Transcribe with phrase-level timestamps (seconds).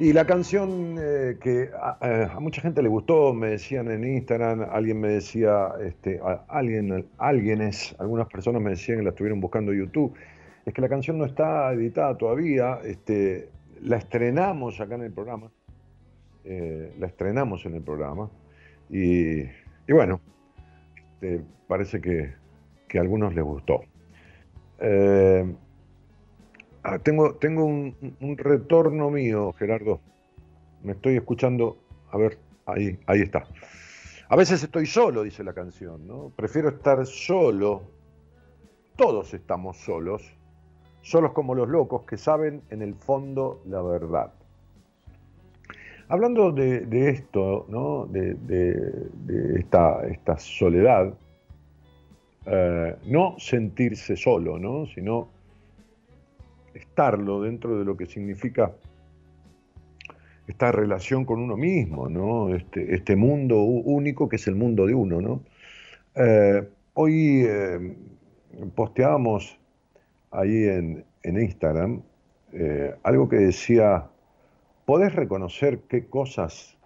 [0.00, 4.98] Y la canción eh, que a, mucha gente le gustó, me decían en Instagram, alguien
[4.98, 6.18] me decía, este,
[6.48, 10.14] alguien, alguienes, algunas personas me decían que la estuvieron buscando en YouTube,
[10.64, 13.50] es que la canción no está editada todavía, este,
[13.82, 15.50] la estrenamos acá en el programa,
[16.44, 18.30] eh, la estrenamos en el programa,
[18.88, 19.42] y,
[19.86, 20.18] bueno,
[21.12, 22.32] este, parece que,
[22.96, 23.82] a algunos les gustó.
[24.78, 25.44] Eh,
[26.82, 30.00] Ah, tengo tengo un, retorno mío, Gerardo.
[30.82, 31.76] Me estoy escuchando.
[32.10, 33.44] A ver, ahí, ahí está.
[34.28, 36.32] A veces estoy solo, dice la canción, ¿no?
[36.34, 37.82] Prefiero estar solo.
[38.96, 40.22] Todos estamos solos.
[41.02, 44.32] Solos como los locos que saben en el fondo la verdad.
[46.08, 48.04] Hablando de, esto, ¿no?
[48.06, 48.36] de,
[49.56, 51.14] esta, esta, soledad,
[52.46, 54.86] eh, no sentirse solo, ¿no?
[54.86, 55.28] sino
[56.74, 58.72] estarlo dentro de lo que significa
[60.46, 62.54] esta relación con uno mismo, ¿no?
[62.54, 65.42] Este, este mundo único que es el mundo de uno, ¿no?
[66.16, 67.96] Eh, hoy eh,
[68.74, 69.58] posteábamos
[70.30, 72.02] ahí en, Instagram
[72.52, 74.08] eh, algo que decía,
[74.86, 76.76] ¿podés reconocer qué cosas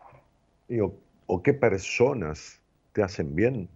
[1.27, 2.61] o, qué personas
[2.93, 3.69] te hacen bien?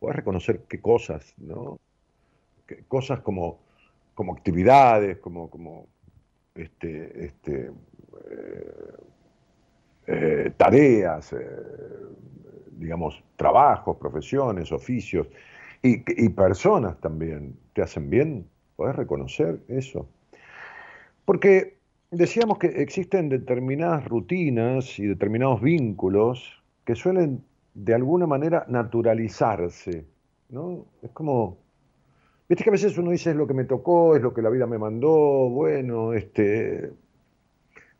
[0.00, 1.78] ¿Podés reconocer qué cosas, ¿no?
[2.88, 3.58] cosas como
[4.18, 5.86] como actividades, como, como
[6.56, 7.70] este, este,
[8.30, 8.96] eh,
[10.08, 11.46] eh, tareas, eh,
[12.72, 15.28] digamos, trabajos, profesiones, oficios
[15.82, 18.44] y, personas también te hacen bien.
[18.74, 20.08] ¿Podés reconocer eso?
[21.24, 21.76] Porque
[22.10, 27.44] decíamos que existen determinadas rutinas y determinados vínculos que suelen
[27.74, 30.04] de alguna manera naturalizarse,
[30.48, 30.86] ¿no?
[31.02, 31.67] Es como
[32.48, 34.48] Viste que a veces uno dice es lo que me tocó, es lo que la
[34.48, 35.10] vida me mandó,
[35.50, 36.90] bueno, este,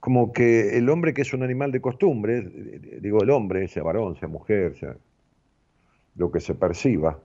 [0.01, 2.41] como que el hombre que es un animal de costumbre,
[3.01, 4.97] digo el hombre, sea varón, sea mujer, sea
[6.17, 7.19] lo que se perciba,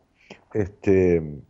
[0.53, 1.41] este,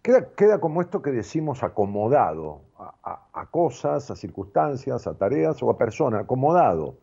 [0.00, 5.68] queda, queda como esto que decimos acomodado a, a, cosas, a circunstancias, a tareas o
[5.68, 6.96] a personas, acomodado,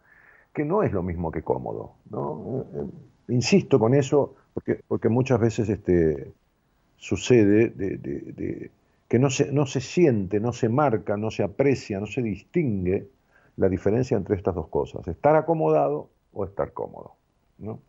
[0.52, 1.94] que no es lo mismo que cómodo.
[2.10, 2.66] ¿no?
[2.74, 6.34] Eh, eh, insisto con eso porque, porque muchas veces este,
[7.00, 8.72] sucede de,
[9.08, 13.08] que no se, no se siente, no se marca, no se aprecia, no se distingue
[13.58, 17.16] la diferencia entre estas dos cosas, estar acomodado o estar cómodo.
[17.58, 17.80] ¿no?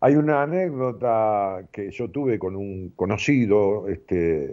[0.00, 4.44] Hay una anécdota que yo tuve con un conocido este,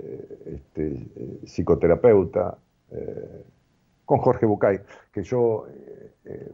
[0.45, 2.57] este eh, psicoterapeuta,
[2.91, 3.43] eh,
[4.05, 4.79] con Jorge Bucay,
[5.11, 5.65] que yo
[6.25, 6.51] eh,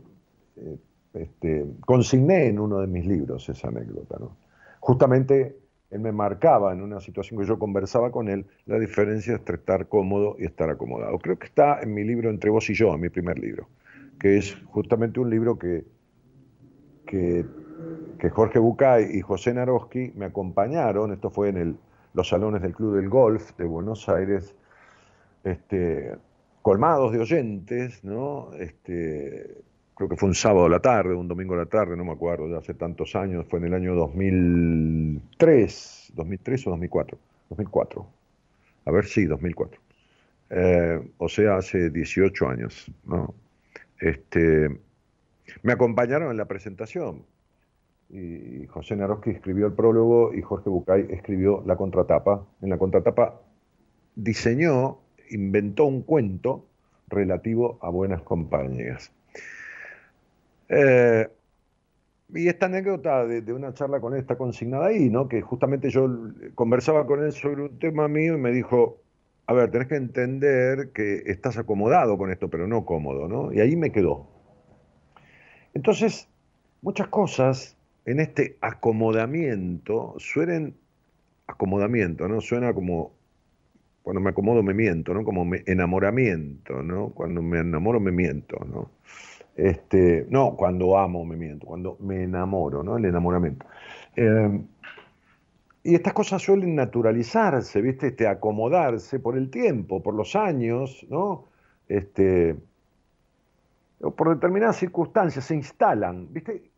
[1.13, 4.17] este, consigné en uno de mis libros esa anécdota.
[4.19, 4.35] ¿no?
[4.79, 5.55] Justamente
[5.91, 9.88] él me marcaba en una situación que yo conversaba con él la diferencia entre estar
[9.88, 11.18] cómodo y estar acomodado.
[11.19, 13.68] Creo que está en mi libro Entre vos y yo, en mi primer libro,
[14.19, 15.86] que es justamente un libro que,
[17.06, 17.45] que,
[18.30, 21.75] Jorge Bucay y José Naroski me acompañaron, esto fue en el,
[22.13, 24.56] los salones del Club del Golf de Buenos Aires,
[25.44, 26.15] este,
[26.62, 28.53] colmados de oyentes, ¿no?
[28.59, 29.63] Este,
[29.99, 32.13] creo que fue un sábado a la tarde, un domingo a la tarde, no me
[32.13, 37.17] acuerdo, ya hace tantos años, fue en el año 2003, 2003 o 2004,
[37.49, 38.07] 2004,
[38.85, 39.81] a ver, sí, 2004,
[40.51, 43.35] eh, o sea, hace 18 años, ¿no?
[43.99, 44.69] Este,
[45.63, 47.25] me acompañaron en la presentación,
[48.09, 52.47] y José Naroski escribió el prólogo y Jorge Bucay escribió la contratapa.
[52.61, 53.41] En la contratapa
[54.15, 56.65] diseñó, inventó un cuento
[57.09, 59.11] relativo a buenas compañías.
[60.69, 61.28] Eh,
[62.33, 65.28] y esta anécdota de, una charla con él está consignada ahí, ¿no?
[65.28, 66.07] Que justamente yo
[66.54, 69.02] conversaba con él sobre un tema mío y me dijo,
[69.47, 73.52] a ver, tenés que entender que estás acomodado con esto, pero no cómodo, ¿no?
[73.52, 74.28] Y ahí me quedó.
[75.73, 76.30] Entonces,
[76.81, 80.76] muchas cosas en este acomodamiento suelen,
[81.47, 82.42] acomodamiento, ¿no?
[82.42, 83.14] Suena como,
[84.04, 85.23] cuando me acomodo me miento, ¿no?
[85.23, 87.09] Como enamoramiento, ¿no?
[87.09, 88.92] Cuando me enamoro me miento, ¿no?
[89.56, 92.97] Este, no, cuando amo me miento, cuando me enamoro, ¿no?
[92.97, 93.65] El enamoramiento.
[94.15, 94.65] Em,
[95.83, 98.07] y estas cosas suelen naturalizarse, ¿viste?
[98.07, 101.45] Este, acomodarse por el tiempo, por los años, ¿no?
[101.87, 102.56] Este,
[103.99, 106.69] por determinadas circunstancias, se instalan, ¿viste?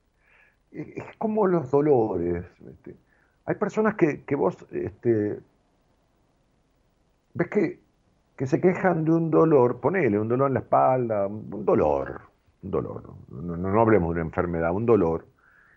[0.72, 2.46] Es como los dolores,
[3.46, 5.40] Hay personas que, vos, este,
[7.34, 7.80] ves que,
[8.38, 12.31] que se quejan de un dolor, ponele, un dolor en la espalda, un dolor,
[12.64, 15.26] un dolor, no, no, hablemos de una enfermedad, un dolor.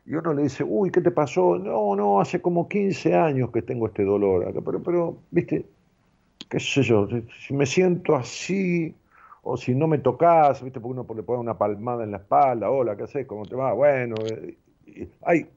[0.07, 1.59] Y uno le dice, uy, ¿qué te pasó?
[1.59, 4.53] No, no, hace como 15 años que tengo este dolor.
[4.63, 5.65] Pero, pero, viste,
[6.49, 7.09] qué sé yo,
[7.41, 8.95] si me siento así,
[9.45, 10.81] o si no me tocas, ¿viste?
[10.81, 13.27] Porque uno le pone una palmada en la espalda, hola, ¿qué haces?
[13.27, 13.73] ¿Cómo te va?
[13.73, 15.49] Bueno, eh, ay.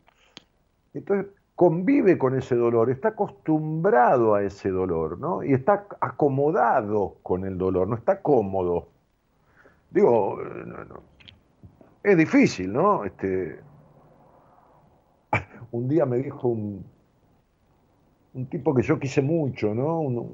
[0.93, 5.43] Entonces convive con ese dolor, está acostumbrado a ese dolor, ¿no?
[5.43, 8.89] Y está acomodado con el dolor, no está cómodo.
[9.89, 10.37] Digo,
[12.11, 13.03] es difícil, ¿no?
[13.03, 13.59] Este,
[15.71, 16.85] un día me dijo un,
[18.49, 20.29] tipo que yo quise mucho, ¿no?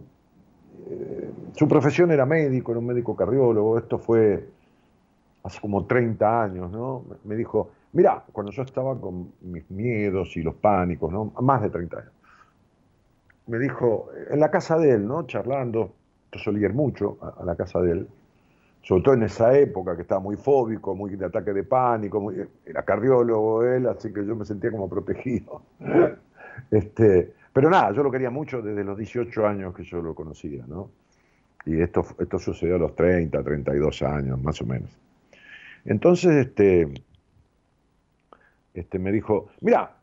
[0.87, 4.47] Eh, su profesión era médico, era un médico cardiólogo, esto fue
[5.43, 7.05] hace como 30 años, ¿no?
[7.23, 11.33] Me dijo, mira, cuando yo estaba con mis miedos y los pánicos, ¿no?
[11.41, 12.11] Más de 30 años.
[13.47, 15.25] Me dijo, en la casa de él, ¿no?
[15.25, 15.93] Charlando,
[16.31, 18.07] yo solía ir mucho a, la casa de él,
[18.83, 22.31] sobre todo en esa época que estaba muy fóbico, muy de ataque de pánico,
[22.65, 25.61] era cardiólogo él, así que yo me sentía como protegido.
[26.71, 30.65] este, pero nada, yo lo quería mucho desde los 18 años que yo lo conocía,
[30.67, 30.91] ¿no?
[31.65, 34.89] Y esto, esto sucedió a los 30, 32 años, más o menos.
[35.85, 36.93] Entonces, este,
[38.73, 39.95] este me dijo, mira,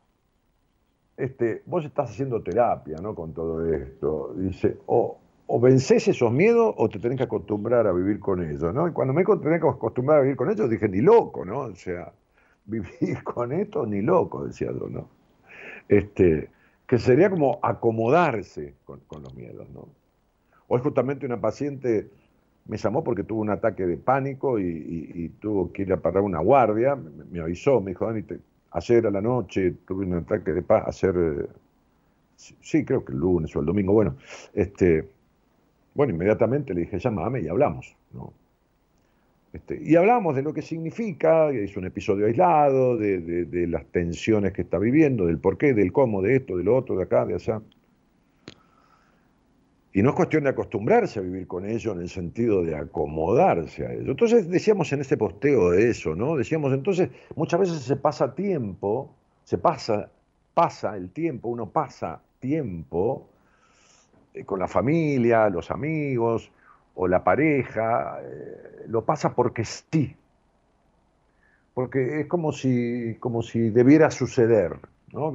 [1.18, 3.14] este, vos estás haciendo terapia, ¿no?
[3.14, 4.32] Con todo esto.
[4.36, 5.19] Dice, o,
[5.52, 8.86] o vences esos miedos o te tenés que acostumbrar a vivir con ellos, ¿no?
[8.86, 11.62] Y cuando me tenés que acostumbrar a vivir con ellos, dije, ni loco, ¿no?
[11.62, 12.12] O sea,
[12.66, 15.08] vivir con esto, ni loco, decía yo, ¿no?
[15.88, 16.50] Este,
[16.86, 19.68] que sería como acomodarse con, los miedos.
[19.70, 19.88] ¿no?
[20.68, 22.08] Hoy justamente una paciente
[22.66, 26.38] me llamó porque tuvo un ataque de pánico y, tuvo que ir a parar una
[26.38, 28.22] guardia, me, avisó, me dijo, Dani,
[28.70, 31.46] ayer a la noche tuve un ataque de pánico, ayer, eh,
[32.36, 34.14] sí, creo que el lunes o el domingo, bueno,
[34.54, 35.08] este,
[35.94, 38.32] bueno, inmediatamente le dije, llámame y hablamos, ¿no?
[39.52, 44.62] Este, y hablamos de lo que significa, es un episodio aislado, de, las tensiones que
[44.62, 47.34] está viviendo, del por qué, del cómo, de esto, de lo otro, de acá, de
[47.34, 47.60] allá.
[49.92, 53.84] Y no es cuestión de acostumbrarse a vivir con ello en el sentido de acomodarse
[53.84, 54.12] a ello.
[54.12, 56.36] Entonces decíamos en este posteo de eso, ¿no?
[56.36, 60.08] Decíamos entonces, muchas veces se pasa tiempo, se pasa,
[60.54, 63.28] pasa el tiempo, uno pasa tiempo
[64.46, 66.50] con la familia, los amigos,
[66.94, 70.16] o la pareja, eh, lo pasa porque sí.
[71.74, 74.78] Porque es como si, como si debiera suceder,
[75.12, 75.32] ¿no?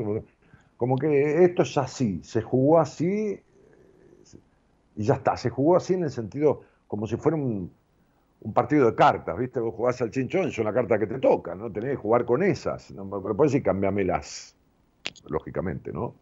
[0.78, 3.40] Como, que esto es así, se jugó así
[4.98, 7.72] y ya está, se jugó así en el sentido como si fuera un,
[8.54, 9.60] partido de cartas, ¿viste?
[9.60, 11.72] Vos jugás al chinchón, es una carta que te toca, ¿no?
[11.72, 13.10] Tenés que jugar con esas, ¿no?
[13.22, 14.56] pero puedes decir las
[15.28, 16.14] lógicamente, ¿no?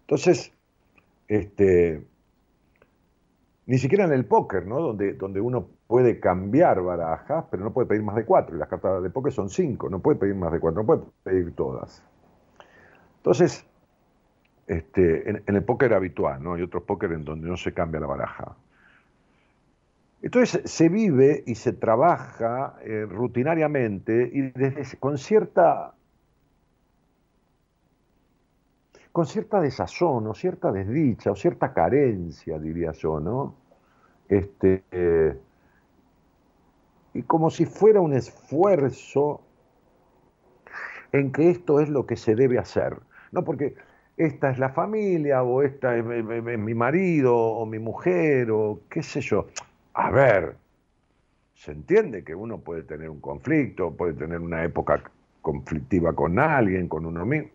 [0.00, 0.52] Entonces,
[1.28, 2.06] este,
[3.66, 4.80] ni siquiera en el póker, ¿no?
[4.80, 8.56] Donde, donde uno puede cambiar barajas, pero no puede pedir más de cuatro.
[8.56, 11.02] Y las cartas de póker son cinco, no puede pedir más de cuatro, no puede
[11.22, 12.02] pedir todas.
[13.18, 13.64] Entonces,
[14.66, 16.54] este, en, el póker habitual, ¿no?
[16.54, 18.56] Hay otros póker en donde no se cambia la baraja.
[20.22, 25.94] Entonces se vive y se trabaja eh, rutinariamente y con cierta
[29.12, 33.54] con cierta desazón o cierta desdicha o cierta carencia, diría yo, ¿no?
[34.28, 35.36] Este, eh,
[37.14, 39.42] y como si fuera un esfuerzo
[41.12, 42.96] en que esto es lo que se debe hacer,
[43.32, 43.44] ¿no?
[43.44, 43.74] Porque
[44.16, 49.20] esta es la familia o esta es, mi marido o mi mujer o qué sé
[49.20, 49.46] yo.
[49.92, 50.56] A ver,
[51.54, 55.02] se entiende que uno puede tener un conflicto, puede tener una época
[55.42, 57.50] conflictiva con alguien, con uno mismo,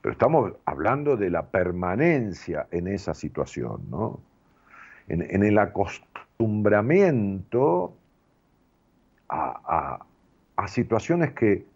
[0.00, 4.20] pero estamos hablando de la permanencia en esa situación, ¿no?
[5.08, 7.96] En, el acostumbramiento
[9.28, 10.04] a,
[10.66, 11.66] situaciones que,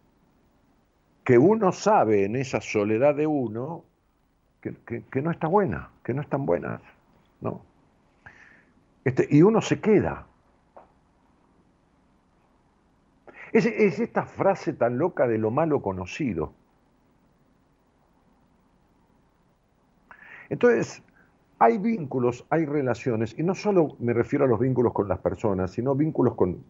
[1.25, 3.85] que uno sabe en esa soledad de uno
[4.61, 4.77] que,
[5.23, 6.83] no está buena, que no están buenas,
[7.41, 7.63] ¿no?
[9.05, 10.27] Este, y uno se queda.
[13.53, 16.53] es esta frase tan loca de lo malo conocido.
[20.53, 21.03] Entonces,
[21.59, 25.71] hay vínculos, hay relaciones, y no solo me refiero a los vínculos con las personas,
[25.71, 26.63] sino vínculos con,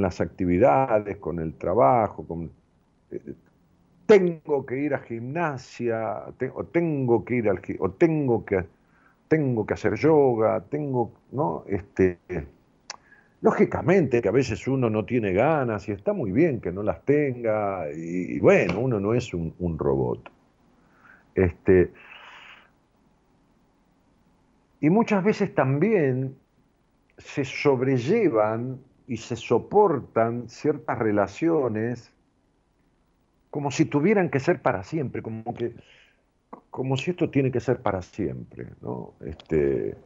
[0.00, 2.50] las actividades, con el trabajo, con...
[3.10, 3.34] Eh,
[4.06, 8.64] tengo que ir a gimnasia, o tengo que ir al o tengo que
[9.28, 11.64] tengo que hacer yoga, tengo, ¿no?
[11.66, 12.18] Este,
[13.42, 17.04] lógicamente que a veces uno no tiene ganas y está muy bien que no las
[17.04, 20.30] tenga, y, bueno, uno no es un, un robot.
[21.34, 21.90] Este,
[24.84, 26.36] y muchas veces también
[27.16, 32.12] se sobrellevan y se soportan ciertas relaciones
[33.48, 35.72] como si tuvieran que ser para siempre, como que
[36.68, 39.14] como si esto tiene que ser para siempre, ¿no?
[39.20, 39.96] Este,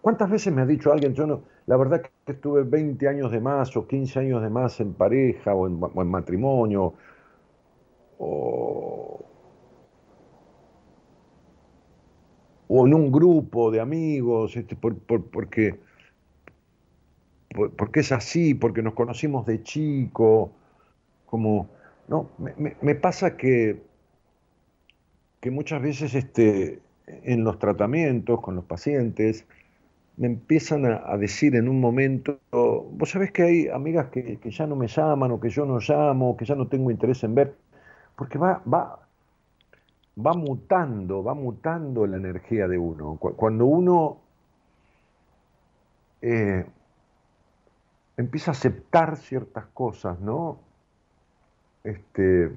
[0.00, 3.38] ¿cuántas veces me ha dicho alguien, yo no, la verdad que estuve 20 años de
[3.38, 6.94] más o 15 años de más en pareja o en, matrimonio
[8.18, 9.24] o,
[12.68, 15.78] en un grupo de amigos, este, porque,
[17.76, 20.52] porque es así, porque nos conocimos de chico,
[21.26, 21.68] como,
[22.08, 23.80] no, me, pasa que,
[25.40, 29.46] que muchas veces este, en los tratamientos con los pacientes,
[30.16, 34.74] me empiezan a, decir en un momento, vos sabés que hay amigas que, ya no
[34.74, 37.54] me llaman o que yo no llamo, que ya no tengo interés en ver,
[38.16, 39.07] porque va, va,
[40.18, 43.16] va mutando, va mutando la energía de uno.
[43.18, 44.18] Cuando uno
[46.20, 46.66] eh,
[48.16, 50.58] empieza a aceptar ciertas cosas, ¿no?
[51.84, 52.52] Este,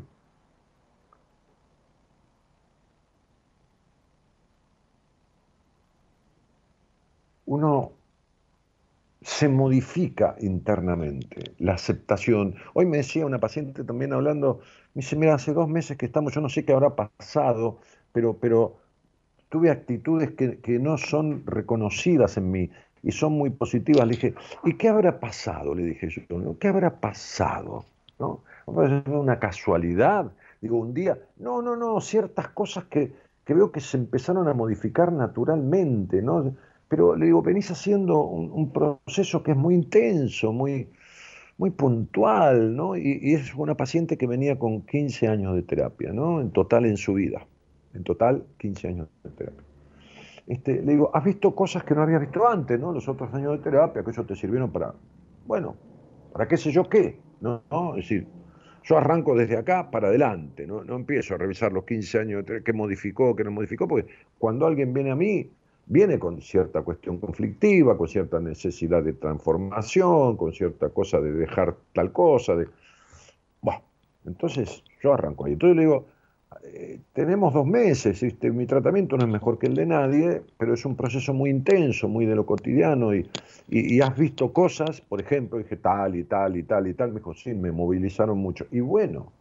[7.45, 7.91] uno
[9.21, 12.55] se modifica internamente, la aceptación.
[12.73, 14.59] Hoy me decía una paciente también hablando,
[14.95, 17.79] me dice, mira, hace dos meses que estamos, yo no sé qué habrá pasado,
[18.11, 18.77] pero, pero
[19.49, 22.71] tuve actitudes que, no son reconocidas en mí
[23.03, 24.07] y son muy positivas.
[24.07, 25.75] Le dije, ¿y qué habrá pasado?
[25.75, 27.85] Le dije yo, ¿qué habrá pasado?
[28.17, 28.41] ¿No?
[28.65, 30.31] Una casualidad.
[30.61, 33.11] Digo, un día, no, no, no, ciertas cosas que,
[33.45, 36.53] que veo que se empezaron a modificar naturalmente, ¿no?
[36.91, 40.89] Pero le digo, venís haciendo un, proceso que es muy intenso, muy,
[41.57, 42.97] muy puntual, ¿no?
[42.97, 46.41] Y, es una paciente que venía con 15 años de terapia, ¿no?
[46.41, 47.47] En total en su vida,
[47.93, 49.63] en total 15 años de terapia.
[50.47, 52.91] Este, le digo, has visto cosas que no habías visto antes, ¿no?
[52.91, 54.93] Los otros años de terapia, que eso te sirvieron para,
[55.47, 55.77] bueno,
[56.33, 57.61] para qué sé yo qué, ¿no?
[57.95, 58.27] Es decir,
[58.83, 60.83] yo arranco desde acá para adelante, ¿no?
[60.83, 64.11] no empiezo a revisar los 15 años de terapia, qué modificó, qué no modificó, porque
[64.37, 65.49] cuando alguien viene a mí,
[65.91, 71.75] viene con cierta cuestión conflictiva, con cierta necesidad de transformación, con cierta cosa de dejar
[71.93, 72.55] tal cosa.
[72.55, 72.67] De...
[74.25, 75.53] Entonces yo arranco ahí.
[75.53, 76.05] Entonces le digo,
[76.63, 80.75] eh, tenemos dos meses, este, mi tratamiento no es mejor que el de nadie, pero
[80.75, 83.27] es un proceso muy intenso, muy de lo cotidiano, y,
[83.67, 87.19] y has visto cosas, por ejemplo, dije tal y tal y tal y tal, me
[87.19, 88.65] dijo, sí, me movilizaron mucho.
[88.71, 89.31] Y bueno,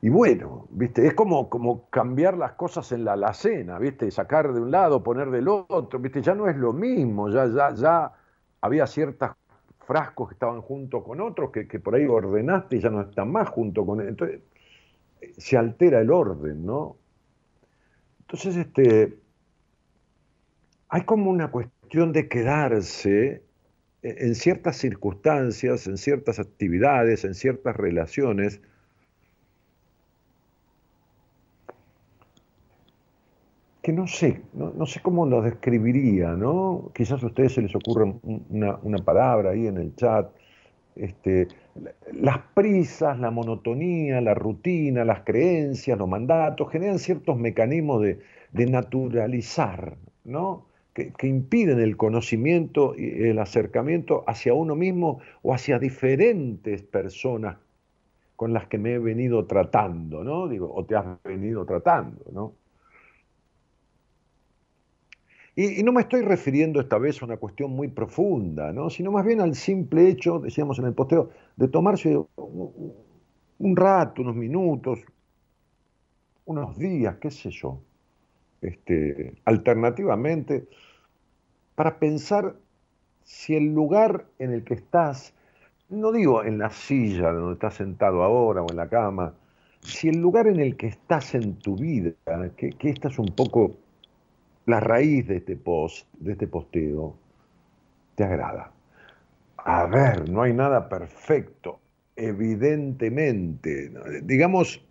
[0.00, 1.06] Y bueno, ¿viste?
[1.06, 4.10] Es como, como cambiar las cosas en la alacena, ¿viste?
[4.10, 6.22] Sacar de un lado, poner del otro, ¿viste?
[6.22, 8.12] Ya no es lo mismo, ya, ya, ya
[8.60, 9.30] había ciertos
[9.80, 13.48] frascos que estaban junto con otros que, por ahí ordenaste y ya no están más
[13.48, 14.08] junto con él.
[14.08, 14.40] Entonces,
[15.36, 16.96] se altera el orden, ¿no?
[18.20, 19.18] Entonces, este,
[20.90, 23.42] hay como una cuestión de quedarse
[24.02, 28.60] en ciertas circunstancias, en ciertas actividades, en ciertas relaciones,
[33.88, 36.90] que no sé, no, sé cómo lo describiría, ¿no?
[36.94, 40.30] Quizás a ustedes se les ocurra una, palabra ahí en el chat.
[40.94, 41.48] Este,
[42.12, 49.96] las prisas, la monotonía, la rutina, las creencias, los mandatos, generan ciertos mecanismos de, naturalizar,
[50.22, 50.66] ¿no?
[50.92, 57.56] Que, que, impiden el conocimiento y el acercamiento hacia uno mismo o hacia diferentes personas
[58.36, 60.46] con las que me he venido tratando, ¿no?
[60.46, 62.52] Digo, o te has venido tratando, ¿no?
[65.60, 68.90] Y, no me estoy refiriendo esta vez a una cuestión muy profunda, ¿no?
[68.90, 74.36] sino más bien al simple hecho, decíamos en el posteo, de tomarse un, rato, unos
[74.36, 75.00] minutos,
[76.44, 77.80] unos días, qué sé yo,
[78.62, 80.68] este, alternativamente,
[81.74, 82.54] para pensar
[83.24, 85.34] si el lugar en el que estás,
[85.88, 89.34] no digo en la silla donde estás sentado ahora o en la cama,
[89.80, 92.12] si el lugar en el que estás en tu vida,
[92.56, 93.76] que, que esta es un poco
[94.68, 97.16] la raíz de este post, de este posteo,
[98.14, 98.70] te agrada.
[99.56, 101.80] A ver, no hay nada perfecto,
[102.14, 103.90] evidentemente.
[104.24, 104.84] Digamos,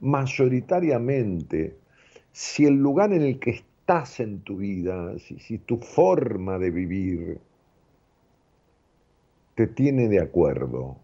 [0.00, 1.74] mayoritariamente,
[2.32, 7.40] si el lugar en el que estás en tu vida, si, tu forma de vivir
[9.54, 10.98] te tiene de acuerdo,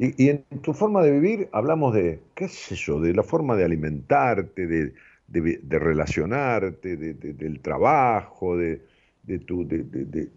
[0.00, 3.54] y, y, en tu forma de vivir hablamos de, qué sé yo, de la forma
[3.54, 4.92] de alimentarte, de,
[5.28, 8.80] de, relacionarte, del trabajo, de,
[9.46, 10.30] tu, de,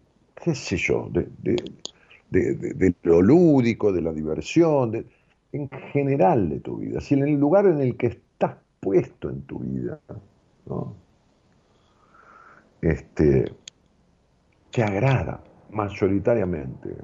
[0.44, 5.06] qué sé yo, de, lo lúdico, de la diversión,
[5.52, 9.42] en general de tu vida, si en el lugar en el que estás puesto en
[9.44, 10.00] tu vida,
[12.82, 13.52] este,
[14.72, 16.96] te agrada mayoritariamente.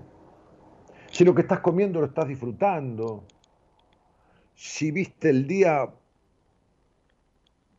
[1.11, 3.23] Si lo que estás comiendo lo estás disfrutando,
[4.53, 5.89] si viste el día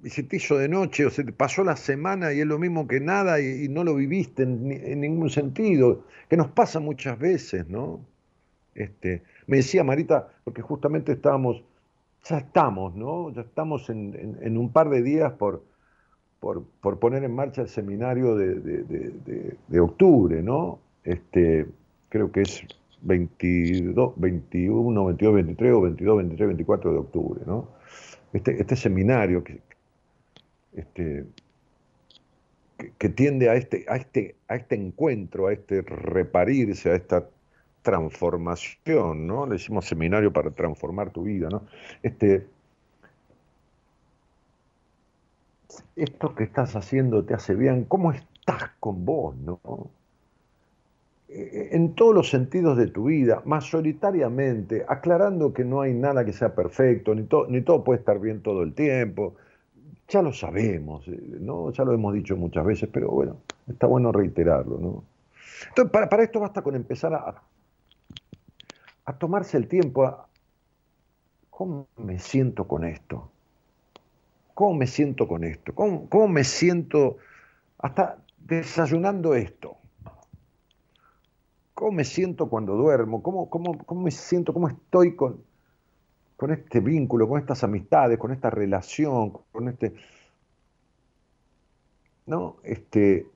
[0.02, 2.59] y se te hizo de noche o se te pasó la semana y es lo
[2.59, 7.68] mismo que nada y, no lo viviste en, ningún sentido, que nos pasa muchas veces,
[7.68, 8.00] ¿no?
[8.74, 11.62] Este, me decía Marita, porque justamente estábamos,
[12.24, 13.32] ya estamos, ¿no?
[13.32, 15.64] Ya estamos en, un par de días por,
[16.40, 20.78] por, poner en marcha el seminario de, octubre, ¿no?
[21.04, 21.66] Este,
[22.11, 22.64] creo que es
[23.00, 27.68] 22, 21, 22, 23 o 22, 23, 24 de octubre, ¿no?
[28.32, 29.61] Este, este seminario que,
[30.76, 31.24] este,
[32.98, 37.28] que, tiende a este, a, este, a este encuentro, a este reparirse, a esta
[37.82, 39.46] transformación, ¿no?
[39.46, 41.62] Le decimos seminario para transformar tu vida, ¿no?
[42.02, 42.46] Este,
[45.96, 49.60] esto que estás haciendo te hace bien, ¿cómo estás con vos, no?
[51.28, 56.32] Eh, en todos los sentidos de tu vida, mayoritariamente, aclarando que no hay nada que
[56.32, 59.34] sea perfecto, ni, ni todo puede estar bien todo el tiempo,
[60.08, 61.72] ya lo sabemos, eh, ¿no?
[61.72, 65.04] Ya lo hemos dicho muchas veces, pero bueno, está bueno reiterarlo, ¿no?
[65.68, 67.42] Entonces, para, esto basta con empezar a,
[69.04, 70.26] a tomarse el tiempo
[71.50, 73.30] ¿cómo me siento con esto?
[74.52, 75.74] ¿Cómo me siento con esto?
[75.74, 77.16] ¿Cómo, cómo me siento
[77.78, 79.76] hasta desayunando esto?
[81.72, 83.22] ¿Cómo me siento cuando duermo?
[83.22, 84.52] ¿Cómo, cómo, cómo me siento?
[84.52, 85.42] ¿Cómo estoy con,
[86.37, 89.94] con este vínculo, con estas amistades, con esta relación, con este.
[92.27, 92.57] ¿No?
[92.62, 93.27] Este.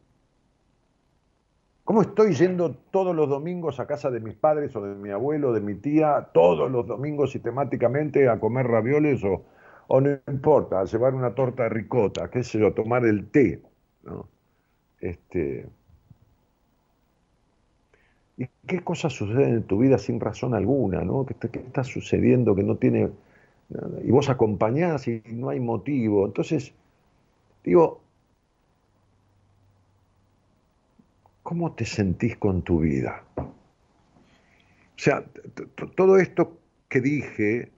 [1.85, 5.53] ¿Cómo estoy yendo todos los domingos a casa de mis padres o de mi abuelo,
[5.53, 9.45] de mi tía, todos los domingos sistemáticamente a comer ravioles o,
[9.89, 13.61] o no importa, a llevar una torta de ricota, qué sé yo, tomar el té,
[14.05, 14.29] ¿no?
[15.01, 15.69] Este,
[18.41, 21.03] ¿Y qué cosas suceden en tu vida sin razón alguna?
[21.03, 21.27] ¿no?
[21.27, 23.11] ¿Qué, está sucediendo que no tiene...
[24.03, 26.25] Y vos acompañás y no hay motivo.
[26.25, 26.73] Entonces,
[27.63, 28.01] digo,
[31.43, 33.25] ¿cómo te sentís con tu vida?
[33.37, 33.53] O
[34.97, 35.23] sea,
[35.95, 37.71] todo esto que dije,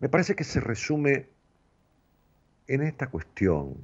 [0.00, 1.28] me parece que se resume
[2.66, 3.76] en esta cuestión.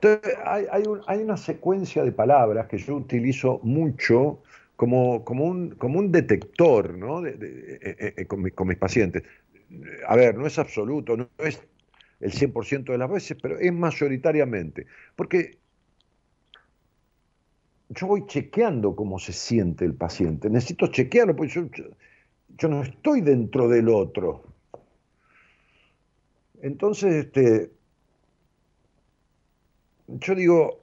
[0.00, 4.42] Entonces, hay, una secuencia de palabras que yo utilizo mucho
[4.76, 7.22] como, un, detector ¿no?
[7.22, 7.30] de,
[7.80, 9.22] eh, eh, con, mis pacientes.
[10.06, 11.62] A ver, no es absoluto, no es
[12.20, 14.86] el 100% de las veces, pero es mayoritariamente.
[15.14, 15.58] Porque
[17.88, 20.50] yo voy chequeando cómo se siente el paciente.
[20.50, 21.70] Necesito chequearlo, porque
[22.58, 24.44] yo no estoy dentro del otro.
[26.60, 27.75] Entonces, este,
[30.08, 30.82] yo digo,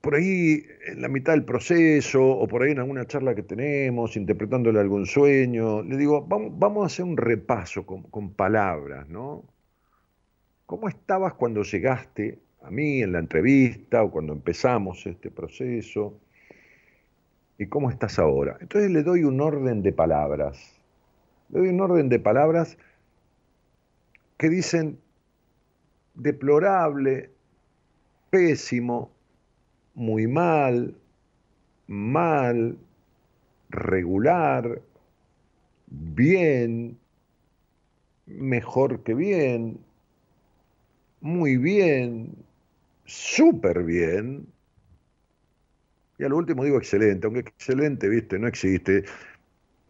[0.00, 4.16] por ahí en la mitad del proceso o por ahí en alguna charla que tenemos,
[4.16, 9.44] interpretándole algún sueño, le digo, vamos, vamos a hacer un repaso con, con, palabras, ¿no?
[10.66, 16.18] ¿Cómo estabas cuando llegaste a mí en la entrevista o cuando empezamos este proceso?
[17.58, 18.56] ¿Y cómo estás ahora?
[18.60, 20.80] Entonces le doy un orden de palabras.
[21.50, 22.76] Le doy un orden de palabras
[24.36, 24.98] que dicen
[26.14, 27.30] deplorable,
[28.32, 29.10] pésimo,
[29.94, 30.94] muy mal,
[31.86, 32.78] mal,
[33.68, 34.80] regular,
[35.88, 36.98] bien,
[38.24, 39.78] mejor que bien,
[41.20, 42.34] muy bien,
[43.04, 44.46] súper bien.
[46.18, 49.04] Y al último digo excelente, aunque excelente, viste, no existe.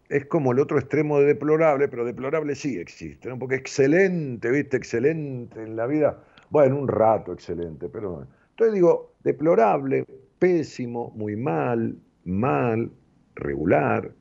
[0.08, 3.38] Es como el otro extremo de deplorable, pero deplorable sí existe, ¿no?
[3.38, 8.26] Porque excelente, viste, excelente en la vida bueno, un rato excelente, pero...
[8.50, 10.04] Entonces digo, deplorable,
[10.38, 12.92] pésimo, muy mal, mal,
[13.34, 14.12] regular,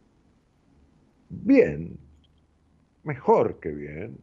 [1.28, 2.00] bien,
[3.04, 4.18] mejor que bien,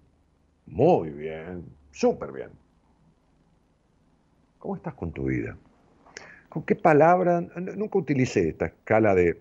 [0.65, 2.49] muy bien, súper bien.
[4.59, 5.59] ¿Cómo estás con tu vida?
[6.49, 7.43] ¿Con qué palabra?
[7.77, 9.39] Nunca utilicé esta escala de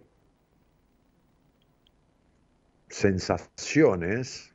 [2.90, 4.54] sensaciones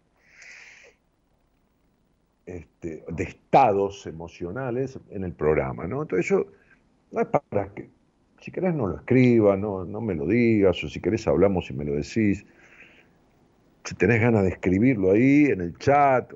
[2.53, 6.03] este, de estados emocionales en el programa, ¿no?
[6.03, 6.47] Entonces yo,
[7.11, 7.89] no es para que,
[8.41, 11.87] si querés no lo escribas, no, me lo digas, o si querés hablamos y me
[11.87, 12.45] lo decís,
[13.85, 16.31] si tenés ganas de escribirlo ahí en el chat,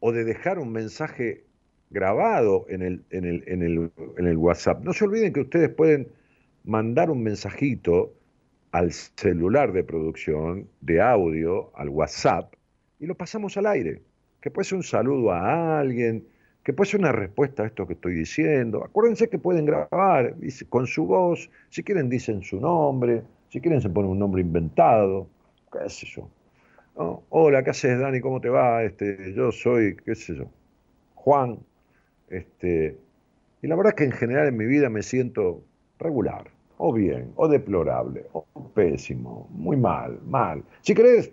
[0.00, 1.44] o, de dejar un mensaje
[1.88, 4.84] grabado en el WhatsApp.
[4.84, 6.08] No se olviden que ustedes pueden
[6.64, 8.12] mandar un mensajito
[8.72, 12.54] al celular de producción de audio, al WhatsApp,
[12.98, 14.02] y lo pasamos al aire.
[14.40, 16.24] Que puede ser un saludo a alguien,
[16.62, 18.84] que puede ser una respuesta a esto que estoy diciendo.
[18.84, 20.34] Acuérdense que pueden grabar
[20.68, 25.26] con su voz, si quieren dicen su nombre, si quieren se ponen un nombre inventado,
[25.72, 26.28] qué sé yo.
[27.30, 28.20] Hola, ¿qué haces, Dani?
[28.20, 28.82] ¿Cómo te va?
[28.82, 30.44] Este, yo soy, qué sé yo,
[31.14, 31.58] Juan.
[32.28, 32.96] Este,
[33.62, 35.62] y la verdad es que en general en mi vida me siento
[35.98, 40.62] regular, o bien, o deplorable, o pésimo, muy mal, mal.
[40.82, 41.32] Si querés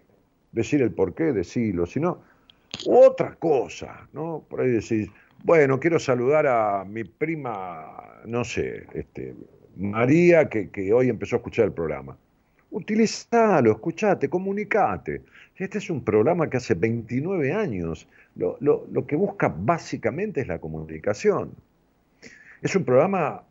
[0.51, 2.21] decir el por qué, decilo, si no,
[2.87, 4.43] otra cosa, ¿no?
[4.49, 5.09] Por ahí decís,
[5.43, 9.35] bueno, quiero saludar a mi prima, no sé, este,
[9.75, 12.17] María, que, que hoy empezó a escuchar el programa.
[12.71, 15.21] Utilizalo, escuchate, comunicate.
[15.55, 20.59] Este es un programa que hace 29 años lo, lo, que busca básicamente es la
[20.59, 21.51] comunicación.
[22.61, 23.43] Es un programa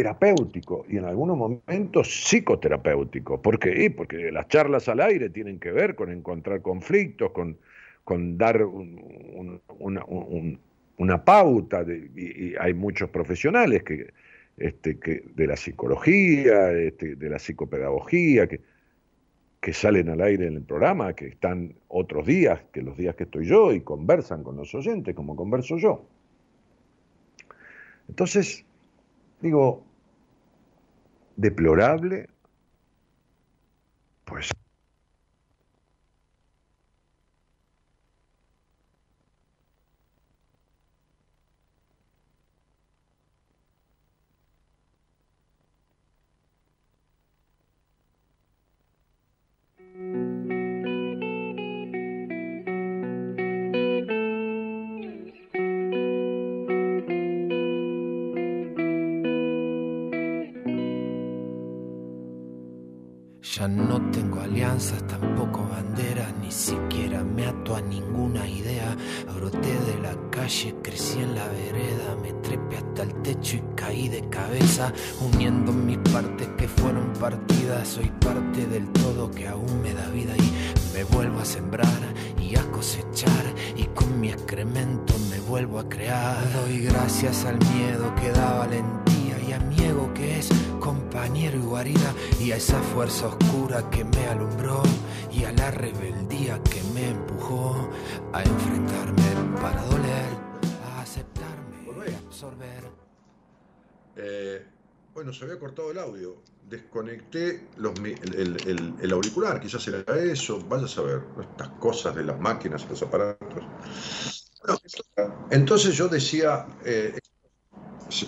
[0.00, 3.42] terapéutico y en algunos momentos psicoterapéutico.
[3.42, 3.90] ¿Por qué?
[3.90, 7.58] Porque las charlas al aire tienen que ver con encontrar conflictos, con,
[8.02, 9.60] con dar una,
[11.22, 11.84] pauta.
[12.16, 14.10] y, hay muchos profesionales que,
[14.56, 18.62] este, que, de la psicología, este, de la psicopedagogía, que,
[19.60, 23.24] que salen al aire en el programa, que están otros días que los días que
[23.24, 26.06] estoy yo y conversan con los oyentes como converso yo.
[28.08, 28.64] Entonces,
[29.42, 29.84] digo,
[31.40, 32.28] deplorable,
[34.24, 34.50] pues
[63.56, 68.96] Ya no tengo alianzas, tampoco banderas, ni siquiera me ato a ninguna idea.
[69.34, 74.08] Broté de la calle, crecí en la vereda, me trepé hasta el techo y caí
[74.08, 77.88] de cabeza, uniendo mis partes que fueron partidas.
[77.88, 82.54] Soy parte del todo que aún me da vida y me vuelvo a sembrar y
[82.56, 86.36] a cosechar y con mi excremento me vuelvo a crear.
[86.52, 90.48] Doy gracias al miedo que da valentía y a mi ego que es
[90.80, 94.82] compañero y guarida, y a esa fuerza oscura que me alumbró,
[95.30, 97.88] y a la rebeldía que me empujó
[98.32, 100.32] a enfrentarme para doler,
[100.86, 101.76] a aceptarme
[102.08, 102.82] y absorber.
[104.16, 104.66] Eh,
[105.14, 106.42] bueno, se había cortado el audio.
[106.68, 112.88] Desconecté los, el, auricular, quizás era eso, vaya a saber, estas cosas de las máquinas,
[112.88, 113.64] los aparatos.
[115.50, 117.18] entonces yo decía, eh,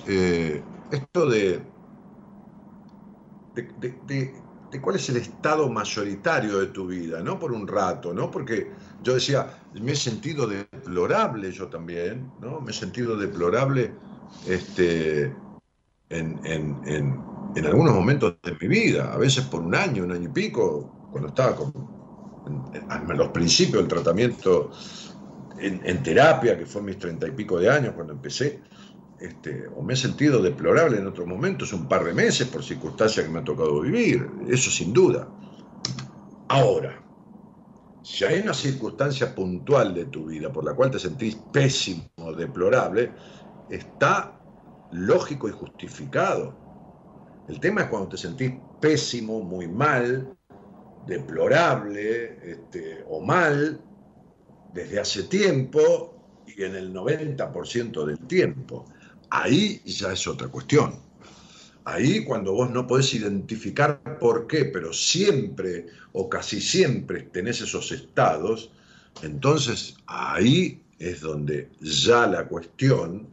[0.09, 1.63] eh, esto de
[3.55, 7.39] de, cuál es el estado mayoritario de tu vida, ¿no?
[7.39, 8.31] Por un rato, ¿no?
[8.31, 8.71] Porque
[9.03, 12.61] yo decía, me he sentido deplorable yo también, ¿no?
[12.61, 13.93] Me he sentido deplorable
[14.47, 15.35] este,
[16.09, 20.33] en, en, algunos momentos de mi vida, a veces por un año, un año y
[20.33, 21.73] pico, cuando estaba con,
[22.73, 24.71] en, los principios del tratamiento
[25.59, 28.61] en, terapia, que fue mis treinta y pico de años cuando empecé,
[29.23, 33.25] este, o me he sentido deplorable en otros momentos, un par de meses, por circunstancias
[33.25, 35.29] que me ha tocado vivir, eso sin duda.
[36.49, 37.01] Ahora,
[38.03, 43.13] si hay una circunstancia puntual de tu vida por la cual te sentís pésimo, deplorable,
[43.71, 44.41] está
[44.91, 46.57] lógico y justificado.
[47.49, 50.37] El tema es cuando te sentís pésimo, muy mal,
[51.07, 53.81] deplorable este, o mal
[54.75, 58.85] desde hace tiempo y en el 90% del tiempo
[59.33, 61.01] ahí ya es otra cuestión.
[61.85, 67.91] Ahí cuando vos no podés identificar por qué, pero siempre o casi siempre tenés esos
[67.93, 68.71] estados,
[69.23, 73.27] entonces ahí es donde ya la cuestión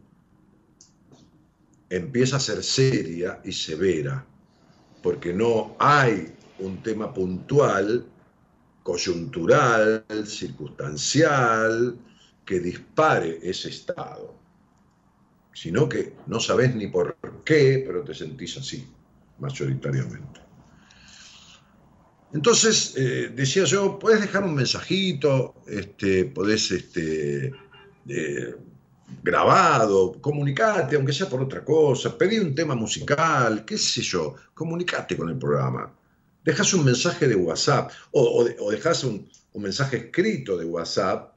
[1.90, 4.24] empieza a ser seria y severa,
[5.02, 8.06] porque no hay un tema puntual,
[8.82, 11.96] coyuntural, circunstancial,
[12.46, 14.39] que dispare ese estado
[15.52, 18.86] sino que no sabes ni por qué, pero te sentís así,
[19.38, 20.40] mayoritariamente.
[22.32, 27.52] Entonces, eh, decía yo, puedes dejar un mensajito, este, podés este,
[28.08, 28.54] eh,
[29.22, 35.16] grabado, comunicate, aunque sea por otra cosa, pedí un tema musical, qué sé yo, comunicate
[35.16, 35.92] con el programa.
[36.44, 41.29] Dejas un mensaje de WhatsApp o, dejas un, mensaje escrito de WhatsApp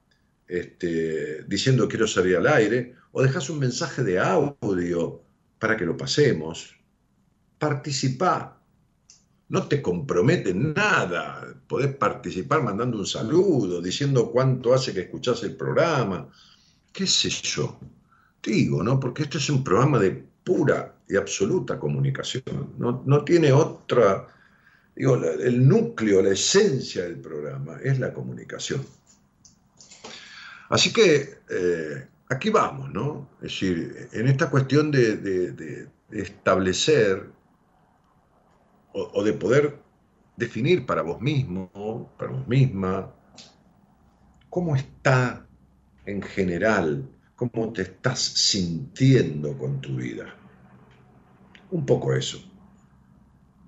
[0.54, 5.22] este, diciendo quiero salir al aire, o dejas un mensaje de audio
[5.58, 6.76] para que lo pasemos.
[7.58, 8.60] Participa.
[9.50, 11.56] No te compromete nada.
[11.68, 16.30] Podés participar mandando un saludo, diciendo cuánto hace que escuchás el programa.
[16.92, 17.80] ¿Qué sé yo?
[18.42, 19.00] Digo, ¿no?
[19.00, 22.76] Porque esto es un programa de pura y absoluta comunicación.
[22.78, 24.28] No, no tiene otra
[24.96, 28.86] Digo, el núcleo, la esencia del programa es la comunicación.
[30.74, 33.30] Así que eh, aquí vamos, ¿no?
[33.44, 37.30] Es decir, en esta cuestión de, establecer
[38.92, 39.78] o, de poder
[40.36, 43.14] definir para vos mismo, para vos misma,
[44.50, 45.48] cómo está
[46.08, 50.36] en general, cómo te estás sintiendo con tu vida.
[51.70, 52.40] Un poco eso.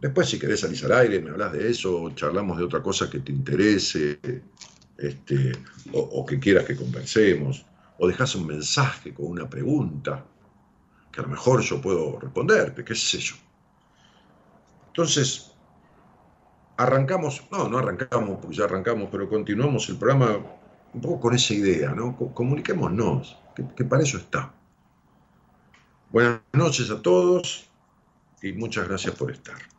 [0.02, 3.20] Después, si querés salir al aire, me hablas de eso, charlamos de otra cosa que
[3.20, 4.20] te interese,
[4.98, 5.52] este,
[5.92, 7.66] o, que quieras que conversemos,
[7.98, 10.26] o dejas un mensaje con una pregunta,
[11.12, 13.36] que a lo mejor yo puedo responderte, qué sé yo.
[14.88, 15.52] Entonces,
[16.78, 20.40] arrancamos, no, no arrancamos porque ya arrancamos, pero continuamos el programa
[20.94, 22.16] un poco con esa idea, ¿no?
[22.16, 23.38] Comuniquémonos,
[23.76, 24.54] que para eso está.
[26.12, 27.70] Buenas noches a todos
[28.42, 29.75] y muchas gracias por estar.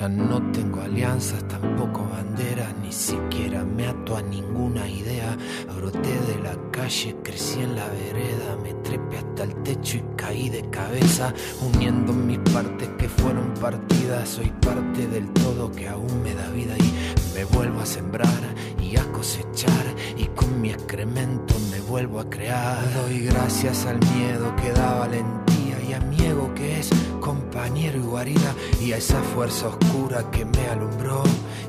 [0.00, 5.36] Ya no tengo alianzas, tampoco banderas, ni siquiera me ato a ninguna idea.
[5.76, 10.48] Broté de la calle, crecí en la vereda, me trepé hasta el techo y caí
[10.48, 14.26] de cabeza, uniendo mis partes que fueron partidas.
[14.26, 18.40] Soy parte del todo que aún me da vida y me vuelvo a sembrar
[18.80, 19.84] y a cosechar
[20.16, 22.78] y con mi excremento me vuelvo a crear.
[22.94, 28.02] Doy gracias al miedo que da valentía y a mi ego que es compañero y
[28.02, 31.22] guarida, y a esa fuerza oscura que me alumbró,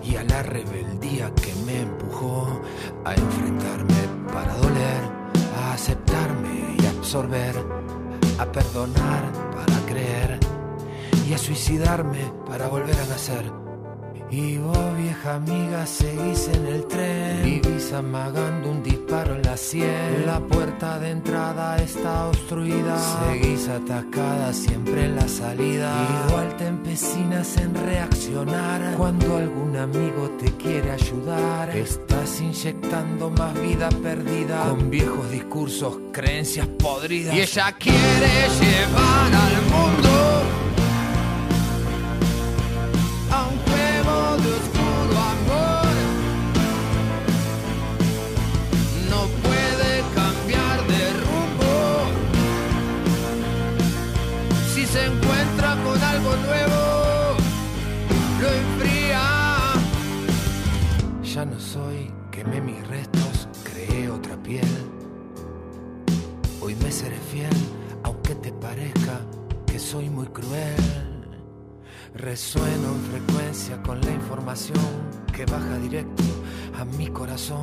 [0.04, 2.62] y a la rebeldía que me empujó
[3.06, 5.02] a enfrentarme para doler,
[5.58, 7.56] a aceptarme y absorber,
[8.40, 10.40] a perdonar para creer,
[11.28, 13.61] y a suicidarme para volver a nacer
[14.32, 17.44] y vos, vieja amiga, seguís en el tren.
[17.44, 20.26] Vivís amagando un disparo en la sien.
[20.26, 22.98] La puerta de entrada está obstruida.
[22.98, 25.91] Seguís atacada siempre en la salida.
[26.28, 28.96] Igual te empecinas en reaccionar.
[28.96, 34.63] Cuando algún amigo te quiere ayudar, estás inyectando más vida perdida.
[34.70, 37.36] Con viejos discursos, creencias podridas.
[37.36, 40.11] Y ella quiere llevar al mundo
[61.39, 64.67] no soy, quemé mis restos, creé otra piel.
[66.60, 67.56] Hoy me seré fiel,
[68.04, 69.22] aunque te parezca
[69.65, 71.26] que soy muy cruel.
[72.13, 74.78] Resueno en frecuencia con la información
[75.34, 76.24] que baja directo
[76.78, 77.62] a mi corazón.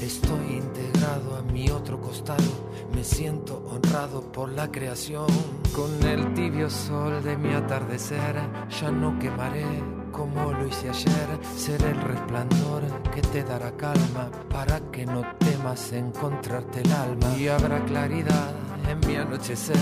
[0.00, 2.70] Estoy integrado a mi otro costado.
[2.94, 5.26] Me siento honrado por la creación.
[5.74, 8.36] Con el tibio sol de mi atardecer
[8.80, 12.82] ya no quemaré como lo hice ayer, seré el resplandor
[13.14, 17.36] que te dará calma para que no temas encontrarte el alma.
[17.38, 18.52] Y habrá claridad
[18.88, 19.76] en mi anochecer,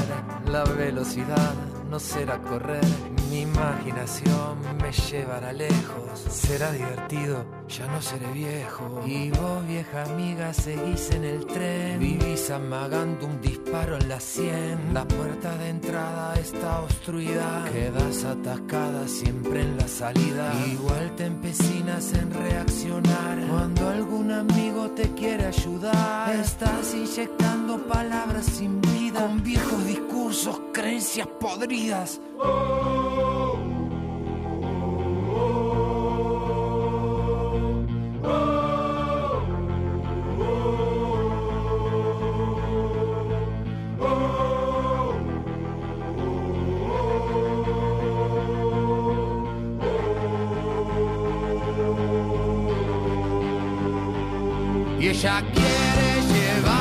[0.51, 1.55] la velocidad
[1.91, 2.85] no será correr,
[3.31, 9.03] mi imaginación me llevará lejos, será divertido, ya no seré viejo.
[9.07, 14.79] Y vos, vieja amiga, seguís en el tren, vivís amagando un disparo en la sien.
[14.93, 20.53] La puerta de entrada está obstruida, quedas atascada siempre en la salida.
[20.67, 26.35] Igual te empecinas en reaccionar cuando algún amigo te quiere ayudar.
[26.35, 32.21] Estás inyectando palabras sin vida con viejos discursos, creencias podridas.
[54.99, 56.76] Y ella quiere llevar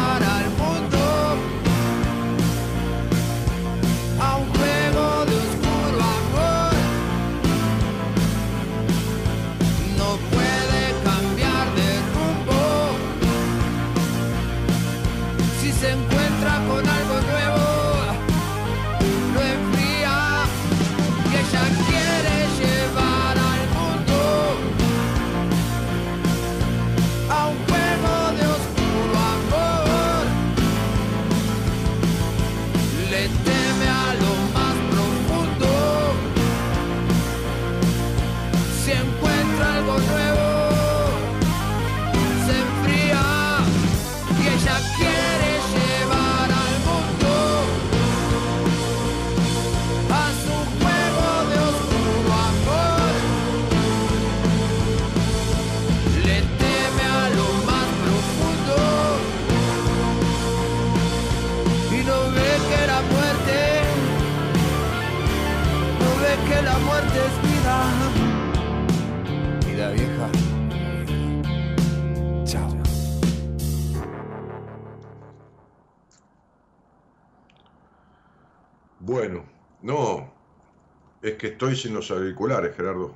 [81.26, 83.16] es que estoy sin los auriculares, Gerardo.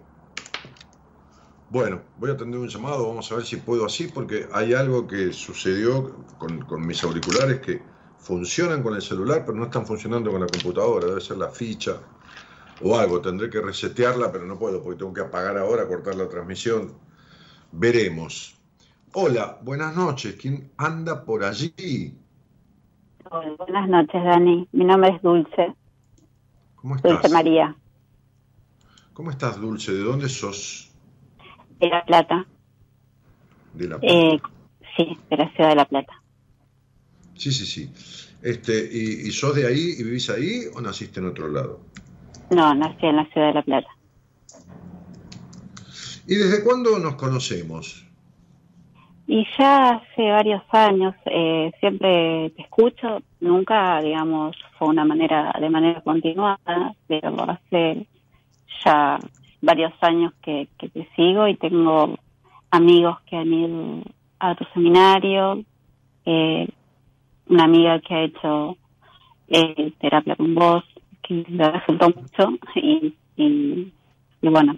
[1.70, 5.06] Bueno, voy a atender un llamado, vamos a ver si puedo así, porque hay algo
[5.06, 7.84] que sucedió con, mis auriculares que
[8.18, 12.02] funcionan con el celular, pero no están funcionando con la computadora, debe ser la ficha
[12.82, 16.28] o algo, tendré que resetearla, pero no puedo, porque tengo que apagar ahora, cortar la
[16.28, 16.92] transmisión.
[17.72, 18.60] Veremos.
[19.14, 22.18] Hola, buenas noches, ¿quién anda por allí?
[23.60, 24.68] buenas noches, Dani.
[24.72, 25.76] Mi nombre es Dulce.
[26.74, 27.12] ¿Cómo estás?
[27.12, 27.79] Dulce María.
[29.20, 29.92] ¿Cómo estás, Dulce?
[29.92, 30.94] ¿De dónde sos?
[31.78, 32.46] De La Plata.
[33.74, 34.50] De La eh, Plata.
[34.96, 36.14] sí, de la ciudad de La Plata.
[37.36, 37.92] Sí, sí, sí.
[38.42, 41.82] Este, ¿y, sos de ahí y vivís ahí o naciste en otro lado?
[42.50, 43.90] No, nací en la ciudad de La Plata.
[46.26, 48.06] ¿Y desde cuándo nos conocemos?
[49.28, 55.70] Y ya hace varios años, eh, siempre te escucho, nunca, digamos, fue una manera, de
[55.70, 58.08] manera continuada, pero hace
[58.84, 59.20] ya
[59.62, 62.18] varios años que, te sigo y tengo
[62.72, 64.04] amigos que han ido
[64.40, 65.64] a tu seminario,
[66.26, 66.68] eh,
[67.48, 68.78] una amiga que ha hecho
[69.48, 70.84] eh, terapia con vos,
[71.24, 73.14] que le resultó mucho, y,
[74.42, 74.78] bueno,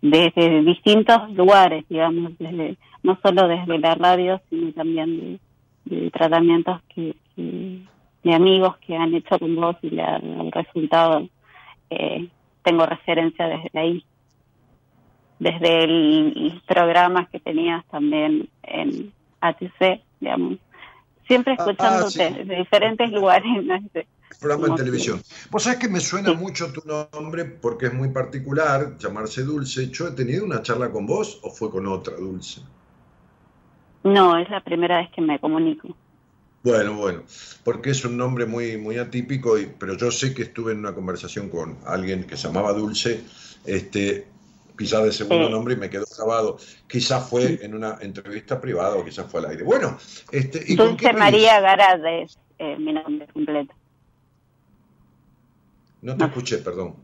[0.00, 5.38] desde distintos lugares, digamos, desde no solo desde la radio, sino también
[5.84, 11.28] de, tratamientos que, de amigos que han hecho con vos y le han resultado.
[11.90, 12.28] Eh,
[12.66, 14.04] tengo referencia desde ahí,
[15.38, 20.58] desde el, programas que tenías también en ATC, digamos,
[21.28, 23.52] siempre ah, escuchándote ah, de diferentes lugares.
[24.40, 25.22] Programa en televisión.
[25.50, 29.88] Vos sabés que me suena mucho tu nombre porque es muy particular, llamarse Dulce.
[29.88, 32.60] ¿Yo he tenido una charla con vos o fue con otra Dulce?
[34.02, 35.88] No, es la primera vez que me comunico.
[36.66, 37.22] Bueno, bueno,
[37.62, 40.92] porque es un nombre muy, muy atípico, y, pero yo sé que estuve en una
[40.92, 43.20] conversación con alguien que se llamaba Dulce,
[43.64, 44.26] este,
[44.76, 46.58] quizás de segundo nombre y me quedó grabado.
[46.88, 49.62] Quizás fue en una entrevista privada o quizás fue al aire.
[49.62, 49.96] Bueno,
[50.32, 53.72] este, ¿y Dulce María Garat es eh, mi nombre completo.
[56.02, 56.96] No te escuché, perdón.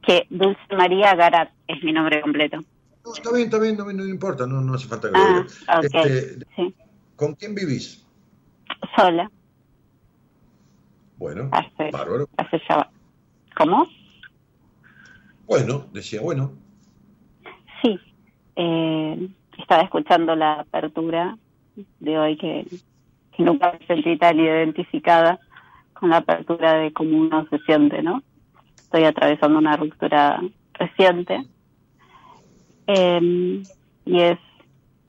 [0.00, 2.60] Que Dulce María Garat es mi nombre completo.
[3.04, 5.46] No, está bien, está bien, no, no importa, no, no hace falta que lo diga.
[5.66, 6.38] Ah, este,
[7.16, 8.06] ¿Con quién vivís?
[9.00, 9.30] Sola.
[11.16, 11.50] Bueno,
[11.90, 12.28] bárbaro.
[13.56, 13.86] ¿Cómo?
[15.46, 16.52] Bueno, decía bueno.
[17.82, 17.98] Sí,
[18.56, 19.28] eh,
[19.58, 21.38] estaba escuchando la apertura
[21.98, 22.66] de hoy que,
[23.34, 25.40] que nunca me sentí tan identificada
[25.94, 28.22] con la apertura de cómo uno se siente, ¿no?
[28.76, 30.42] Estoy atravesando una ruptura
[30.74, 31.46] reciente
[32.86, 33.62] eh,
[34.04, 34.38] y es,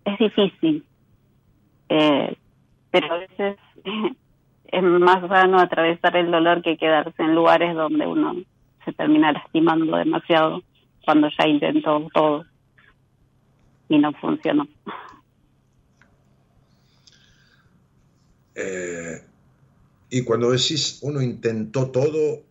[0.05, 0.85] es difícil,
[1.89, 2.37] eh,
[2.91, 3.57] pero a veces
[4.65, 8.35] es más sano atravesar el dolor que quedarse en lugares donde uno
[8.85, 10.61] se termina lastimando demasiado
[11.05, 12.45] cuando ya intentó todo
[13.89, 14.67] y no funcionó.
[18.55, 19.21] Eh,
[20.09, 22.43] y cuando decís uno intentó todo,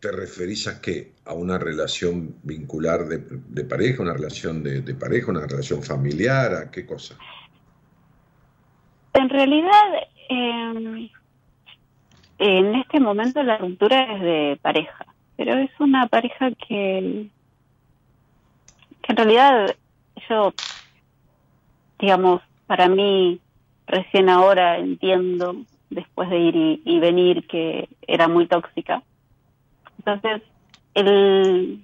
[0.00, 1.12] ¿te referís a qué?
[1.24, 6.54] ¿A una relación vincular de, pareja, una relación de, pareja, una relación familiar?
[6.54, 7.18] ¿A qué cosa?
[9.16, 9.86] En realidad,
[10.28, 11.08] em,
[12.38, 15.06] en este momento la ruptura es de pareja,
[15.36, 17.28] pero es una pareja que,
[19.02, 19.74] que en realidad
[20.28, 20.52] yo,
[21.98, 23.40] digamos, para mí
[23.86, 25.56] recién ahora entiendo,
[25.88, 29.02] después de ir y venir, que era muy tóxica.
[29.98, 30.42] Entonces,
[30.92, 31.82] el,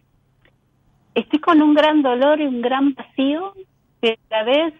[1.15, 3.55] estoy con un gran dolor y un gran vacío,
[4.01, 4.75] pero a la vez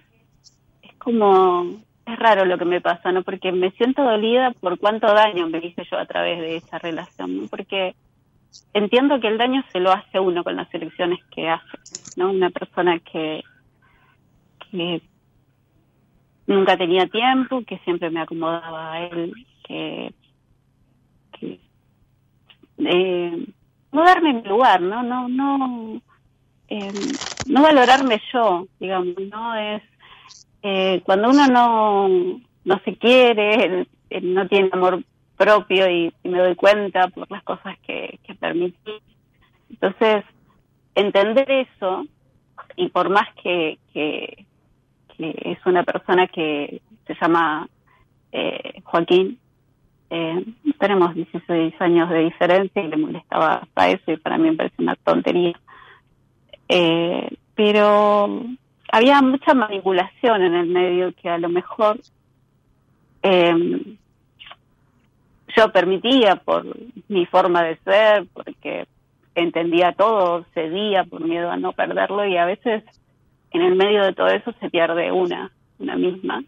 [0.83, 3.23] es como, es raro lo que me pasa, ¿no?
[3.23, 7.37] Porque me siento dolida por cuánto daño me hice yo a través de esa relación,
[7.37, 7.47] ¿no?
[7.49, 7.95] Porque
[8.75, 11.79] entiendo que el daño se lo hace uno con las elecciones que hace,
[12.17, 12.31] ¿no?
[12.31, 13.43] Una persona que,
[14.71, 15.03] que
[16.47, 19.33] nunca tenía tiempo, que siempre me acomodaba a él,
[19.65, 20.13] que,
[21.39, 21.61] que
[22.79, 23.47] eh,
[23.93, 26.03] no darme mi lugar, no, no, no,
[26.69, 26.93] eh,
[27.47, 29.83] no valorarme yo, digamos, no es
[30.63, 33.87] eh, cuando uno no no se quiere,
[34.23, 35.03] no tiene amor
[35.37, 38.93] propio y, me doy cuenta por las cosas que, que permití.
[39.71, 40.25] Entonces,
[40.95, 42.05] entender eso,
[42.77, 44.47] y por más que, que,
[45.19, 47.69] es una persona que se llama
[48.33, 49.39] eh, Joaquín,
[50.11, 50.45] eh,
[50.79, 54.83] tenemos 16 años de diferencia y le molestaba hasta eso y para mí me parece
[54.83, 55.59] una tontería.
[56.69, 58.45] Eh, pero
[58.93, 61.99] había mucha manipulación en el medio que a lo mejor
[63.23, 63.97] eh,
[65.57, 66.67] yo permitía por
[67.09, 68.87] mi forma de ser, porque
[69.35, 72.85] entendía todo, cedía por miedo a no perderlo y a veces
[73.51, 76.45] en el medio de todo eso se pierde una, una misma.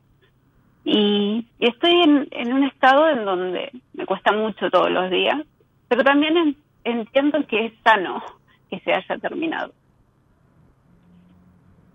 [0.85, 5.41] Y, estoy en, un estado en donde me cuesta mucho todos los días,
[5.89, 8.23] pero también entiendo que es sano
[8.69, 9.73] que se haya terminado.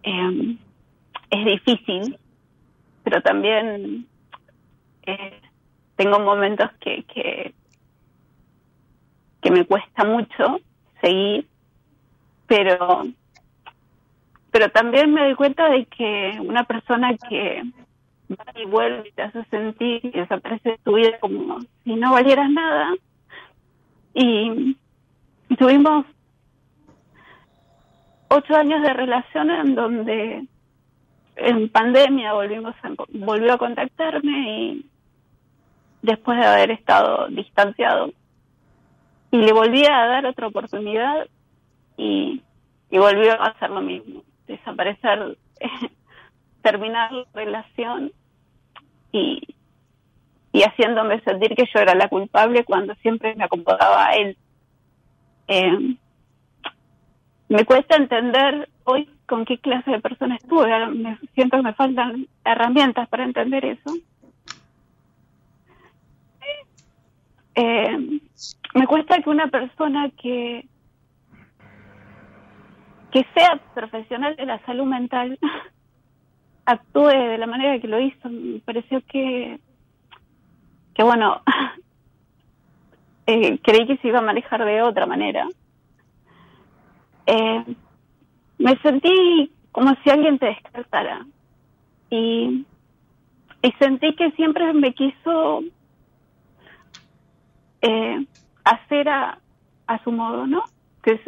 [0.04, 0.58] Em,
[1.30, 2.18] es difícil,
[3.04, 4.08] pero también
[5.06, 5.42] eh,
[5.96, 7.54] tengo momentos que, que,
[9.42, 10.60] que me cuesta mucho
[11.02, 11.48] seguir,
[12.48, 13.06] pero
[14.52, 17.64] pero también me doy cuenta de que una persona que
[18.32, 22.14] va y vuelve y te hace sentir y desaparece de tu vida como si no
[22.14, 22.96] valieras nada.
[24.14, 24.76] Y
[25.58, 26.06] tuvimos
[28.30, 30.46] ocho años de relación en donde
[31.36, 32.76] en pandemia volvimos
[33.10, 34.86] volvió a contactarme y
[36.02, 38.12] después de haber estado distanciado
[39.32, 41.28] y le volví a dar otra oportunidad
[41.98, 42.42] y,
[42.90, 45.38] y volvió a hacer lo mismo desaparecer
[46.62, 48.12] terminar la relación
[49.12, 49.42] y,
[50.52, 54.38] y haciéndome sentir que yo era la culpable cuando siempre me acomodaba a él.
[55.48, 55.96] Eh,
[57.50, 60.88] me cuesta entender hoy con qué clase de persona estuve.
[60.88, 63.94] Me siento que me faltan herramientas para entender eso.
[67.56, 68.22] Eh,
[68.76, 70.66] me cuesta que una persona que
[73.12, 75.38] que sea profesional de la salud mental
[76.66, 78.30] actúe de la manera que lo hizo.
[78.30, 79.60] Me pareció que,
[80.94, 81.42] que bueno,
[83.26, 85.48] eh, creí que se iba a manejar de otra manera.
[87.32, 87.64] Eh,
[88.58, 91.28] me sentí como si alguien te descartara
[92.10, 92.66] y,
[93.78, 95.62] sentí que siempre me quiso
[97.82, 98.26] eh,
[98.64, 99.38] hacer a,
[99.86, 100.64] a su modo, ¿no?
[101.04, 101.22] Que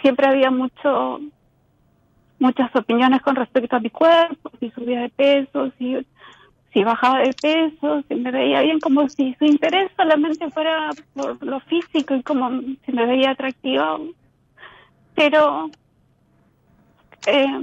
[0.00, 1.20] siempre había mucho
[2.38, 5.96] muchas opiniones con respecto a mi cuerpo, si subía de peso, si,
[6.72, 11.42] si bajaba de peso, si me veía bien, como si su interés solamente fuera por
[11.44, 13.98] lo físico y como si me veía atractiva.
[15.14, 15.70] Pero
[17.26, 17.60] eh,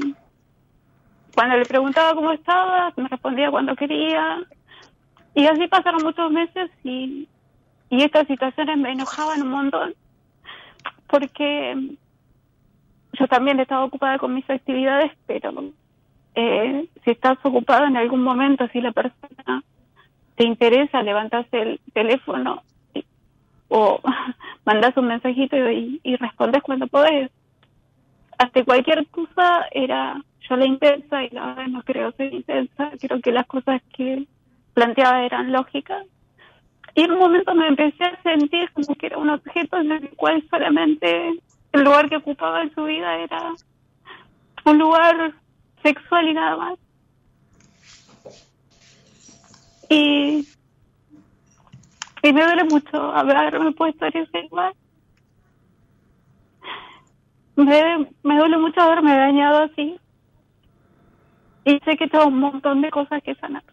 [1.35, 4.39] cuando le preguntaba cómo estaba, me respondía cuando quería.
[5.33, 7.27] Y así pasaron muchos meses y,
[7.89, 9.93] y estas situaciones me enojaban un montón
[11.11, 11.75] porque
[13.13, 15.51] yo también he estado ocupada con mis actividades, pero
[16.33, 19.63] eh, si estás ocupado en algún momento, si la persona
[20.35, 22.63] te interesa, levantas el teléfono
[23.67, 23.99] o
[24.65, 27.29] mandas un mensajito y, y respondes cuando podés.
[28.41, 30.19] Hasta cualquier cosa era
[30.49, 34.25] yo la intensa y la verdad no creo ser intensa, creo que las cosas que
[34.73, 36.07] planteaba eran lógicas.
[36.95, 40.09] Y en un momento me empecé a sentir como que era un objeto en el
[40.15, 41.39] cual solamente
[41.71, 43.53] el lugar que ocupaba en su vida era
[44.65, 45.35] un lugar
[45.83, 46.79] sexual y nada más.
[49.87, 50.47] Y,
[52.23, 54.73] y me duele mucho haberme puesto en ese lugar.
[57.55, 59.99] Me, me duele mucho haberme dañado así.
[61.65, 63.63] Y sé que tengo un montón de cosas que sanar.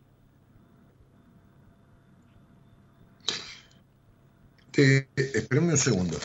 [4.72, 6.16] Te, espérame un segundo.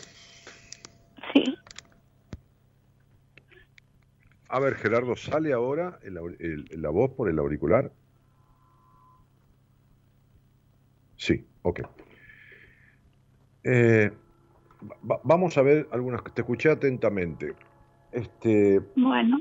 [4.53, 7.91] A ver, Gerardo, ¿sale ahora la voz por el auricular?
[11.15, 11.79] Sí, ok.
[13.63, 14.11] Eh,
[15.23, 16.23] vamos a ver algunas.
[16.33, 17.53] Te escuché atentamente.
[18.11, 18.81] Este.
[18.95, 19.39] Bueno.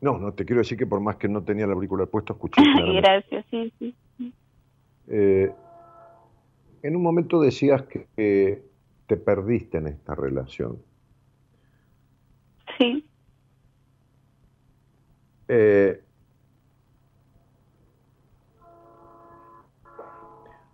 [0.00, 2.62] No, no te quiero decir que por más que no tenía el auricular puesto, escuché.
[3.00, 3.94] Gracias, sí, sí.
[5.08, 5.52] Eh,
[6.82, 8.62] en un momento decías que
[9.06, 10.78] te perdiste en esta relación.
[12.78, 13.04] Sí.
[15.48, 16.00] Eh,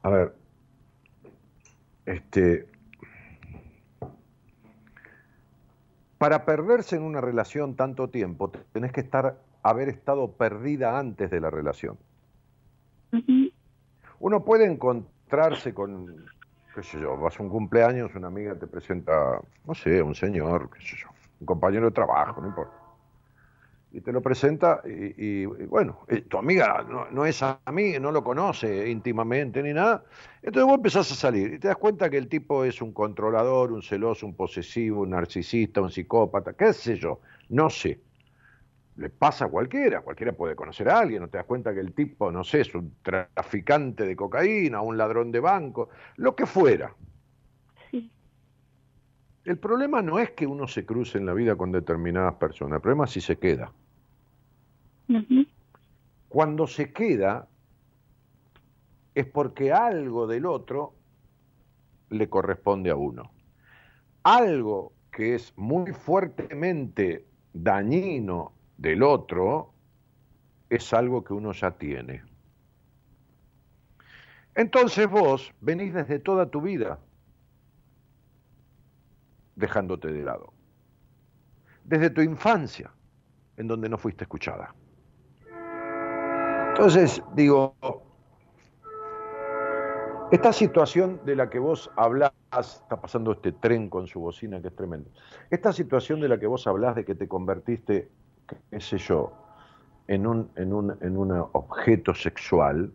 [0.03, 0.35] a ver,
[2.05, 2.67] este,
[6.19, 11.41] para perderse en una relación tanto tiempo, tenés que estar, haber estado perdida antes de
[11.41, 11.99] la relación.
[14.19, 16.25] Uno puede encontrarse con,
[16.75, 20.71] qué sé yo, vas a un cumpleaños, una amiga te presenta, no sé, un señor,
[20.71, 21.09] qué sé yo,
[21.41, 22.86] un compañero de trabajo, no importa.
[23.97, 28.13] Y te lo presenta y, bueno, eh, tu amiga no, no, es a mí, no
[28.13, 30.05] lo conoce íntimamente ni nada.
[30.43, 33.73] Entonces vos empezás a salir y te das cuenta que el tipo es un controlador,
[33.73, 37.99] un celoso, un posesivo, un narcisista, un psicópata, qué sé yo, no sé
[38.97, 41.93] le pasa a cualquiera, cualquiera puede conocer a alguien, no te das cuenta que el
[41.93, 46.95] tipo, no sé, es un traficante de cocaína, un ladrón de banco, lo que fuera.
[49.45, 52.83] El problema no es que uno se cruce en la vida con determinadas personas, el
[52.83, 53.71] problema es si se queda.
[56.29, 57.49] Cuando se queda
[59.15, 60.95] es porque algo del otro
[62.11, 63.31] le corresponde a uno.
[64.23, 69.73] Algo que es muy fuertemente dañino del otro
[70.69, 72.23] es algo que uno ya tiene.
[74.55, 76.99] Entonces vos venís desde toda tu vida
[79.55, 80.53] dejándote de lado.
[81.85, 82.91] Desde tu infancia,
[83.57, 84.75] en donde no fuiste escuchada.
[86.77, 87.75] Entonces, digo,
[90.31, 94.69] esta situación de la que vos hablás, está pasando este tren con su bocina que
[94.69, 95.09] es tremendo,
[95.49, 98.11] esta situación de la que vos hablás de que te convertiste
[98.71, 99.33] qué sé yo,
[100.07, 102.93] en un, en un, en un objeto sexual,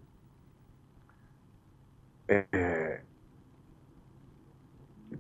[2.27, 3.03] eh,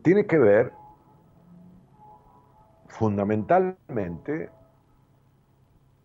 [0.03, 0.71] tiene que ver
[2.89, 4.51] fundamentalmente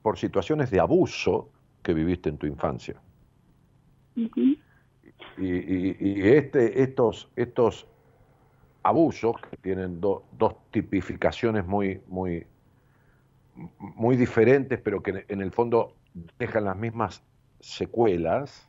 [0.01, 1.51] por situaciones de abuso
[1.87, 3.01] que viviste en tu infancia.
[5.39, 7.87] y, este, estos, estos
[8.83, 10.25] abusos, que tienen dos
[10.73, 12.45] tipificaciones muy, muy,
[13.79, 15.95] muy diferentes, pero que en el fondo
[16.41, 17.23] dejan las mismas
[17.61, 18.69] secuelas,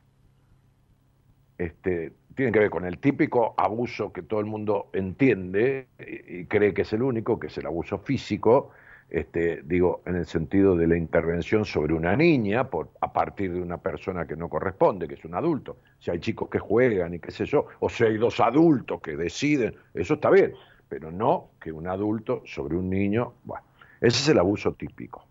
[1.58, 6.76] este, tienen que ver con el típico abuso que todo el mundo entiende y, cree
[6.76, 8.70] que es el único, que es el abuso físico,
[9.10, 13.62] este, digo, en el sentido de la intervención sobre una niña por, a partir de
[13.62, 15.78] una persona que no corresponde, que es un adulto.
[16.00, 19.16] Si hay chicos que juegan y qué sé yo, o si hay dos adultos que
[19.16, 20.54] deciden, eso está bien,
[20.90, 23.66] pero no que un adulto sobre un niño, bueno.
[24.00, 25.26] Ese es el abuso típico.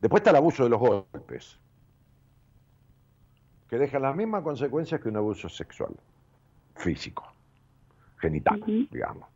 [0.00, 1.58] Después está el abuso de los golpes,
[3.68, 5.94] que deja las mismas consecuencias que un abuso sexual,
[6.76, 7.24] físico,
[8.18, 9.28] genital, digamos.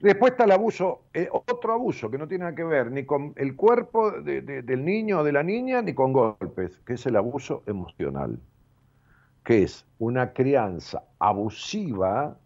[0.00, 3.32] Después está el abuso, eh, otro abuso que no tiene nada que ver ni con
[3.36, 7.62] el cuerpo del niño o de la niña, ni con golpes, que es el abuso
[7.66, 8.38] emocional,
[9.42, 12.36] que es una crianza abusiva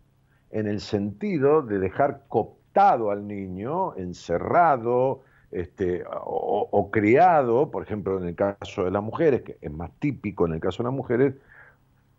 [0.51, 8.29] en el sentido de dejar copiar al niño, encerrado este, o, criado, por ejemplo en
[8.29, 11.35] el caso de las mujeres, que es más típico en el caso de las mujeres,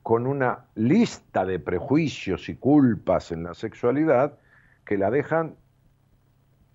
[0.04, 4.34] con una lista de prejuicios y culpas en la sexualidad
[4.92, 5.56] que la dejan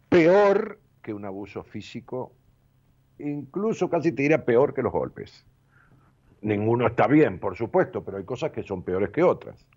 [0.08, 2.32] peor que un abuso físico,
[3.18, 5.46] incluso casi te diría peor que los golpes.
[6.40, 9.68] Ninguno está bien, por supuesto, pero hay cosas que son peores que otras.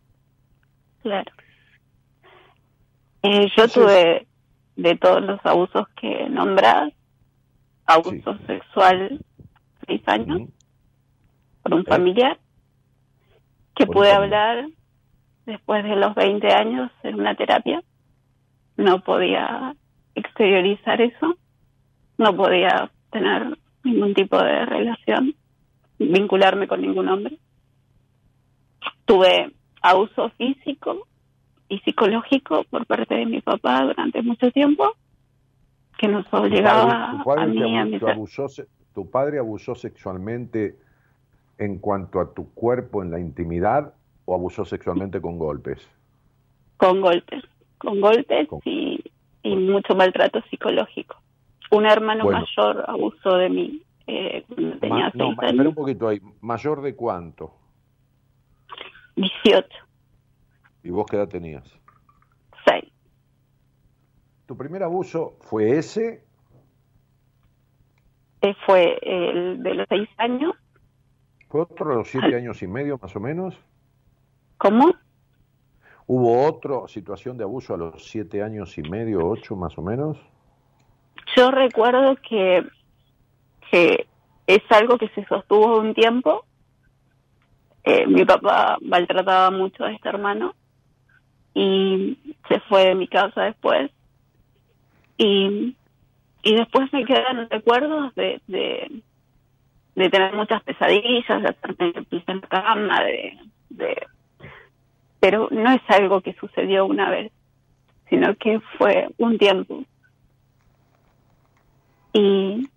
[1.01, 1.29] Claro.
[3.23, 4.25] Eh, yo tuve
[4.77, 6.93] de todos los abusos que nombras,
[7.87, 9.19] abuso sexual
[9.85, 10.47] seis años
[11.61, 11.89] por un eh.
[11.89, 12.39] familiar,
[13.75, 14.65] que pude hablar
[15.45, 17.83] después de los 20 años en una terapia.
[18.79, 19.75] No podía
[20.15, 21.35] exteriorizar eso,
[22.17, 25.35] no podía tener ningún tipo de relación,
[25.97, 27.37] vincularme con ningún hombre.
[29.03, 29.51] Tuve
[29.81, 31.05] abuso físico
[31.67, 34.93] y psicológico por parte de mi papá durante mucho tiempo,
[35.97, 37.99] que nos obligaba a mí a mi
[38.93, 40.77] ¿Tu padre abusó sexualmente
[41.57, 45.85] en cuanto a tu cuerpo en la intimidad o abusó sexualmente con golpes?
[46.77, 47.43] Con golpes,
[47.79, 49.03] con golpes y,
[49.41, 51.15] y mucho maltrato psicológico.
[51.71, 55.51] Un hermano mayor abusó de mí eh, cuando tenía seis años.
[55.51, 56.21] Espera un poquito ahí.
[56.41, 57.53] ¿Mayor de cuánto?
[59.15, 59.67] 18.
[60.83, 61.63] ¿Y vos qué edad tenías?
[62.65, 62.91] Seis.
[64.45, 66.23] ¿Tu primer abuso fue ese?
[68.41, 70.55] Eh, fue el de los seis años.
[71.49, 73.55] ¿Fue otro de los siete años y medio más o menos?
[74.57, 74.93] ¿Cómo?
[76.11, 80.17] ¿Hubo otra situación de abuso a los siete años y medio, ocho más o menos?
[81.37, 82.65] Yo recuerdo que,
[83.69, 84.07] que
[84.47, 86.45] es algo que se sostuvo un tiempo.
[87.83, 90.55] Eh, mi papá maltrataba mucho a este hermano
[91.53, 93.91] y se fue de mi casa después.
[95.15, 95.75] Y,
[96.41, 99.03] y después me quedan recuerdos de, de,
[99.93, 103.37] de tener muchas pesadillas, de pis en la cama, de,
[103.69, 104.07] de,
[105.19, 107.31] pero no es algo que sucedió una vez,
[108.09, 109.83] sino que fue un tiempo.
[112.13, 112.67] Y,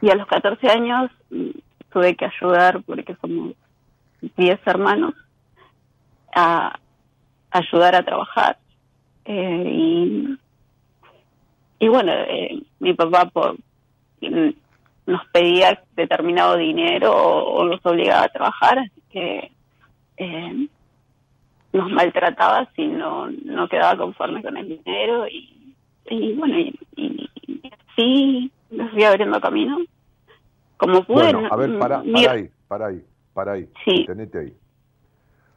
[0.00, 1.50] y a los 14 años mm,
[1.90, 3.54] tuve que ayudar, porque somos
[4.36, 5.14] 10 hermanos,
[6.34, 6.78] a
[7.50, 8.58] ayudar a trabajar.
[9.24, 10.38] Eh, y,
[11.78, 13.56] y bueno, eh, mi papá por,
[15.06, 19.52] nos pedía determinado dinero o, nos obligaba a trabajar, así que
[20.16, 20.68] eh,
[21.72, 25.74] nos maltrataba si no, no quedaba conforme con el dinero y,
[26.10, 27.30] y bueno, y, y,
[27.92, 29.78] así nos fui abriendo camino.
[30.76, 31.32] Como pude.
[31.32, 34.04] Bueno, a ver, para, ahí, para ahí, para ahí, sí.
[34.06, 34.56] tenete ahí.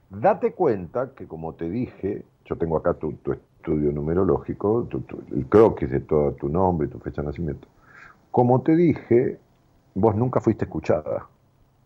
[0.09, 4.87] Date cuenta que, como te dije, yo tengo acá tu, tu estudio numerológico,
[5.35, 7.67] el croquis de todo tu nombre y tu fecha de nacimiento.
[8.29, 9.39] Como te dije,
[9.95, 11.27] vos nunca fuiste escuchada.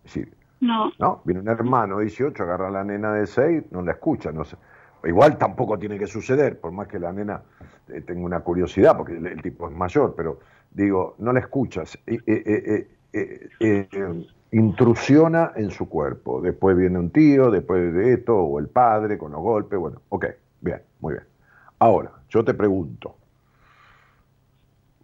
[0.03, 0.91] Es decir, no.
[0.99, 1.21] ¿no?
[1.23, 4.31] Viene un hermano de 18, agarra a la nena de 6, no la escucha.
[4.31, 4.57] No sé.
[5.03, 7.41] Igual tampoco tiene que suceder, por más que la nena
[7.87, 10.39] eh, tenga una curiosidad, porque el, tipo es mayor, pero
[10.71, 11.97] digo, no la escuchas.
[12.05, 16.41] Eh, eh, intrusiona en su cuerpo.
[16.41, 19.79] Después viene un tío, después de esto, o el padre con los golpes.
[19.79, 20.25] Bueno, ok,
[20.61, 21.25] bien, muy bien.
[21.79, 23.15] Ahora, yo te pregunto,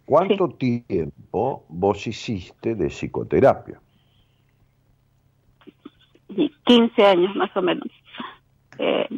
[0.04, 3.80] ¿cuánto tiempo vos hiciste de psicoterapia?
[6.28, 7.88] 15 años más o menos,
[8.78, 9.08] eh,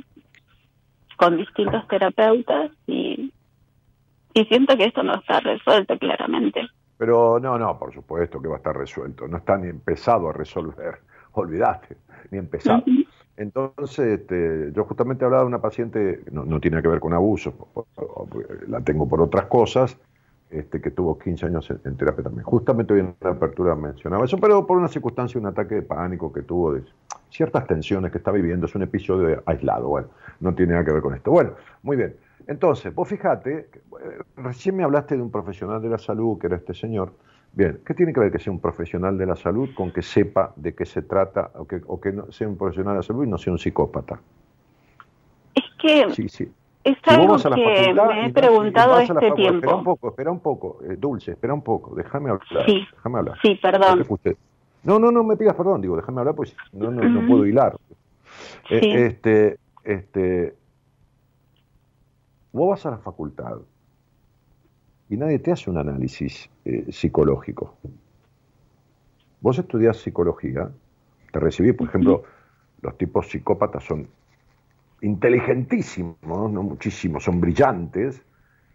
[1.17, 3.33] con distintos terapeutas y,
[4.35, 6.69] y siento que esto no está resuelto claramente.
[6.97, 10.33] Pero no, no, por supuesto que va a estar resuelto, no está ni empezado a
[10.33, 10.99] resolver,
[11.33, 11.97] olvídate,
[12.31, 12.83] ni empezado.
[13.37, 17.69] Entonces, este, yo justamente hablaba de una paciente, no, no tiene que ver con abuso,
[18.67, 19.97] la tengo por otras cosas,
[20.51, 22.45] este, que tuvo 15 años en, terapia también.
[22.45, 26.33] Justamente hoy en la apertura mencionaba eso, pero por una circunstancia, un ataque de pánico
[26.33, 26.83] que tuvo de
[27.31, 30.09] ciertas tensiones que está viviendo, es un episodio aislado, bueno,
[30.41, 31.31] no tiene nada que ver con esto.
[31.31, 32.17] Bueno, muy bien.
[32.47, 33.69] Entonces, vos fijate, eh,
[34.37, 37.13] recién me hablaste de un profesional de la salud, que era este señor,
[37.53, 40.53] Bien, ¿qué tiene que ver que sea un profesional de la salud con que sepa
[40.57, 43.25] de qué se trata o que, o que no, sea un profesional de la salud
[43.25, 44.21] y no sea un psicópata?
[45.55, 46.53] Es que sí, sí.
[46.93, 49.57] Es algo que me he preguntado este tiempo.
[49.57, 52.67] Espera un poco, espera un poco, eh, Dulce, espera un poco, déjame hablar.
[52.67, 53.39] Sí, déjame hablar.
[53.43, 54.07] sí perdón.
[54.85, 57.77] No, no, no me pidas perdón, digo, déjame hablar, pues no, no, no puedo hilar.
[58.71, 60.55] Eh, este, este,
[62.53, 63.59] vos vas a la facultad
[65.09, 67.75] y nadie te hace un análisis eh, psicológico.
[69.41, 70.71] Vos estudias psicología,
[71.33, 72.23] te recibís, por ejemplo,
[72.83, 74.09] los tipos psicópatas son
[75.01, 78.25] inteligentísimos, no muchísimos, son brillantes,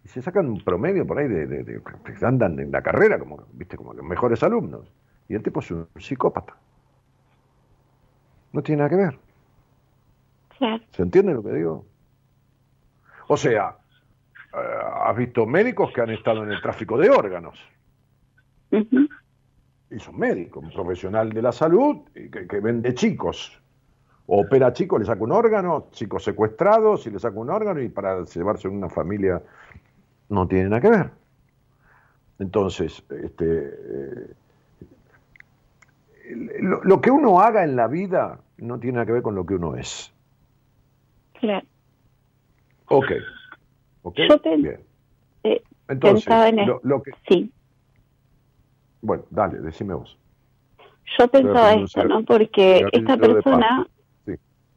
[0.03, 1.81] y se sacan un promedio por ahí de, de,
[2.21, 4.91] andan en la carrera como, viste, como los mejores alumnos.
[5.29, 6.55] Y el tipo es un psicópata.
[8.51, 9.19] No tiene nada que ver.
[10.91, 11.85] ¿Se entiende lo que digo?
[13.27, 13.77] O sea,
[14.53, 14.57] eh,
[15.05, 17.59] has visto médicos que han estado en el tráfico de órganos.
[18.71, 23.61] Y son médicos, un profesional de la salud que, vende chicos.
[24.27, 28.23] Opera chicos, le saca un órgano, chicos secuestrados y le saca un órgano y para
[28.23, 29.41] llevarse una familia
[30.29, 31.11] no tiene nada que ver.
[32.39, 34.33] Entonces, este, eh,
[36.59, 39.55] lo, que uno haga en la vida no tiene nada que ver con lo que
[39.55, 40.11] uno es.
[41.39, 41.65] Claro.
[42.87, 43.11] Ok.
[44.03, 44.27] Okay.
[44.27, 44.39] Yo
[45.43, 47.11] eh, Entonces, en lo, que...
[47.27, 47.51] Sí.
[49.01, 50.17] Bueno, dale, decime vos.
[51.17, 52.23] Yo pensaba esto, ¿no?
[52.23, 53.87] Porque esta persona,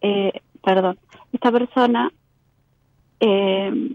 [0.07, 0.33] eh,
[0.63, 0.99] perdón,
[1.33, 2.13] esta persona
[3.21, 3.93] eh,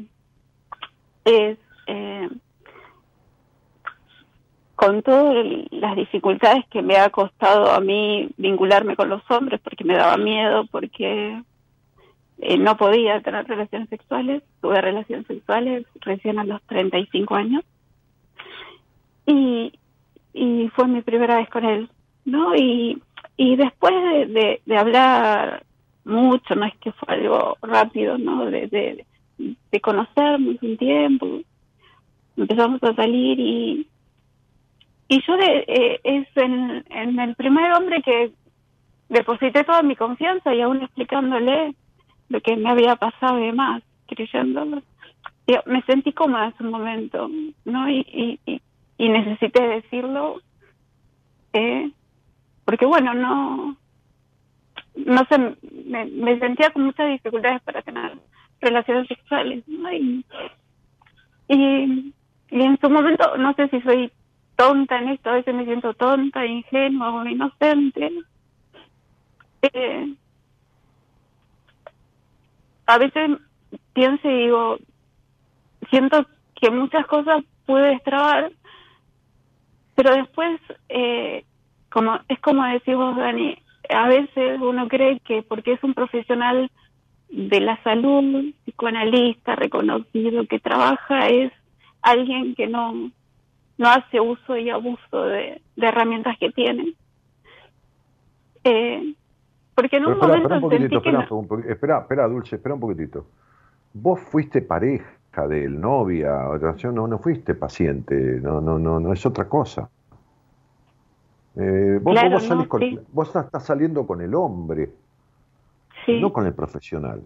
[1.26, 1.58] es,
[1.88, 2.30] eh,
[4.76, 9.84] con todas las dificultades que me ha costado a mí vincularme con los hombres, porque
[9.84, 11.42] me daba miedo, porque
[12.40, 17.64] eh, no podía tener relaciones sexuales, tuve relaciones sexuales recién a los 35 años
[19.28, 19.74] y,
[20.34, 21.90] y fue mi primera vez con él,
[22.26, 22.56] ¿no?
[22.56, 23.02] Y,
[23.38, 25.64] y después de, de, hablar
[26.06, 28.46] mucho, no es que fue algo rápido, ¿no?
[28.46, 29.06] De, de,
[29.72, 31.42] de conocernos un tiempo,
[32.38, 33.88] empezamos a salir y,
[35.08, 38.32] y yo eh, es en, el primer hombre que
[39.10, 41.76] deposité toda mi confianza y aún explicándole
[42.30, 44.82] lo que me había pasado y demás, creyéndolo.
[45.66, 47.30] Me sentí cómoda en ese momento,
[47.66, 47.90] ¿no?
[47.90, 48.62] Y, y,
[48.98, 50.40] y necesité decirlo,
[51.52, 51.92] eh,
[52.64, 53.76] porque bueno, no,
[54.96, 58.18] no sé, me, sentía con muchas dificultades para tener
[58.60, 60.26] relaciones sexuales, y,
[61.48, 64.12] y en su momento, no sé si soy
[64.56, 68.12] tonta en esto, a veces me siento tonta, ingenua o inocente.
[69.64, 70.14] Eh,
[72.86, 73.32] a veces
[73.94, 74.78] pienso y digo,
[75.90, 78.52] siento que muchas cosas pude destrabar,
[79.96, 81.44] pero después, eh,
[81.90, 83.58] como es como decís vos, Dani,
[83.92, 86.70] a veces uno cree que porque es un profesional
[87.30, 91.52] de la salud, psicoanalista, reconocido, que trabaja, es
[92.02, 93.12] alguien que no,
[93.78, 96.94] no hace uso y abuso de, herramientas que tiene.
[98.64, 99.14] Eh,
[99.74, 103.26] porque en un espera, momento espera un poquitito, espera, espera, espera, Dulce, espera un poquitito.
[103.94, 106.32] Vos fuiste pareja de él, novia,
[106.94, 109.90] no, no fuiste paciente, no, no, no, no es otra cosa.
[111.56, 112.18] Eh, vos,
[113.12, 114.90] vos, estás saliendo con el hombre,
[116.08, 117.22] no con el profesional.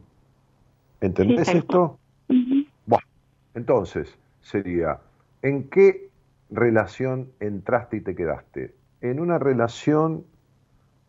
[1.01, 1.99] ¿Entendés esto?
[2.27, 3.05] Bueno,
[3.53, 4.99] entonces sería,
[5.41, 6.09] ¿en qué
[6.49, 8.73] relación entraste y te quedaste?
[9.01, 10.25] En una relación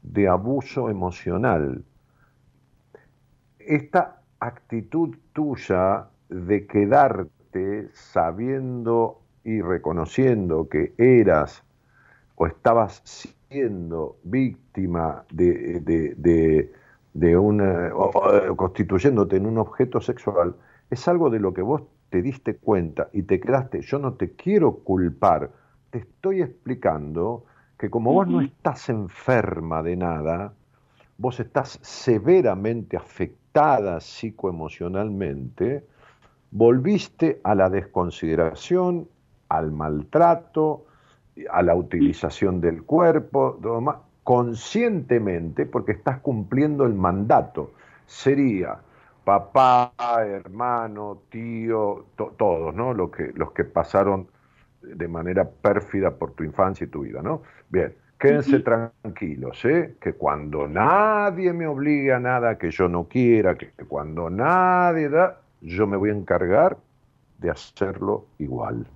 [0.02, 1.82] de abuso emocional.
[3.58, 11.65] Esta actitud tuya de quedarte sabiendo y reconociendo que eras
[12.36, 16.72] o estabas siendo víctima de, de,
[17.14, 17.90] de, una,
[18.56, 20.54] constituyéndote en un objeto sexual,
[20.90, 24.32] es algo de lo que vos te diste cuenta y te quedaste, yo no te
[24.32, 25.50] quiero culpar,
[25.90, 27.44] te estoy explicando
[27.78, 30.52] que como vos no estás enferma de nada,
[31.18, 35.84] vos estás severamente afectada psicoemocionalmente,
[36.50, 39.08] volviste a la desconsideración,
[39.48, 40.86] al maltrato,
[41.50, 43.58] a la utilización del cuerpo,
[44.24, 47.72] conscientemente, porque estás cumpliendo el mandato.
[48.06, 48.78] Sería
[49.24, 49.92] papá,
[50.24, 52.94] hermano, tío, todos, ¿no?
[52.94, 54.28] Los que, los que pasaron
[54.82, 57.42] de manera pérfida por tu infancia y tu vida, ¿no?
[57.68, 59.96] Bien, quédense tranquilos, ¿eh?
[60.00, 65.40] Que cuando nadie me obligue a nada que yo no quiera, que cuando nadie da,
[65.60, 66.78] yo me voy a encargar
[67.38, 68.86] de hacerlo igual.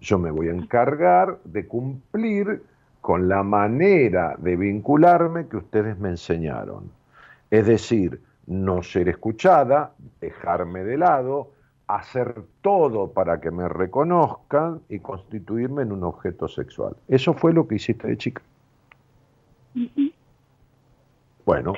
[0.00, 2.62] Yo me voy a encargar de cumplir
[3.00, 6.90] con la manera de vincularme que ustedes me enseñaron.
[7.50, 11.50] Es decir, no ser escuchada, dejarme de lado,
[11.86, 16.96] hacer todo para que me reconozcan y constituirme en un objeto sexual.
[17.08, 18.42] Eso fue lo que hiciste de chica.
[21.44, 21.72] Bueno,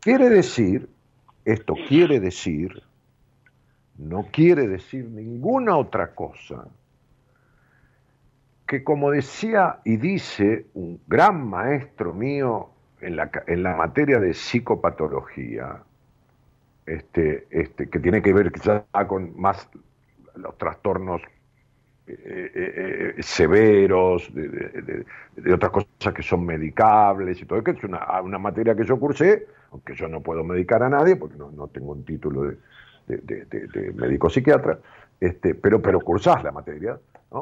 [0.00, 0.88] quiere decir,
[1.44, 2.82] esto quiere decir,
[3.98, 6.66] no quiere decir ninguna otra cosa,
[8.72, 12.70] que como decía y dice un gran maestro mío
[13.02, 15.82] en la, en la materia de psicopatología,
[16.86, 19.68] este, este, que tiene que ver quizá con más
[20.36, 21.20] los trastornos
[22.06, 28.22] eh, eh, eh, severos, de, otras cosas que son medicables y todo, que es una,
[28.22, 31.68] una, materia que yo cursé, aunque yo no puedo medicar a nadie porque no, no
[31.68, 32.44] tengo un título
[33.06, 34.78] de, médico psiquiatra,
[35.20, 36.98] este, pero, pero cursás la materia,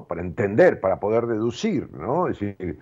[0.09, 2.29] Para entender, para poder deducir, ¿no?
[2.29, 2.79] Es decir,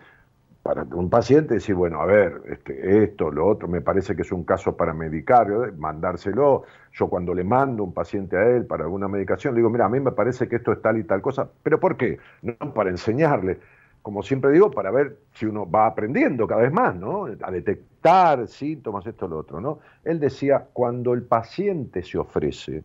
[0.63, 4.33] para un paciente decir, bueno, a ver, este, esto, lo otro, me parece que es
[4.33, 6.65] un caso para medicar, mandárselo.
[6.93, 9.89] Yo cuando le mando un paciente a él para alguna medicación, le digo, mira, a
[9.89, 12.19] mí me parece que esto es tal y tal cosa, pero ¿por qué?
[12.43, 13.61] No para enseñarle,
[14.03, 17.29] como siempre digo, para ver si uno va aprendiendo cada vez más, ¿no?
[17.41, 19.79] A detectar síntomas, esto, lo otro, ¿no?
[20.05, 22.85] Él decía, cuando el paciente se ofrece,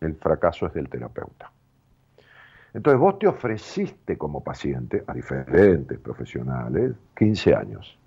[0.00, 1.52] el fracaso es del terapeuta.
[2.72, 7.98] Entonces vos te ofreciste como paciente a diferentes profesionales 15 años.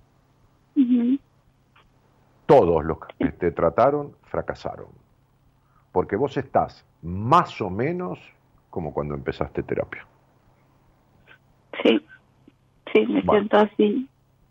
[2.45, 4.87] Todos los que te trataron fracasaron.
[5.91, 8.19] Porque vos estás más o menos
[8.69, 10.05] como cuando empezaste terapia.
[11.83, 12.05] Sí,
[12.91, 14.09] sí, me siento así.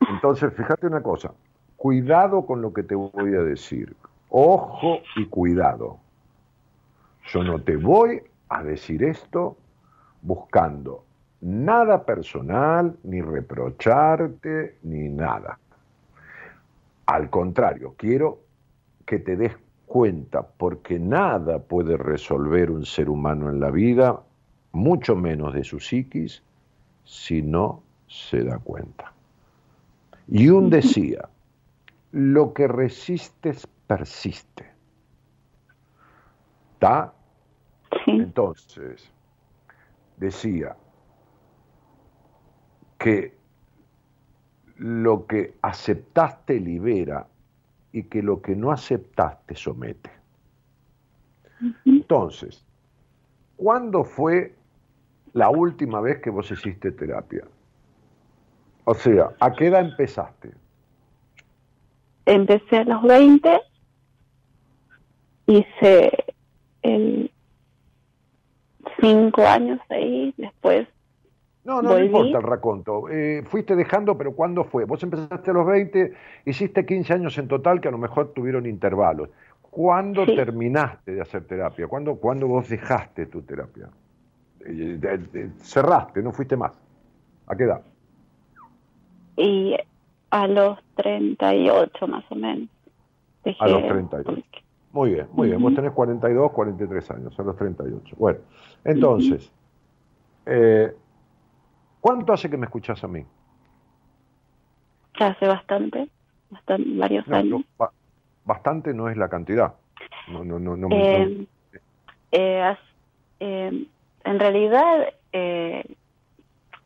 [0.08, 1.32] Entonces, fíjate una cosa,
[1.76, 3.96] cuidado con lo que te voy a decir.
[4.28, 5.98] Ojo y cuidado.
[7.26, 9.56] Yo no te voy a decir esto
[10.22, 11.04] buscando
[11.42, 15.58] nada personal, ni reprocharte, ni nada.
[17.06, 18.40] Al contrario, quiero
[19.04, 19.52] que te des
[19.86, 24.22] cuenta, porque nada puede resolver un ser humano en la vida,
[24.70, 26.42] mucho menos de su psiquis,
[27.04, 29.12] si no se da cuenta.
[30.28, 31.28] Y un decía,
[32.12, 34.70] lo que resistes persiste.
[36.74, 37.12] ¿Está?
[38.06, 39.11] Entonces,
[40.22, 40.76] decía
[42.98, 43.36] que
[44.76, 47.26] lo que aceptaste libera
[47.92, 50.10] y que lo que no aceptaste somete.
[51.84, 52.64] Entonces,
[53.56, 54.54] ¿cuándo fue
[55.32, 57.44] la última vez que vos hiciste terapia?
[58.84, 60.52] O sea, ¿a qué edad empezaste?
[62.26, 63.60] Empecé a los 20,
[65.46, 66.24] hice
[66.82, 67.31] el
[69.02, 70.86] cinco años ahí, después
[71.64, 73.08] no, no, no importa el raconto.
[73.08, 74.84] Eh, fuiste dejando, pero ¿cuándo fue?
[74.84, 76.12] Vos empezaste a los 20,
[76.46, 79.28] hiciste 15 años en total que a lo mejor tuvieron intervalos.
[79.60, 81.86] ¿Cuándo terminaste de hacer terapia?
[81.86, 83.88] ¿Cuándo, ¿Cuándo, vos dejaste tu terapia?
[84.66, 86.72] Eh, cerraste, no fuiste más.
[87.46, 87.82] ¿A qué edad?
[89.36, 89.76] Y
[90.30, 92.68] a los 38 más o menos.
[93.58, 94.42] a los 38.
[94.92, 95.62] Muy bien, muy bien.
[95.62, 98.14] Vos tenés 42, 43 años, a los 38.
[98.18, 98.40] Bueno,
[98.84, 99.50] entonces,
[100.44, 100.94] eh,
[102.00, 103.24] ¿cuánto hace que me escuchás a mí?
[105.18, 106.08] Hace bastante,
[106.50, 107.62] bastante varios años.
[108.44, 109.74] bastante no es la cantidad.
[110.28, 111.46] No, no, no, no, eh,
[112.32, 112.76] eh,
[113.40, 113.86] eh,
[114.24, 115.08] en realidad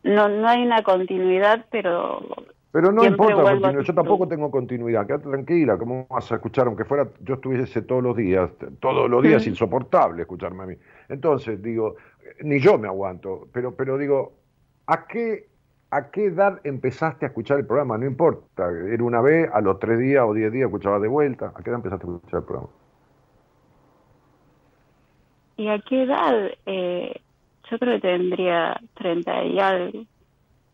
[0.02, 2.22] no, no hay una continuidad, pero
[2.76, 6.66] pero no importa, yo tampoco tengo continuidad, quédate tranquila, ¿cómo vas a escuchar?
[6.66, 8.50] Aunque fuera, yo estuviese todos los días,
[8.80, 10.74] todos los días insoportable escucharme a mí.
[11.08, 11.96] Entonces, digo,
[12.42, 14.34] ni yo me aguanto, pero, pero digo,
[14.88, 15.48] ¿a qué,
[15.90, 17.96] ¿a qué edad empezaste a escuchar el programa?
[17.96, 21.54] No importa, era una vez, a los tres días o diez días escuchabas de vuelta,
[21.56, 22.68] ¿a qué edad empezaste a escuchar el programa?
[25.56, 26.50] ¿Y a qué edad?
[26.66, 27.22] Eh,
[27.70, 30.04] yo creo que tendría treinta y algo.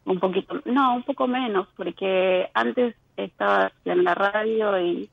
[0.04, 5.08] Un poquito, no, un poco menos, porque antes estaba en la radio y,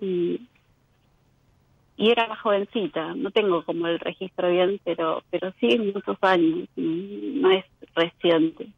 [0.00, 0.48] y,
[1.96, 3.14] era jovencita.
[3.14, 8.68] No tengo como el registro bien, pero pero sí muchos años, no es reciente.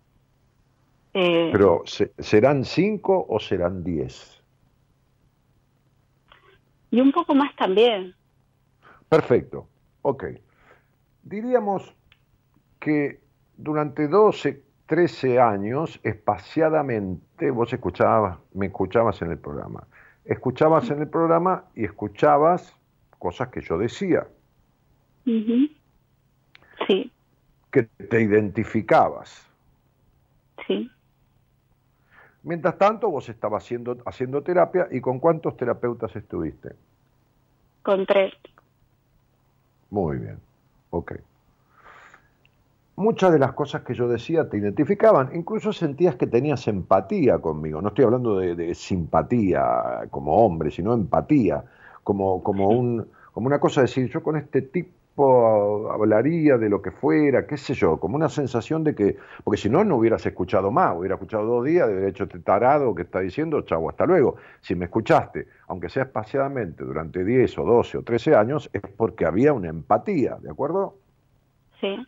[1.14, 4.42] Eh, pero ¿serán cinco o serán diez?
[6.90, 8.14] Y un poco más también.
[9.08, 9.66] Perfecto,
[10.02, 10.24] ok.
[11.22, 11.94] Diríamos
[12.80, 13.20] que
[13.56, 14.62] durante 12,
[14.92, 19.86] 13 años, espaciadamente, vos escuchabas, me escuchabas en el programa.
[20.26, 22.76] Escuchabas en el programa y escuchabas
[23.18, 24.26] cosas que yo decía.
[26.86, 27.10] Sí.
[27.70, 29.48] Que te identificabas.
[30.66, 30.90] Sí.
[32.42, 36.76] Mientras tanto, vos estabas haciendo, haciendo terapia y con cuántos terapeutas estuviste?
[37.82, 38.34] Con tres.
[39.88, 40.38] Muy bien,
[40.90, 41.12] ok
[43.02, 47.82] muchas de las cosas que yo decía te identificaban, incluso sentías que tenías empatía conmigo,
[47.82, 51.64] no estoy hablando de, simpatía como hombre, sino empatía,
[52.04, 56.80] como, como, un, como una cosa de decir, yo con este tipo hablaría de lo
[56.80, 60.24] que fuera, qué sé yo, como una sensación de que, porque si no, no hubieras
[60.24, 64.06] escuchado más, hubiera escuchado dos días, de hecho este tarado que está diciendo, chavo, hasta
[64.06, 64.36] luego.
[64.62, 69.26] Si me escuchaste, aunque sea espaciadamente, durante 10 o 12 o 13 años, es porque
[69.26, 70.94] había una empatía, ¿de acuerdo?
[71.80, 72.06] Sí.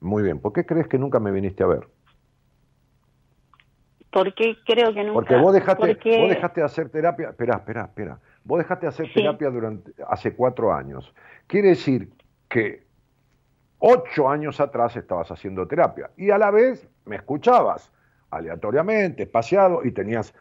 [0.00, 0.40] Muy bien.
[0.40, 1.88] ¿Por qué crees que nunca me viniste a ver?
[4.10, 5.14] Porque creo que nunca.
[5.14, 7.28] Porque vos dejaste, Vos dejaste de hacer terapia.
[7.30, 8.18] Espera, espera, espera.
[8.44, 11.12] Vos dejaste de hacer terapia durante hace cuatro años.
[11.46, 12.10] Quiere decir
[12.48, 12.86] que
[13.78, 17.92] ocho años atrás estabas haciendo terapia y a la vez me escuchabas
[18.30, 20.34] aleatoriamente, espaciado y tenías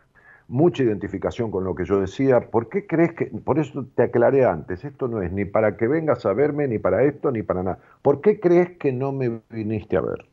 [0.48, 2.40] mucha identificación con lo que yo decía.
[2.50, 3.26] ¿Por qué crees que.?
[3.26, 6.80] Por eso te aclaré antes, esto no es ni para que vengas a verme, ni
[6.80, 7.80] para esto, ni para nada.
[8.02, 10.26] ¿Por qué crees que no me viniste a ver?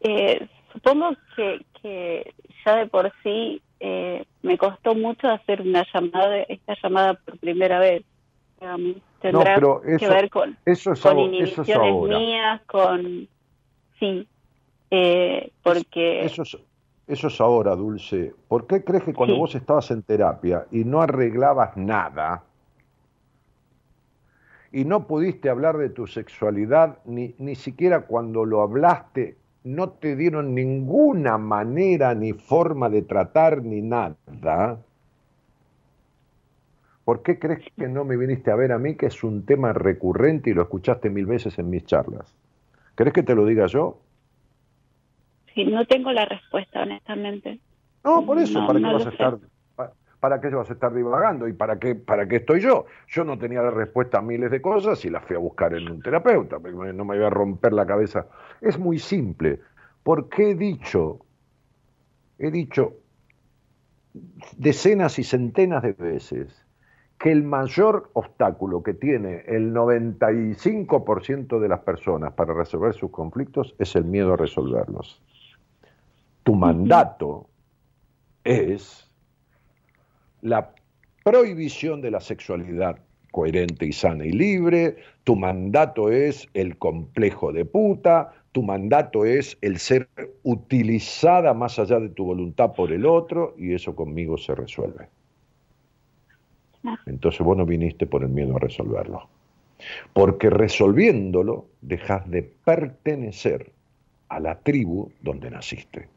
[0.00, 6.38] Eh, supongo que, que, ya de por sí eh, me costó mucho hacer una llamada,
[6.42, 8.04] esta llamada por primera vez.
[9.20, 9.56] Tendrá
[9.98, 13.28] que ver con, eso es con inhibiciones mías, con.
[13.98, 14.26] Sí,
[14.90, 16.24] eh, porque.
[16.24, 16.56] Eso es,
[17.08, 18.34] eso es ahora, Dulce.
[18.48, 22.44] ¿Por qué crees que cuando vos estabas en terapia y no arreglabas nada,
[24.70, 30.16] y no pudiste hablar de tu sexualidad, ni, ni siquiera cuando lo hablaste, no te
[30.16, 34.78] dieron ninguna manera ni forma de tratar ni nada?
[37.04, 39.72] ¿Por qué crees que no me viniste a ver a mí, que es un tema
[39.72, 42.34] recurrente y lo escuchaste mil veces en mis charlas?
[42.94, 43.98] ¿Crees que te lo diga yo?
[45.64, 47.60] No tengo la respuesta, honestamente.
[48.04, 49.38] No, por eso, ¿para qué vas a estar?
[50.20, 51.46] ¿Para qué vas a estar divagando?
[51.46, 52.86] ¿Y para qué, para qué estoy yo?
[53.06, 55.88] Yo no tenía la respuesta a miles de cosas y las fui a buscar en
[55.88, 58.26] un terapeuta, no me iba a romper la cabeza.
[58.60, 59.60] Es muy simple,
[60.02, 61.20] porque he dicho,
[62.38, 62.94] he dicho
[64.56, 66.64] decenas y centenas de veces
[67.18, 73.74] que el mayor obstáculo que tiene el 95% de las personas para resolver sus conflictos
[73.78, 75.20] es el miedo a resolverlos.
[76.48, 77.46] Tu mandato
[78.42, 79.06] es
[80.40, 80.72] la
[81.22, 83.00] prohibición de la sexualidad
[83.32, 89.58] coherente y sana y libre, tu mandato es el complejo de puta, tu mandato es
[89.60, 90.08] el ser
[90.42, 95.10] utilizada más allá de tu voluntad por el otro y eso conmigo se resuelve.
[97.04, 99.28] Entonces vos no viniste por el miedo a resolverlo.
[100.14, 103.70] Porque resolviéndolo dejas de pertenecer
[104.30, 106.08] a la tribu donde naciste.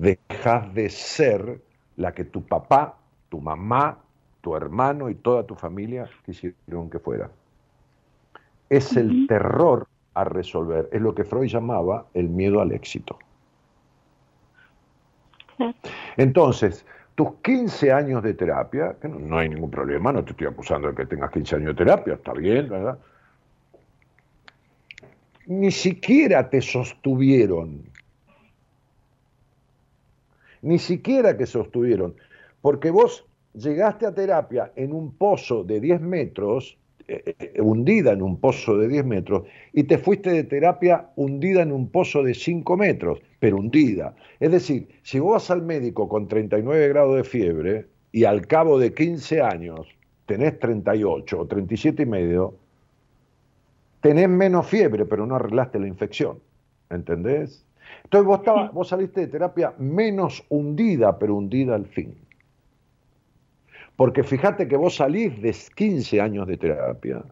[0.00, 1.60] Dejas de ser
[1.96, 2.96] la que tu papá,
[3.28, 3.98] tu mamá,
[4.40, 7.30] tu hermano y toda tu familia quisieron que fuera.
[8.70, 13.18] Es el terror a resolver, es lo que Freud llamaba el miedo al éxito.
[16.16, 20.88] Entonces, tus 15 años de terapia, que no, hay ningún problema, no te estoy acusando
[20.88, 22.98] de que tengas 15 años de terapia, está bien, ¿verdad?
[25.44, 27.82] Ni siquiera te sostuvieron.
[30.62, 32.14] Ni siquiera que sostuvieron.
[32.60, 38.22] Porque vos llegaste a terapia en un pozo de 10 metros, eh, eh, hundida en
[38.22, 42.34] un pozo de 10 metros, y te fuiste de terapia hundida en un pozo de
[42.34, 44.14] 5 metros, pero hundida.
[44.38, 48.78] Es decir, si vos vas al médico con 39 grados de fiebre y al cabo
[48.78, 49.86] de 15 años
[50.26, 52.54] tenés 38 o 37 y medio,
[54.00, 56.38] tenés menos fiebre, pero no arreglaste la infección.
[56.90, 57.64] ¿Entendés?
[58.04, 62.14] Entonces vos, vos saliste de terapia menos hundida, pero hundida al fin.
[63.96, 67.22] Porque fíjate que vos salís de 15 años de terapia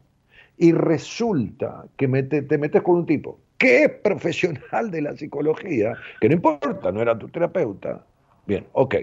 [0.58, 6.28] y resulta que te metes con un tipo que es profesional de la psicología, que
[6.28, 8.04] no importa, no era tu terapeuta.
[8.46, 8.94] Bien, ok.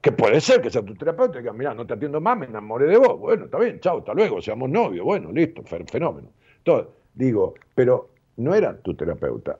[0.00, 2.46] Que puede ser que sea tu terapeuta y diga, mira, no te atiendo más, me
[2.46, 3.18] enamoré de vos.
[3.18, 5.04] Bueno, está bien, chao, hasta luego, seamos novios.
[5.04, 6.28] Bueno, listo, fenómeno.
[6.58, 9.58] Entonces, digo, pero no era tu terapeuta.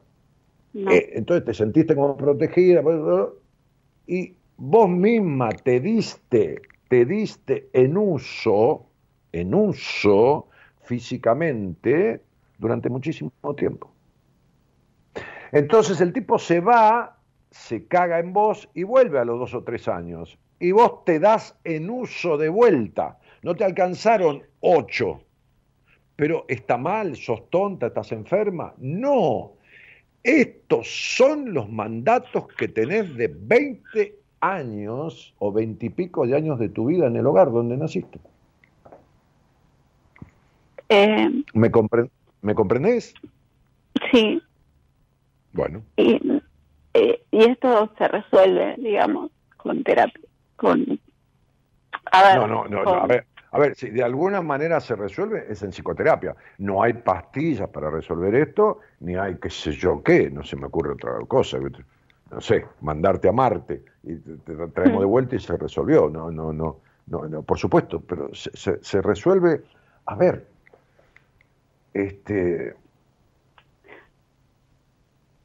[0.74, 2.82] Eh, entonces te sentiste como protegida
[4.06, 8.86] y vos misma te diste te diste en uso,
[9.32, 10.48] en uso
[10.82, 12.20] físicamente
[12.58, 13.90] durante muchísimo tiempo.
[15.52, 17.18] Entonces el tipo se va,
[17.50, 20.38] se caga en vos y vuelve a los dos o tres años.
[20.58, 23.18] Y vos te das en uso de vuelta.
[23.42, 25.20] No te alcanzaron ocho.
[26.16, 28.72] Pero está mal, sos tonta, estás enferma.
[28.78, 29.54] No.
[30.24, 36.86] Estos son los mandatos que tenés de 20 años o veintipico de años de tu
[36.86, 38.18] vida en el hogar donde naciste.
[40.88, 41.70] Eh, ¿Me,
[42.42, 43.14] ¿Me comprendés?
[44.10, 44.42] Sí.
[45.52, 45.82] Bueno.
[45.96, 46.20] Y,
[46.94, 50.20] eh, y esto se resuelve, digamos, con terapia.
[50.56, 50.98] Con,
[52.12, 53.26] a ver, no, no, no, a ver.
[53.54, 56.34] A ver, si de alguna manera se resuelve, es en psicoterapia.
[56.58, 60.66] No hay pastillas para resolver esto, ni hay qué sé yo qué, no se me
[60.66, 61.58] ocurre otra cosa
[62.32, 66.10] no sé, mandarte a Marte y te, traemos de vuelta y se resolvió.
[66.10, 69.62] No, no, no, no, por supuesto, pero se, resuelve.
[70.06, 70.48] A ver,
[71.92, 72.74] este.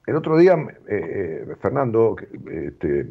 [0.08, 0.56] El otro día,
[0.88, 2.16] eh, eh, Fernando,
[2.50, 3.06] este,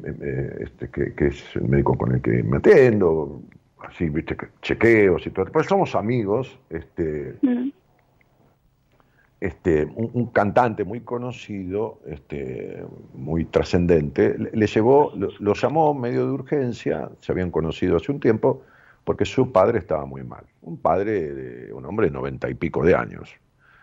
[0.59, 3.41] este, que, es el médico con el que me atiendo,
[3.81, 7.37] así, viste, chequeos y todo, pues somos amigos, este,
[9.41, 17.11] este, un, cantante muy conocido, este, muy trascendente, le, llevó, lo, llamó medio de urgencia,
[17.21, 18.63] se habían conocido hace un tiempo,
[19.05, 20.45] porque su padre estaba muy mal.
[20.63, 23.31] Un padre, de, un hombre de noventa y pico de años.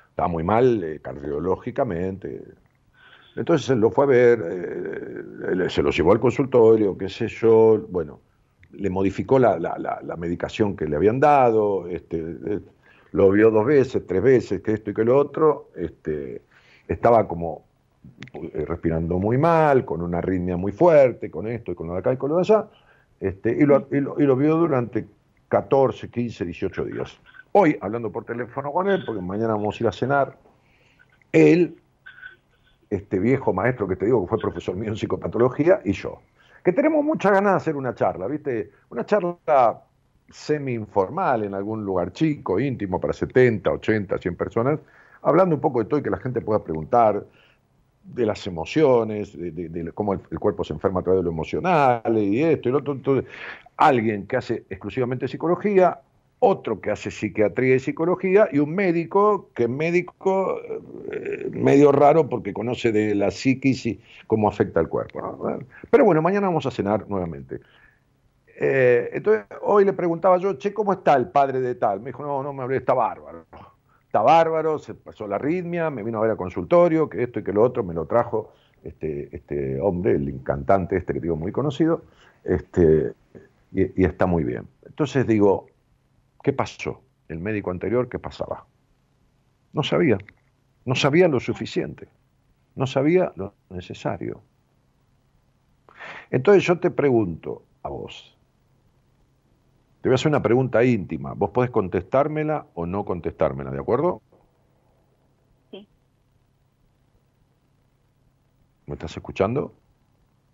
[0.10, 2.44] Estaba muy mal eh, cardiológicamente.
[3.36, 7.86] Entonces él lo fue a ver, eh, se lo llevó al consultorio, qué sé yo,
[7.90, 8.20] bueno,
[8.78, 12.62] le modificó la, la medicación que le habían dado, este,
[13.16, 16.42] lo vio dos veces, tres veces, que esto y que lo otro, este,
[16.86, 17.64] estaba como
[18.34, 22.00] eh, respirando muy mal, con una arritmia muy fuerte, con esto y con lo de
[22.00, 22.68] acá y con lo de allá,
[23.22, 25.08] este, y, lo, y, lo, vio durante
[25.48, 27.18] 14, 15, 18 días.
[27.54, 30.38] Hoy, hablando por teléfono con él, porque mañana vamos a ir a cenar,
[31.32, 31.78] él,
[32.90, 36.20] este viejo maestro que te digo que fue profesor mío en psicopatología, y yo,
[36.66, 38.72] que tenemos muchas ganas de hacer una charla, ¿viste?
[38.90, 39.84] Una charla
[40.32, 44.80] semi-informal en algún lugar chico, íntimo, para 70, 80, 100 personas,
[45.22, 47.24] hablando un poco de todo y que la gente pueda preguntar
[48.04, 52.42] de las emociones, de, cómo el, cuerpo se enferma a través de lo emocional y
[52.42, 52.94] esto y lo otro.
[52.94, 53.32] Entonces,
[53.78, 56.00] alguien que hace exclusivamente psicología,
[56.40, 60.60] otro que hace psiquiatría y psicología y un médico que es médico
[61.12, 65.60] eh, medio raro porque conoce de la psiquis y cómo afecta al cuerpo.
[65.90, 67.60] Pero bueno, mañana vamos a cenar nuevamente.
[68.58, 72.00] Eh, entonces, hoy le preguntaba yo, che, ¿cómo está el padre de tal?
[72.00, 73.46] Me dijo, no, no me hablé, está bárbaro.
[74.06, 77.44] Está bárbaro, se pasó la arritmia, me vino a ver al consultorio, que esto y
[77.44, 78.54] que lo otro, me lo trajo
[78.84, 82.04] este, este hombre, el cantante este que digo muy conocido,
[82.46, 83.12] este,
[83.74, 84.68] y, está muy bien.
[84.86, 85.68] Entonces digo,
[86.46, 87.02] ¿qué pasó?
[87.28, 88.68] el médico anterior, qué pasaba.
[89.74, 90.20] No sabía,
[90.86, 92.08] no sabía lo suficiente,
[92.76, 94.44] no sabía lo necesario.
[96.30, 98.38] Entonces yo te pregunto a vos,
[100.04, 104.22] te voy a hacer una pregunta íntima, vos podés contestármela o no contestármela, ¿de acuerdo?
[105.72, 105.88] Sí.
[108.86, 109.74] ¿Me estás escuchando?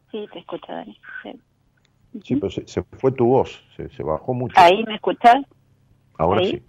[0.10, 0.98] Sí, te escucho, Dani.
[2.24, 4.56] Sí, pero se, fue tu voz, se, bajó mucho.
[4.58, 5.46] ¿Ahí me escuchas?
[6.22, 6.62] Ahora sí.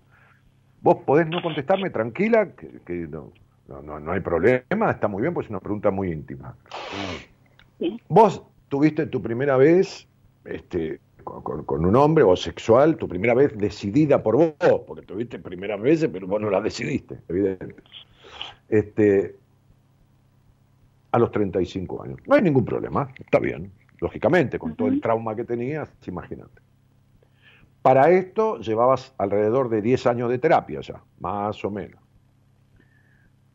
[0.80, 3.32] Vos podés no contestarme tranquila, que, no,
[3.68, 6.56] no, no, hay problema, está muy bien, pues es una pregunta muy íntima.
[8.08, 10.08] Vos tuviste tu primera vez
[10.44, 15.80] este, con, un hombre o sexual, tu primera vez decidida por vos, porque tuviste primeras
[15.80, 17.76] veces, pero vos no la decidiste, evidente.
[18.68, 19.36] Este,
[21.12, 22.18] a los 35 años.
[22.26, 23.70] No hay ningún problema, está bien
[24.02, 26.60] lógicamente, con todo el trauma que tenías, imagínate.
[27.82, 32.00] Para esto llevabas alrededor de 10 años de terapia ya, más o menos.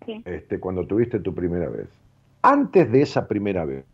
[0.05, 1.87] Este, cuando tuviste tu primera vez.
[2.41, 3.85] Antes de esa primera vez,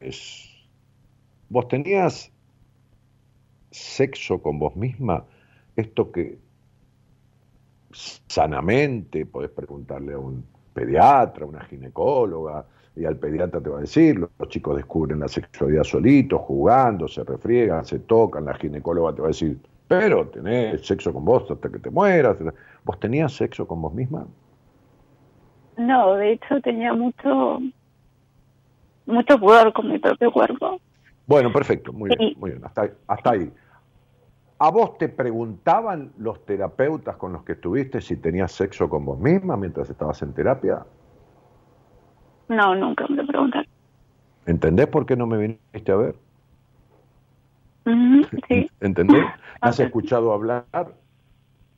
[1.49, 2.31] ¿vos tenías
[3.71, 5.25] sexo con vos misma?
[5.75, 6.37] Esto que
[8.27, 10.43] sanamente podés preguntarle a un
[10.73, 12.65] pediatra, a una ginecóloga,
[12.95, 17.23] y al pediatra te va a decir, los chicos descubren la sexualidad solitos, jugando, se
[17.23, 19.57] refriegan, se tocan, la ginecóloga te va a decir,
[19.87, 22.37] pero tenés sexo con vos hasta que te mueras.
[22.83, 24.25] ¿Vos tenías sexo con vos misma?
[25.77, 27.59] No, de hecho tenía mucho
[29.05, 30.79] mucho pudor con mi propio cuerpo.
[31.25, 33.51] Bueno, perfecto, muy bien, muy bien, hasta, hasta ahí.
[34.59, 39.19] ¿A vos te preguntaban los terapeutas con los que estuviste si tenías sexo con vos
[39.19, 40.85] misma mientras estabas en terapia?
[42.47, 43.67] No, nunca me lo preguntaron.
[44.45, 46.15] ¿Entendés por qué no me viniste a ver?
[48.47, 48.69] Sí.
[48.79, 49.23] ¿Entendés?
[49.61, 50.65] ¿Me has escuchado hablar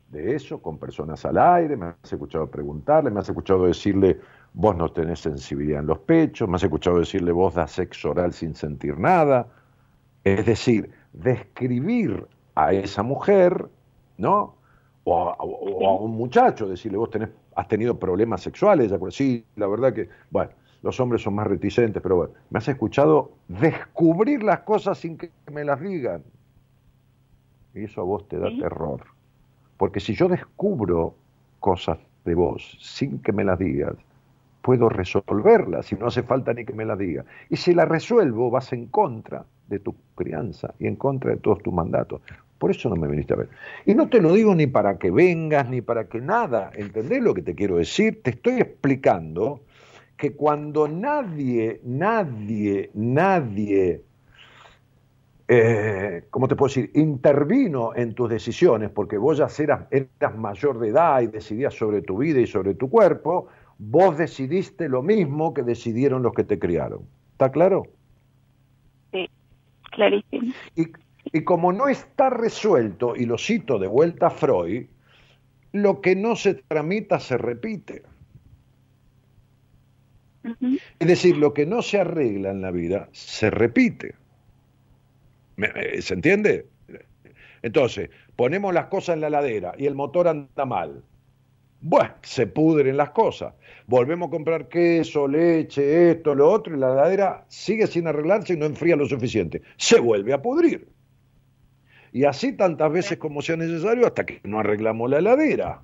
[0.10, 1.78] de eso con personas al aire?
[1.78, 3.12] ¿Me has escuchado preguntarle?
[3.12, 4.20] ¿Me has escuchado decirle,
[4.54, 6.48] vos no tenés sensibilidad en los pechos?
[6.48, 9.48] ¿Me has escuchado decirle, vos das sexo oral sin sentir nada?
[10.24, 13.68] Es decir, describir a esa mujer,
[14.18, 14.56] ¿no?
[15.04, 15.44] O a,
[16.00, 20.52] un muchacho, decirle, vos tenés has tenido problemas sexuales, sí, la verdad que, bueno,
[20.86, 25.32] los hombres son más reticentes, pero bueno, me has escuchado descubrir las cosas sin que
[25.52, 26.22] me las digan.
[27.74, 29.02] Y eso a vos te da terror.
[29.78, 31.16] Porque si yo descubro
[31.60, 33.96] cosas de vos sin que me las digas,
[34.62, 37.26] puedo resolverlas y no hace falta ni que me las digas.
[37.50, 41.64] Y si la resuelvo, vas en contra de tu crianza y en contra de todos
[41.64, 42.22] tus mandatos.
[42.60, 43.50] Por eso no me viniste a ver.
[43.88, 46.70] Y no te lo digo ni para que vengas, ni para que nada.
[46.76, 48.22] ¿Entendés lo que te quiero decir?
[48.22, 49.62] Te estoy explicando
[50.18, 54.02] que cuando nadie, nadie, nadie,
[55.48, 60.80] eh, ¿cómo te puedo decir?, intervino en tus decisiones, porque vos ya eras, eras mayor
[60.80, 63.48] de edad y decidías sobre tu vida y sobre tu cuerpo,
[63.78, 67.02] vos decidiste lo mismo que decidieron los que te criaron.
[67.34, 67.84] ¿Está claro?
[69.12, 69.30] Sí,
[69.92, 70.54] clarísimo.
[70.76, 70.88] Y,
[71.34, 74.86] y como no está resuelto, y lo cito de vuelta a Freud,
[75.74, 78.04] lo que no se tramita se repite.
[81.00, 84.16] Es decir, lo que no se arregla en la vida se repite.
[86.00, 86.68] ¿Se entiende?
[87.62, 91.04] Entonces, ponemos las cosas en la ladera y el motor anda mal.
[91.82, 93.54] Bueno, se pudren las cosas.
[93.88, 98.58] Volvemos a comprar queso, leche, esto, lo otro, y la ladera sigue sin arreglarse y
[98.58, 99.62] no enfría lo suficiente.
[99.78, 100.88] Se vuelve a pudrir.
[102.12, 105.82] Y así tantas veces como sea necesario hasta que no arreglamos la heladera.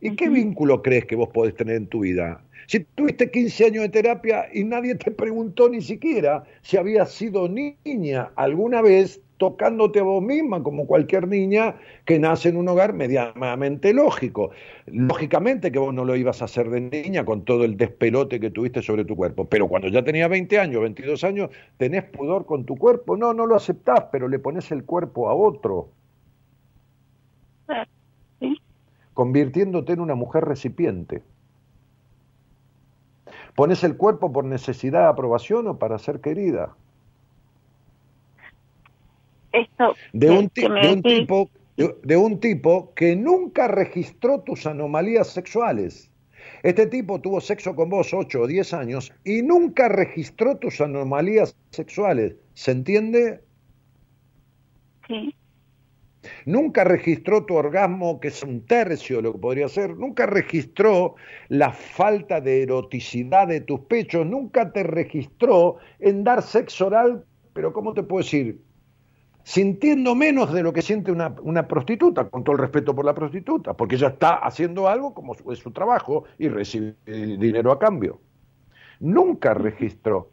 [0.00, 2.40] ¿Y qué vínculo crees que vos podés tener en tu vida?
[2.68, 7.48] Si tuviste 15 años de terapia y nadie te preguntó ni siquiera si habías sido
[7.48, 12.92] niña alguna vez, tocándote a vos misma como cualquier niña que nace en un hogar
[12.92, 14.50] medianamente lógico.
[14.86, 18.50] Lógicamente que vos no lo ibas a hacer de niña con todo el despelote que
[18.50, 22.64] tuviste sobre tu cuerpo, pero cuando ya tenías 20 años, 22 años, tenés pudor con
[22.64, 25.90] tu cuerpo, no, no lo aceptás, pero le pones el cuerpo a otro.
[29.18, 31.24] Convirtiéndote en una mujer recipiente.
[33.56, 36.76] ¿Pones el cuerpo por necesidad de aprobación o para ser querida?
[40.12, 46.12] de, un, tipo de, un tipo que nunca registró tus anomalías sexuales.
[46.62, 51.56] Este tipo tuvo sexo con vos 8 o 10 años y nunca registró tus anomalías
[51.72, 52.36] sexuales.
[52.54, 53.40] ¿Se entiende?
[55.08, 55.34] Sí.
[56.44, 59.96] Nunca registró tu orgasmo, que es un tercio lo que podría ser.
[59.96, 61.16] Nunca registró
[61.48, 64.26] la falta de eroticidad de tus pechos.
[64.26, 68.60] Nunca te registró en dar sexo oral, pero ¿cómo te puedo decir?
[69.48, 73.72] sintiendo menos de lo que siente una, prostituta, con todo el respeto por la prostituta,
[73.72, 78.20] porque ella está haciendo algo como es su trabajo y recibe dinero a cambio.
[79.00, 80.32] Nunca registró.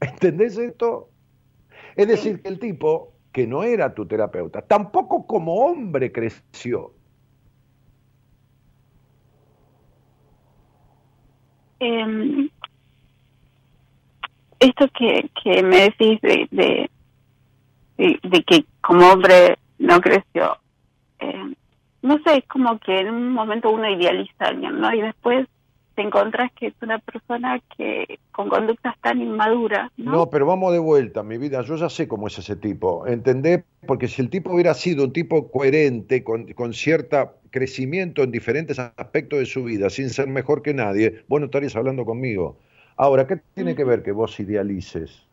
[0.00, 1.10] ¿Entendés esto?
[1.94, 6.92] Es decir, que el tipo, que no era tu terapeuta, tampoco como hombre creció.
[11.80, 12.48] Em,
[14.60, 16.88] esto que, que me decís de
[17.96, 20.56] de, que como hombre no creció.
[21.20, 21.54] Eh,
[22.02, 24.92] no sé, es como que en un momento uno idealiza a alguien, ¿no?
[24.92, 25.46] Y después
[25.94, 29.90] te encontrás que es una persona que con conductas tan inmaduras.
[29.96, 30.12] ¿no?
[30.12, 31.62] no, pero vamos de vuelta, mi vida.
[31.62, 33.62] Yo ya sé cómo es ese tipo, ¿entendés?
[33.86, 38.78] Porque si el tipo hubiera sido un tipo coherente, con, con cierto crecimiento en diferentes
[38.78, 42.56] aspectos de su vida, sin ser mejor que nadie, vos no estarías hablando conmigo.
[42.96, 45.26] Ahora, ¿qué tiene que ver que vos idealices?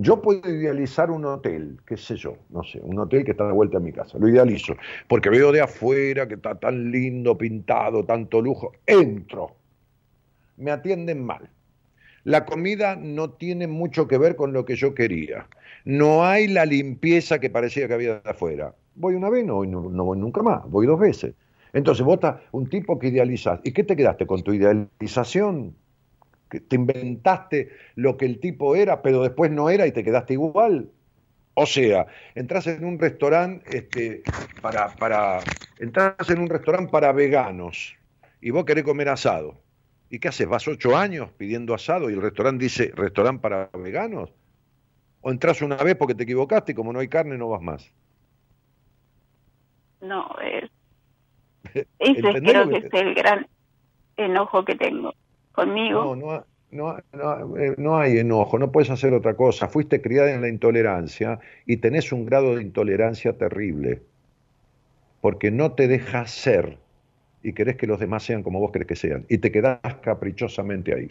[0.00, 3.52] Yo puedo idealizar un hotel, qué sé yo, no sé, un hotel que está de
[3.52, 4.76] vuelta a mi casa, lo idealizo,
[5.08, 9.56] porque veo de afuera que está tan lindo, pintado, tanto lujo, entro,
[10.58, 11.48] me atienden mal.
[12.24, 15.46] La comida no tiene mucho que ver con lo que yo quería.
[15.84, 18.74] No hay la limpieza que parecía que había afuera.
[18.96, 21.34] Voy una vez, no, no, voy nunca más, voy dos veces.
[21.72, 23.60] Entonces, estás un tipo que idealizas.
[23.64, 25.74] ¿Y qué te quedaste con tu idealización?
[26.48, 30.90] te inventaste lo que el tipo era, pero después no era y te quedaste igual.
[31.54, 34.22] O sea, entras en un restaurante este,
[34.62, 35.40] para, para,
[35.78, 37.96] entras en un restaurante para veganos
[38.40, 39.60] y vos querés comer asado.
[40.10, 40.48] ¿Y qué haces?
[40.48, 44.30] ¿Vas ocho años pidiendo asado y el restaurante dice restaurante para veganos?
[45.20, 47.92] ¿O entras una vez porque te equivocaste y como no hay carne no vas más?
[50.00, 50.70] No, es...
[51.98, 53.46] ese creo que es el gran
[54.16, 55.12] enojo que tengo
[55.52, 56.16] conmigo.
[56.16, 59.68] No, no, no, eh, no, hay enojo, no puedes hacer otra cosa.
[59.68, 64.02] Fuiste criada en la intolerancia y tenés un grado de intolerancia terrible,
[65.20, 66.78] porque no te dejas ser
[67.42, 70.94] y querés que los demás sean como vos querés que sean, y te quedás caprichosamente
[70.94, 71.10] ahí.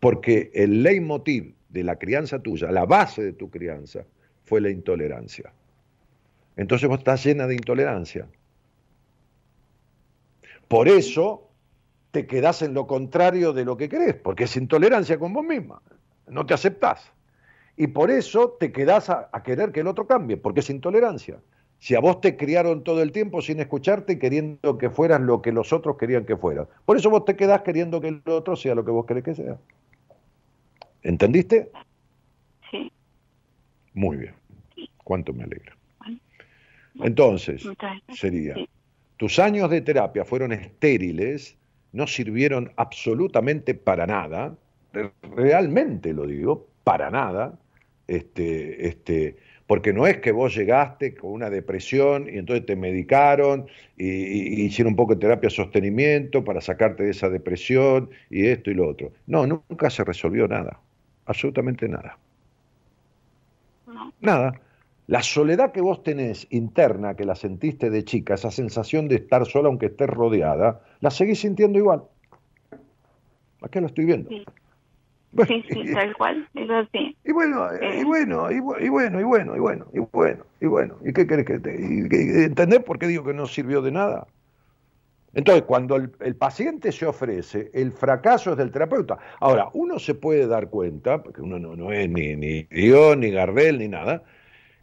[0.00, 4.04] Porque el leitmotiv de la crianza tuya, la base de tu crianza,
[4.44, 5.52] fue la intolerancia.
[6.56, 8.26] Entonces vos estás llena de intolerancia.
[10.68, 11.50] Por eso
[12.10, 15.82] te quedás en lo contrario de lo que querés, porque es intolerancia con vos misma,
[16.28, 17.12] no te aceptás.
[17.76, 21.38] Y por eso te quedás a, querer que el otro cambie, porque es intolerancia.
[21.78, 25.42] Si a vos te criaron todo el tiempo sin escucharte y queriendo que fueras lo
[25.42, 26.68] que los otros querían que fueras.
[26.84, 29.34] Por eso vos te quedás queriendo que el otro sea lo que vos querés que
[29.34, 29.58] sea.
[31.02, 31.70] ¿Entendiste?
[32.70, 32.90] Sí.
[33.94, 34.34] Muy bien.
[35.04, 35.76] Cuánto me alegra.
[37.00, 37.62] Entonces,
[38.14, 38.56] sería,
[39.18, 41.56] tus años de terapia fueron estériles
[41.96, 44.54] no sirvieron absolutamente para nada,
[45.34, 47.58] realmente lo digo, para nada,
[48.06, 49.36] este, este,
[49.66, 53.66] porque no es que vos llegaste con una depresión y entonces te medicaron
[53.96, 58.70] y, hicieron un poco de terapia de sostenimiento para sacarte de esa depresión y esto
[58.70, 59.12] y lo otro.
[59.26, 60.78] No, nunca se resolvió nada,
[61.26, 62.18] absolutamente nada.
[64.20, 64.60] Nada.
[65.08, 69.46] La soledad que vos tenés interna, que la sentiste de chica, esa sensación de estar
[69.46, 72.02] sola aunque estés rodeada, la seguís sintiendo igual.
[73.60, 74.30] Acá lo estoy viendo.
[75.46, 77.16] Sí, sí, tal cual, es así.
[77.24, 81.12] Y bueno, y bueno, y, bueno, y bueno, y bueno, y bueno, y bueno, ¿y
[81.12, 81.74] qué querés que te...
[82.44, 84.26] ¿Entendés por qué digo que no sirvió de nada?
[85.34, 89.18] Entonces, cuando el, paciente se ofrece, el fracaso es del terapeuta.
[89.38, 93.30] Ahora, uno se puede dar cuenta, porque uno no, no es ni, ni Dios, ni
[93.30, 94.22] Gardel, ni nada,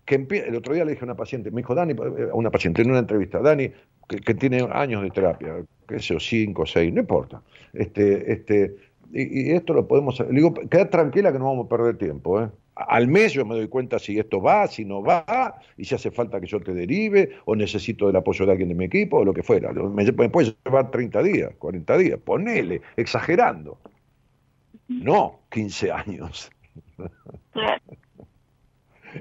[0.06, 2.52] que el otro día le dije a una paciente, me dijo Dani, eh, a una
[2.52, 3.72] paciente en una entrevista, Dani,
[4.08, 5.56] que, tiene años de terapia,
[5.88, 7.42] qué sé yo, cinco, seis, no importa.
[7.74, 8.76] Este, este,
[9.12, 12.50] y, esto lo podemos Le digo, queda tranquila que no vamos a perder tiempo, ¿eh?
[12.76, 16.10] Al mes yo me doy cuenta si esto va, si no va, y si hace
[16.10, 19.26] falta que yo te derive, o necesito el apoyo de alguien de mi equipo, o
[19.26, 19.72] lo que fuera.
[19.72, 23.78] Me, me puede llevar 30 días, 40 días, ponele, exagerando.
[24.88, 26.52] No 15 años.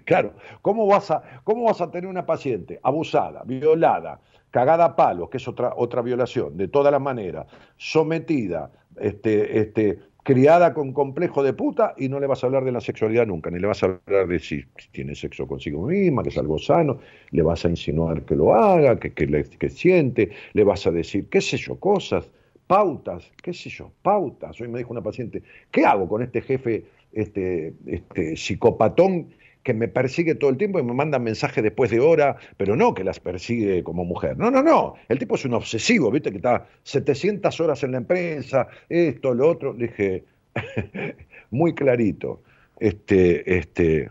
[0.07, 0.33] Claro,
[0.63, 5.37] ¿cómo vas, a, ¿cómo vas a tener una paciente abusada, violada, cagada a palos, que
[5.37, 7.47] es otra, otra violación, de todas las maneras,
[7.77, 8.71] sometida,
[9.01, 12.81] este, este, criada con complejo de puta y no le vas a hablar de la
[12.81, 16.39] sexualidad nunca, ni le vas a hablar de si tiene sexo consigo misma, que es
[16.39, 16.99] algo sano,
[17.31, 21.29] le vas a insinuar que lo haga, que, que, que siente, le vas a decir,
[21.29, 22.31] qué sé yo, cosas,
[22.67, 24.61] pautas, qué sé yo, pautas.
[24.61, 29.29] Hoy me dijo una paciente, ¿qué hago con este jefe este, este psicopatón
[29.63, 32.95] que me persigue todo el tiempo y me manda mensajes después de hora, pero no
[32.95, 34.37] que las persigue como mujer.
[34.37, 34.95] No, no, no.
[35.09, 36.31] El tipo es un obsesivo, ¿viste?
[36.31, 39.73] Que está 700 horas en la empresa, esto, lo otro.
[39.73, 40.25] Le dije,
[41.51, 42.43] muy clarito.
[42.81, 44.11] Este, este,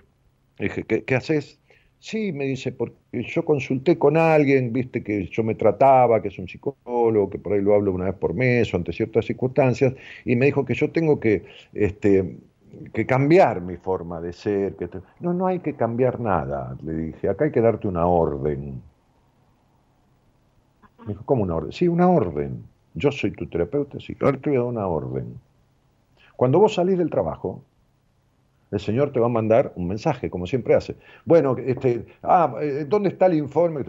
[0.57, 1.60] dije, ¿qué, qué haces?
[1.99, 6.40] Sí, me dice, porque yo consulté con alguien, viste que yo me trataba, que es
[6.40, 9.94] un psicólogo, que por ahí lo hablo una vez por mes o ante ciertas circunstancias,
[10.26, 12.38] y me dijo que yo tengo que, este,
[12.93, 14.76] que cambiar mi forma de ser.
[14.76, 14.89] Que
[15.19, 18.81] no, no hay que cambiar nada, le dije, acá hay que darte una orden.
[20.99, 21.72] Me dijo, ¿cómo una orden?
[21.72, 22.64] Sí, una orden.
[22.93, 25.39] Yo soy tu terapeuta, sí, ahora te voy a dar una orden.
[26.35, 27.64] Cuando vos salís del trabajo,
[28.72, 30.95] el Señor te va a mandar un mensaje, como siempre hace.
[31.26, 33.84] Bueno, este, ah, eh, ¿dónde está el informe?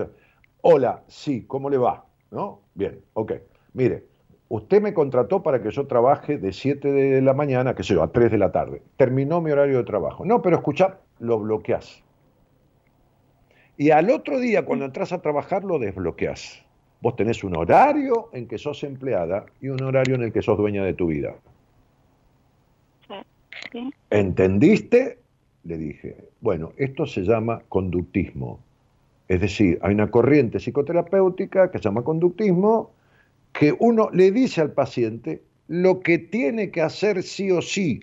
[0.61, 2.05] Hola, sí, ¿cómo le va?
[2.31, 2.61] ¿No?
[2.75, 3.33] Bien, ok.
[3.75, 4.05] Mire,
[4.53, 8.03] usted me contrató para que yo trabaje de 7 de la mañana, qué sé yo,
[8.03, 8.83] a 3 de la tarde.
[8.99, 10.27] Terminó mi horario de trabajo.
[10.27, 12.03] No, pero escucha, lo bloqueás.
[13.79, 16.63] Y al otro día, cuando entras a trabajar, lo desbloqueás.
[17.01, 20.59] Vos tenés un horario en que sos empleada y un horario en el que sos
[20.59, 21.35] dueña de tu vida.
[24.11, 25.19] ¿Entendiste?
[25.65, 26.29] Le dije.
[26.43, 28.61] Bueno, esto se llama conductismo.
[29.29, 32.91] Es decir, hay una corriente psicoterapéutica que se llama conductismo,
[33.53, 38.01] que uno le dice al paciente lo que tiene que hacer sí o sí.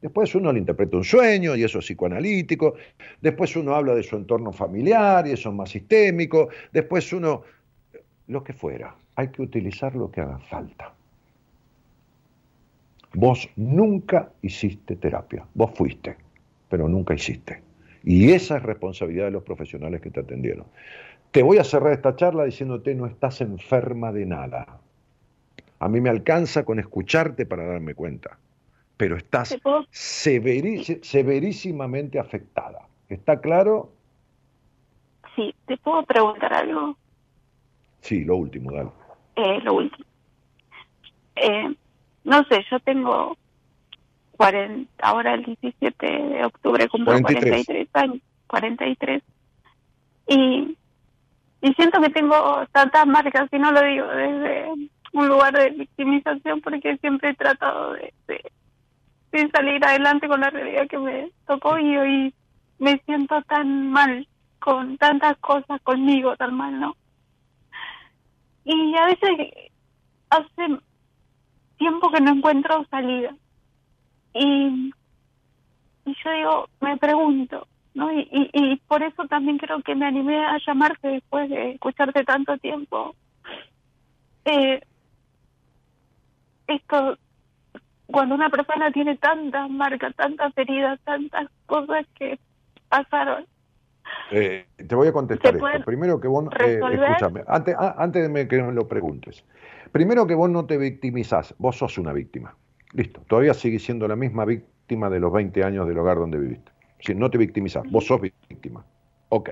[0.00, 2.74] Después uno le interpreta un sueño y eso es psicoanalítico.
[3.20, 6.48] Después uno habla de su entorno familiar y eso es más sistémico.
[6.72, 7.42] Después uno,
[8.28, 10.94] lo que fuera, hay que utilizar lo que haga falta.
[13.14, 16.16] Vos nunca hiciste terapia, vos fuiste,
[16.68, 17.62] pero nunca hiciste.
[18.04, 20.66] Y esa es responsabilidad de los profesionales que te atendieron.
[21.30, 24.80] Te voy a cerrar esta charla diciéndote no estás enferma de nada.
[25.80, 28.38] A mí me alcanza con escucharte para darme cuenta,
[28.96, 29.56] pero estás
[29.90, 32.88] severísimamente afectada.
[33.08, 33.92] ¿Está claro?
[35.36, 36.96] Sí, ¿te puedo preguntar algo?
[38.00, 38.90] Sí, lo último, dale.
[39.36, 40.04] Eh, lo último.
[41.36, 41.74] Eh,
[42.24, 43.36] no sé, yo tengo
[44.36, 49.22] 40, ahora el 17 de octubre cumplo 43 años, 43.
[50.28, 50.76] Y,
[51.60, 54.72] y siento que tengo tantas marcas, y no lo digo desde
[55.12, 60.86] un lugar de victimización, porque siempre he tratado de, de, salir adelante con la realidad
[60.88, 62.34] que me tocó y hoy
[62.78, 64.26] me siento tan mal
[64.58, 66.96] con tantas cosas conmigo, tan mal, ¿no?
[68.64, 69.70] Y a veces
[70.30, 70.78] hace
[71.78, 73.34] tiempo que no encuentro salida.
[74.34, 74.92] Y,
[76.04, 78.12] y yo digo, me pregunto, ¿no?
[78.12, 82.56] Y, y, por eso también creo que me animé a llamarte después de escucharte tanto
[82.58, 83.14] tiempo.
[84.44, 84.80] Eh,
[86.66, 87.18] esto,
[88.06, 92.38] cuando una persona tiene tantas marcas, tantas heridas, tantas cosas que
[92.88, 93.46] pasaron.
[94.30, 95.84] Eh, te voy a contestar esto.
[95.84, 99.44] Primero que vos, eh, escúchame, antes, antes de que me lo preguntes.
[99.92, 102.54] Primero que vos no te victimizás, vos sos una víctima.
[102.92, 106.72] Listo, todavía sigues siendo la misma víctima de los 20 años del hogar donde viviste.
[107.00, 108.84] Si no te victimizás, vos sos víctima.
[109.28, 109.50] Ok.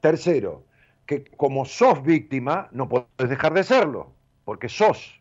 [0.00, 0.64] Tercero,
[1.06, 4.12] que como sos víctima, no podés dejar de serlo,
[4.44, 5.20] porque sos.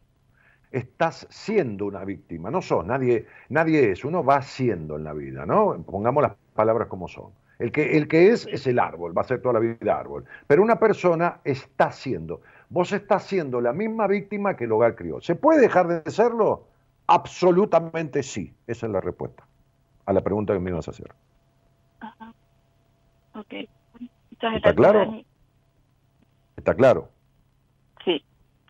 [0.72, 5.46] Estás siendo una víctima, no sos, nadie, nadie es, uno va siendo en la vida,
[5.46, 5.84] ¿no?
[5.86, 7.32] Pongamos las palabras como son.
[7.60, 10.26] El que, el que es es el árbol, va a ser toda la vida árbol.
[10.48, 12.42] Pero una persona está siendo
[12.74, 15.22] vos estás siendo la misma víctima que el hogar crió.
[15.22, 16.68] ¿Se puede dejar de serlo?
[17.06, 18.52] Absolutamente sí.
[18.66, 19.46] Esa es la respuesta
[20.06, 21.14] a la pregunta que me ibas a hacer.
[22.04, 22.34] Ajá.
[23.34, 23.54] Ok.
[24.30, 25.24] ¿Está claro?
[26.58, 27.10] ¿Está claro?
[28.04, 28.22] Sí,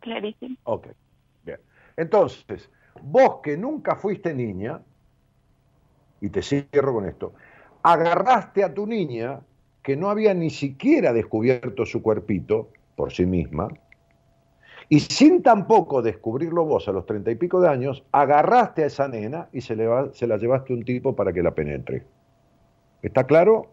[0.01, 0.55] clarísimo.
[0.65, 0.87] Ok,
[1.43, 1.59] bien.
[1.97, 2.69] Entonces,
[3.01, 4.81] vos que nunca fuiste niña,
[6.21, 7.33] y te cierro con esto,
[7.81, 9.41] agarraste a tu niña
[9.81, 13.67] que no había ni siquiera descubierto su cuerpito por sí misma,
[14.89, 19.07] y sin tampoco descubrirlo vos a los treinta y pico de años, agarraste a esa
[19.07, 22.05] nena y se, le se la llevaste a un tipo para que la penetre.
[23.03, 23.71] ¿Está claro?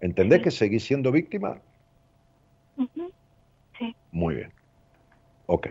[0.00, 1.58] ¿Entendés que seguís siendo víctima?
[3.78, 3.96] Sí.
[4.12, 4.52] Muy bien.
[5.46, 5.68] Ok.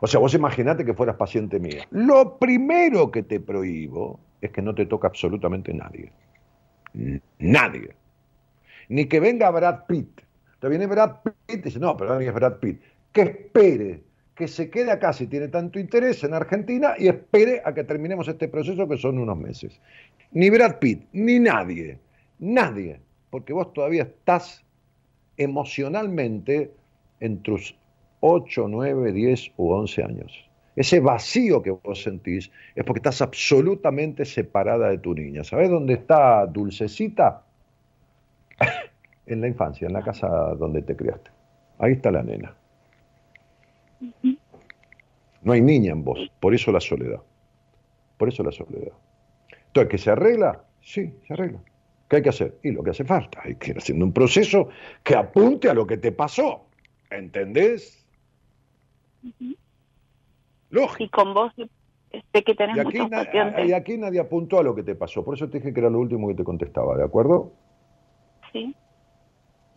[0.00, 1.86] O sea, vos imaginate que fueras paciente mía.
[1.90, 6.10] Lo primero que te prohíbo es que no te toque absolutamente nadie.
[7.38, 7.94] Nadie.
[8.88, 10.22] Ni que venga Brad Pitt.
[10.60, 12.80] Te viene Brad Pitt y dice, no, pero es Brad Pitt
[13.16, 14.02] que espere,
[14.36, 18.28] que se quede acá si tiene tanto interés en Argentina y espere a que terminemos
[18.28, 19.80] este proceso que son unos meses.
[20.32, 21.98] Ni Brad Pitt, ni nadie,
[22.38, 23.00] nadie,
[23.30, 24.62] porque vos todavía estás
[25.38, 26.70] emocionalmente
[27.20, 27.76] en tus
[28.20, 30.50] 8, 9, 10 u 11 años.
[30.76, 35.44] Ese vacío que vos sentís es porque estás absolutamente separada de tu niña.
[35.44, 37.42] ¿Sabés dónde está Dulcecita?
[39.26, 41.30] en la infancia, en la casa donde te criaste.
[41.78, 42.54] Ahí está la nena.
[45.42, 47.22] No hay niña en vos, por eso la soledad.
[48.16, 48.92] Por eso la soledad.
[49.66, 50.64] Entonces, ¿que se arregla?
[50.80, 51.60] Sí, se arregla.
[52.08, 52.58] ¿Qué hay que hacer?
[52.62, 54.68] Y lo que hace falta, hay que ir haciendo un proceso
[55.02, 56.66] que apunte a lo que te pasó.
[57.10, 58.06] ¿Entendés?
[60.70, 61.04] Lógico.
[61.04, 62.98] Y con vos sé que tenés y aquí,
[63.66, 65.90] y aquí nadie apuntó a lo que te pasó, por eso te dije que era
[65.90, 67.52] lo último que te contestaba, ¿de acuerdo?
[68.52, 68.74] Sí.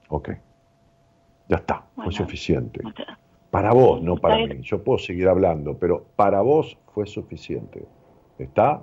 [0.08, 0.30] Ok.
[1.50, 2.82] Ya está, fue suficiente.
[3.52, 4.62] Para vos, no para mí.
[4.62, 7.84] Yo puedo seguir hablando, pero para vos fue suficiente.
[8.38, 8.82] ¿Está?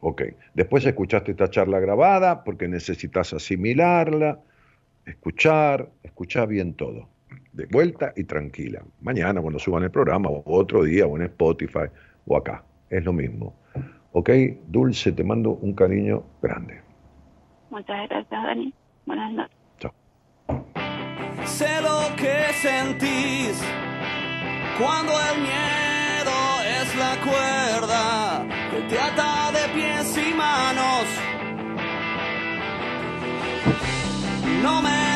[0.00, 0.22] Ok.
[0.54, 4.40] Después escuchaste esta charla grabada porque necesitas asimilarla,
[5.04, 7.08] escuchar, escuchar bien todo.
[7.52, 8.82] De vuelta y tranquila.
[9.00, 11.90] Mañana cuando suban el programa, o otro día, o en Spotify,
[12.26, 12.64] o acá.
[12.88, 13.54] Es lo mismo.
[14.12, 14.30] Ok,
[14.68, 16.80] Dulce, te mando un cariño grande.
[17.70, 18.74] Muchas gracias, Dani.
[19.06, 19.59] Buenas noches.
[21.58, 23.58] Sé lo que sentís
[24.78, 26.36] cuando el miedo
[26.80, 31.04] es la cuerda que te ata de pies y manos.
[34.62, 35.09] No me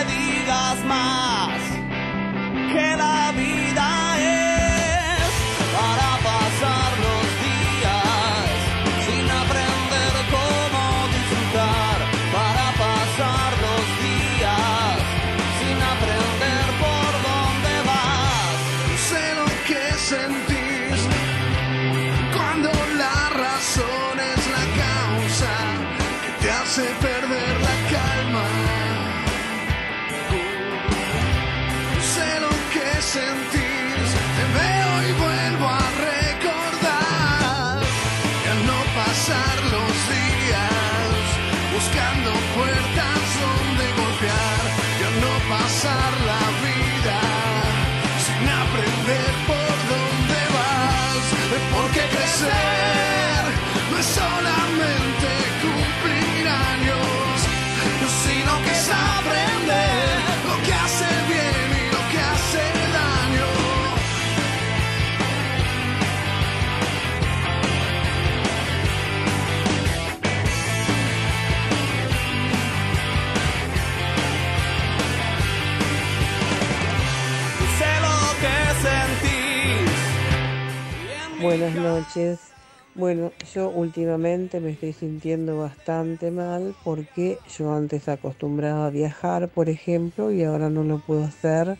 [81.55, 82.57] Buenas noches.
[82.95, 89.69] Bueno, yo últimamente me estoy sintiendo bastante mal porque yo antes acostumbraba a viajar, por
[89.69, 91.79] ejemplo, y ahora no lo puedo hacer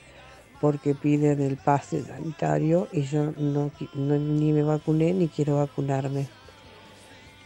[0.59, 6.35] porque piden el pase sanitario y yo no, ni me vacuné ni quiero vacunarme.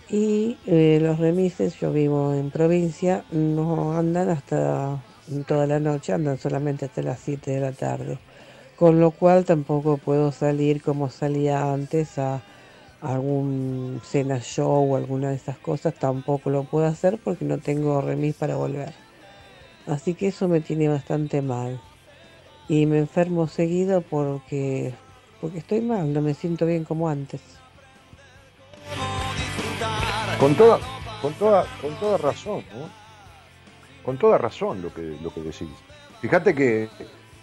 [0.07, 5.07] Y eh, los remises, yo vivo en provincia, no andan hasta
[5.47, 8.28] toda la noche, andan solamente hasta las 7 de la tarde.
[8.79, 12.41] Con lo cual tampoco puedo salir como salía antes a
[13.01, 18.01] algún cena show o alguna de esas cosas, tampoco lo puedo hacer porque no tengo
[18.01, 18.93] remis para volver.
[19.87, 21.81] Así que eso me tiene bastante mal.
[22.69, 24.95] Y me enfermo seguido porque,
[25.41, 27.41] porque estoy mal, no me siento bien como antes.
[30.39, 30.79] Con toda,
[31.21, 32.63] con toda, con toda razón.
[34.05, 35.69] Con toda razón lo que, lo que decís.
[36.21, 36.89] Fíjate que,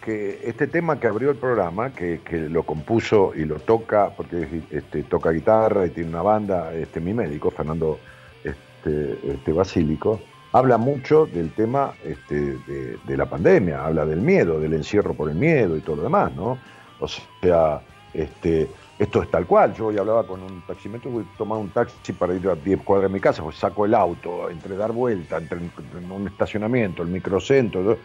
[0.05, 4.61] que este tema que abrió el programa, que, que lo compuso y lo toca, porque
[4.69, 7.97] este, toca guitarra y tiene una banda, este, mi médico, Fernando
[8.43, 10.19] este, este, Basílico,
[10.51, 15.35] habla mucho del tema este, de, la pandemia, habla del miedo, del encierro por el
[15.35, 16.59] miedo y todo lo demás, ¿no?
[16.99, 17.07] O
[17.41, 17.81] sea,
[18.13, 18.69] este,
[18.99, 19.73] esto es tal cual.
[19.73, 22.81] Yo hoy hablaba con un taxímetro, voy a tomar un taxi para ir a 10
[22.83, 27.01] cuadras de mi casa, pues saco el auto, entre dar vuelta, entre en un estacionamiento,
[27.01, 27.97] el microcentro,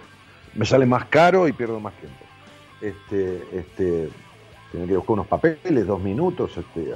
[0.55, 2.19] me sale más caro y pierdo más tiempo.
[2.81, 4.09] Este, este,
[4.73, 6.93] tengo que buscar unos papeles, dos minutos, este,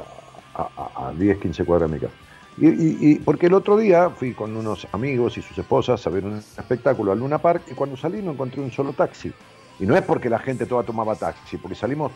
[0.54, 2.14] a, a- a 10, 15 cuadras de mi casa.
[2.56, 6.10] Y, y- y- porque el otro día fui con unos amigos y sus esposas a
[6.10, 9.32] ver un espectáculo al Luna Park y cuando salí no encontré un solo taxi.
[9.80, 12.12] Y no es porque la gente toda tomaba taxi, porque salimos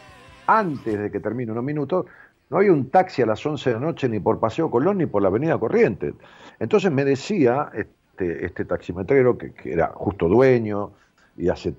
[0.47, 2.07] antes de que termine unos minutos,
[2.51, 5.07] no había un taxi a las 11 de la noche ni por Paseo Colón ni
[5.07, 6.15] por la Avenida Corrientes.
[6.61, 10.93] Entonces me decía este, este taximetrero, que, que era justo dueño
[11.39, 11.75] y hace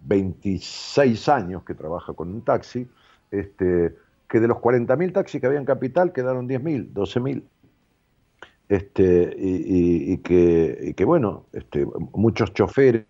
[0.00, 2.88] 26 años que trabaja con un taxi,
[3.30, 3.94] este,
[4.28, 7.44] que de los 40.000 taxis que había en Capital quedaron 10.000, 12.000.
[8.68, 13.04] Este, y, y- y que, que, bueno, este, muchos choferes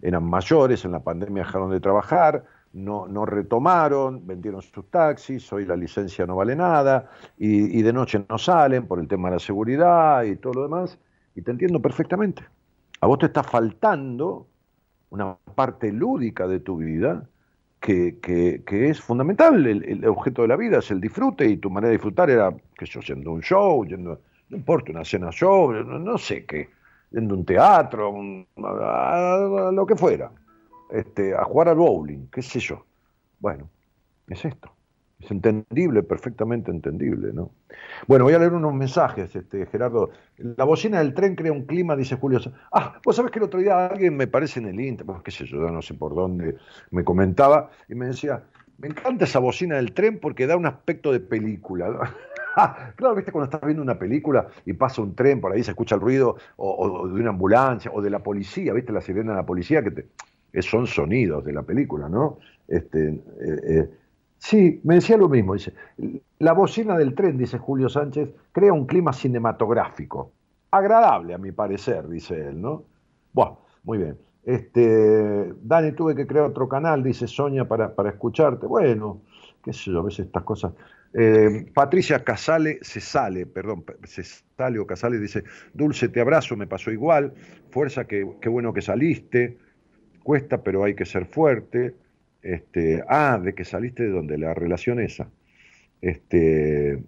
[0.00, 5.64] eran mayores, en la pandemia dejaron de trabajar, no, no retomaron, vendieron sus taxis, hoy
[5.66, 9.36] la licencia no vale nada, y, y de noche no salen por el tema de
[9.36, 10.98] la seguridad y todo lo demás,
[11.34, 12.44] y te entiendo perfectamente.
[13.00, 14.46] A vos te está faltando
[15.12, 17.28] una parte lúdica de tu vida
[17.80, 19.66] que, que- que es fundamental.
[19.66, 22.50] El, el objeto de la vida es el disfrute y tu manera de disfrutar era,
[22.78, 26.46] que yo, yendo a un show, yendo, no importa, una cena show, no, no sé
[26.46, 26.70] qué,
[27.12, 30.30] en un teatro, un- a- a lo que fuera,
[30.90, 32.86] este, a jugar al bowling, qué sé yo.
[33.38, 33.68] Bueno,
[34.28, 34.72] es esto.
[35.22, 37.52] Es entendible, perfectamente entendible, ¿no?
[38.08, 40.10] Bueno, voy a leer unos mensajes, este, Gerardo.
[40.36, 42.40] La bocina del tren crea un clima, dice Julio.
[42.72, 45.30] Ah, vos sabés que el otro día alguien me parece en el Inter, pues, qué
[45.30, 46.56] sé yo, no sé por dónde,
[46.90, 48.42] me comentaba y me decía,
[48.78, 51.88] me encanta esa bocina del tren porque da un aspecto de película.
[51.88, 52.00] ¿no?
[52.96, 55.94] claro, viste cuando estás viendo una película y pasa un tren por ahí, se escucha
[55.94, 59.46] el ruido o, de una ambulancia o de la policía, viste la sirena de la
[59.46, 62.38] policía que te, son sonidos de la película, ¿no?
[62.68, 63.20] Este, eh,
[63.64, 63.90] eh,
[64.42, 65.72] sí, me decía lo mismo, dice,
[66.40, 70.32] la bocina del tren, dice Julio Sánchez, crea un clima cinematográfico,
[70.72, 72.84] agradable a mi parecer, dice él, ¿no?
[73.32, 74.18] Bueno, muy bien.
[74.44, 78.66] Este, Dani, tuve que crear otro canal, dice Sonia, para, para escucharte.
[78.66, 79.22] Bueno,
[79.62, 80.72] qué sé yo, a veces estas cosas.
[81.14, 86.66] Eh, Patricia Casale se sale, perdón, se sale o Casale dice, Dulce, te abrazo, me
[86.66, 87.32] pasó igual,
[87.70, 89.58] fuerza, que, qué bueno que saliste,
[90.24, 91.94] cuesta, pero hay que ser fuerte.
[92.42, 95.30] Este, ah, de que saliste de donde, la relación esa.
[96.00, 97.02] Este,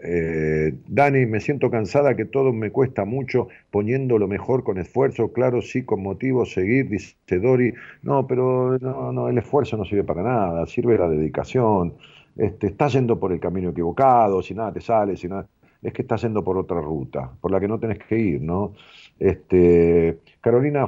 [0.00, 5.32] eh, Dani, me siento cansada que todo me cuesta mucho, poniendo lo mejor con esfuerzo,
[5.32, 7.74] claro, sí, con motivo, seguir, dice Dori.
[8.02, 11.94] No, pero no, no, el esfuerzo no sirve para nada, sirve la dedicación.
[12.36, 15.48] Este, estás yendo por el camino equivocado, si nada te sale, si nada,
[15.82, 18.74] es que estás yendo por otra ruta, por la que no tenés que ir, ¿no?
[19.18, 20.86] Este, Carolina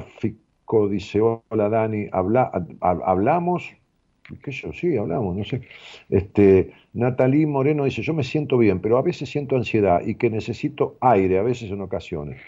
[0.89, 3.71] Dice, hola Dani, habla, hab- hablamos,
[4.43, 5.61] qué yo, sí, hablamos, no sé.
[6.09, 10.29] Este, Natalí Moreno dice, yo me siento bien, pero a veces siento ansiedad y que
[10.29, 12.41] necesito aire, a veces en ocasiones.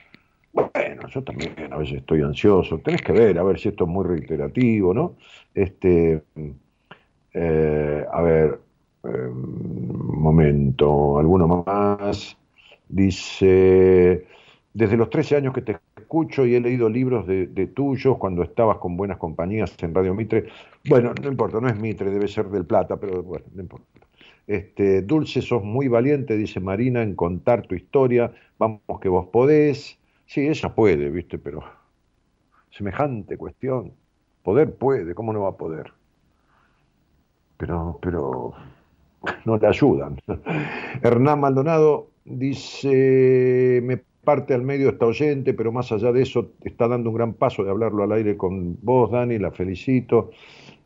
[0.53, 2.79] Bueno, yo también a veces estoy ansioso.
[2.79, 5.15] Tenés que ver, a ver si esto es muy reiterativo, ¿no?
[5.53, 6.23] Este,
[7.33, 8.59] eh, a ver,
[9.03, 12.37] un momento, alguno más.
[12.87, 14.25] Dice,
[14.73, 18.77] desde los 13 años que te escucho y he leído libros de, tuyos cuando estabas
[18.77, 20.47] con buenas compañías en Radio Mitre.
[20.89, 23.85] Bueno, no importa, no es Mitre, debe ser del Plata, pero bueno, no importa.
[24.45, 28.33] Este, Dulce, sos muy valiente, dice Marina, en contar tu historia.
[28.57, 29.97] Vamos que vos podés.
[30.25, 31.63] Sí, ella puede, viste, pero
[32.71, 33.93] semejante cuestión.
[34.41, 35.93] Poder puede, ¿cómo no va a poder?
[37.57, 38.53] Pero, pero
[39.45, 40.19] no le ayudan.
[41.01, 46.87] Hernán Maldonado dice, me parte al medio esta oyente, pero más allá de eso está
[46.87, 50.31] dando un gran paso de hablarlo al aire con vos, Dani, la felicito.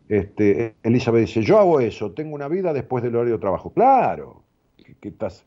[0.09, 3.71] Este, Elizabeth dice, yo hago eso, tengo una vida después del horario de trabajo.
[3.71, 4.43] Claro,
[4.99, 5.45] que estás...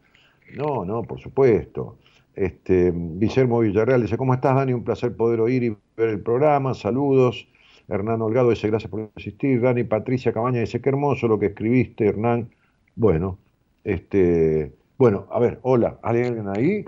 [0.57, 1.99] No, no, por supuesto.
[2.35, 4.73] Este, Guillermo Villarreal dice, ¿cómo estás, Dani?
[4.73, 6.75] Un placer poder oír y ver el programa.
[6.75, 7.49] Saludos.
[7.89, 9.61] Hernán Holgado dice, gracias por asistir.
[9.61, 12.51] Dani Patricia Cabaña dice, qué hermoso lo que escribiste, Hernán.
[12.95, 13.39] Bueno,
[13.85, 16.85] este, bueno, a ver, hola, ¿hay alguien ahí?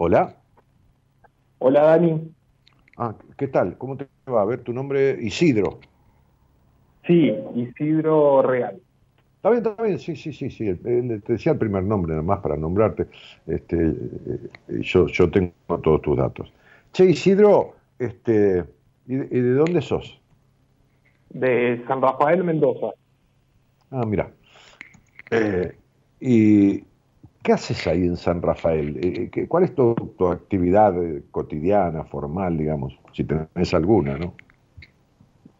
[0.00, 0.32] Hola.
[1.58, 2.32] Hola Dani.
[2.96, 3.76] Ah, ¿qué tal?
[3.78, 4.42] ¿Cómo te va?
[4.42, 5.80] A ver, tu nombre, Isidro.
[7.04, 8.80] Sí, Isidro Real.
[9.34, 10.72] Está bien, está bien, sí, sí, sí, sí.
[10.72, 13.08] te decía el primer nombre nada más para nombrarte.
[13.48, 15.52] Este, eh, yo, yo tengo
[15.82, 16.52] todos tus datos.
[16.92, 18.64] Che, Isidro, este,
[19.08, 20.20] ¿y de, y de dónde sos?
[21.30, 22.94] De San Rafael, Mendoza.
[23.90, 24.30] Ah, mira.
[25.32, 25.76] Eh,
[26.20, 26.84] ¿Y
[27.42, 28.98] qué haces ahí en San Rafael?
[29.02, 32.94] Eh, ¿qué- ¿Cuál es tu, tu actividad eh, cotidiana, formal, digamos?
[33.12, 34.34] Si tenés alguna, ¿no?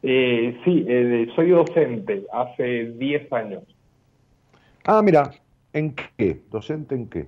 [0.02, 3.64] Eh, sí, eh, soy docente hace 10 años.
[4.84, 5.30] Ah, mira,
[5.72, 6.40] ¿en qué?
[6.50, 7.26] ¿Docente en qué?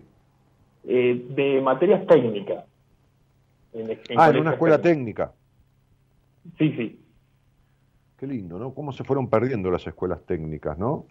[0.84, 2.64] Eh, de materias técnicas.
[3.72, 4.90] En, en Ah, en una escuela técnicos.
[4.90, 5.32] técnica.
[6.58, 6.98] Sí, sí.
[8.18, 8.74] Qué lindo, ¿no?
[8.74, 11.06] ¿Cómo se fueron perdiendo las escuelas técnicas, no?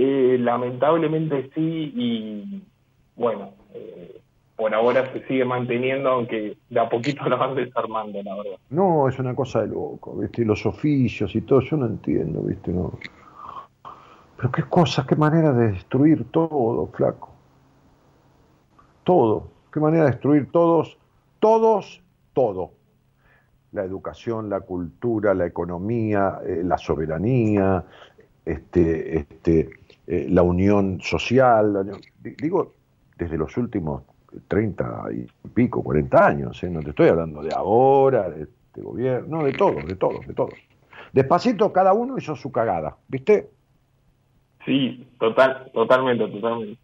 [0.00, 2.62] Eh, lamentablemente sí y
[3.16, 4.20] bueno, eh,
[4.54, 8.58] por ahora se sigue manteniendo, aunque de a poquito la van desarmando, la verdad.
[8.70, 10.44] No, es una cosa de loco, ¿viste?
[10.44, 12.70] Los oficios y todo, yo no entiendo, ¿viste?
[12.70, 12.92] No.
[14.36, 17.30] Pero qué cosa, qué manera de destruir todo, flaco.
[19.02, 19.48] Todo.
[19.72, 20.96] Qué manera de destruir todos,
[21.40, 22.00] todos,
[22.34, 22.70] todo.
[23.72, 27.84] La educación, la cultura, la economía, eh, la soberanía,
[28.44, 29.77] este, este,
[30.08, 31.72] eh, la unión social.
[31.72, 32.72] la unión- di- digo,
[33.16, 34.02] desde los últimos
[34.48, 36.70] 30 y pico, 40 años, ¿eh?
[36.70, 40.34] no te estoy hablando de ahora, de este gobierno, no, de todos, de todos, de
[40.34, 40.54] todos.
[41.12, 43.50] Despacito cada uno hizo su cagada, ¿viste?
[44.64, 46.78] Sí, total, totalmente, totalmente.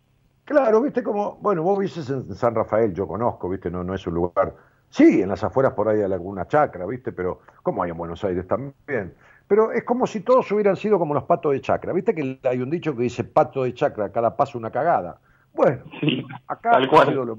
[0.45, 4.07] Claro, viste como, bueno, vos viste en San Rafael, yo conozco, viste, no, no es
[4.07, 4.55] un lugar.
[4.91, 8.23] Sí, en las afueras por ahí hay alguna chacra, viste, pero como hay en Buenos
[8.25, 9.15] Aires también.
[9.47, 11.93] Pero es como si todos hubieran sido como los patos de chacra.
[11.93, 15.19] Viste que hay un dicho que dice pato de chacra, cada paso una cagada.
[15.53, 17.09] Bueno, Sí, acá tal ha cual.
[17.09, 17.39] sido lo-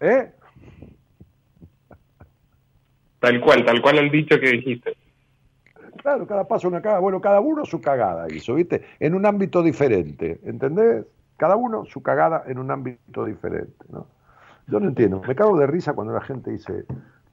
[0.00, 0.32] ¿Eh?
[3.18, 4.96] tal cual, tal cual el dicho que dijiste.
[5.98, 7.00] Claro, cada paso una cagada.
[7.00, 8.82] Bueno, cada uno su cagada hizo, ¿viste?
[8.98, 11.04] En un ámbito diferente, ¿entendés?
[11.36, 14.06] Cada uno su cagada en un ámbito diferente, ¿no?
[14.66, 15.20] Yo no entiendo.
[15.26, 16.84] Me cago de risa cuando la gente dice,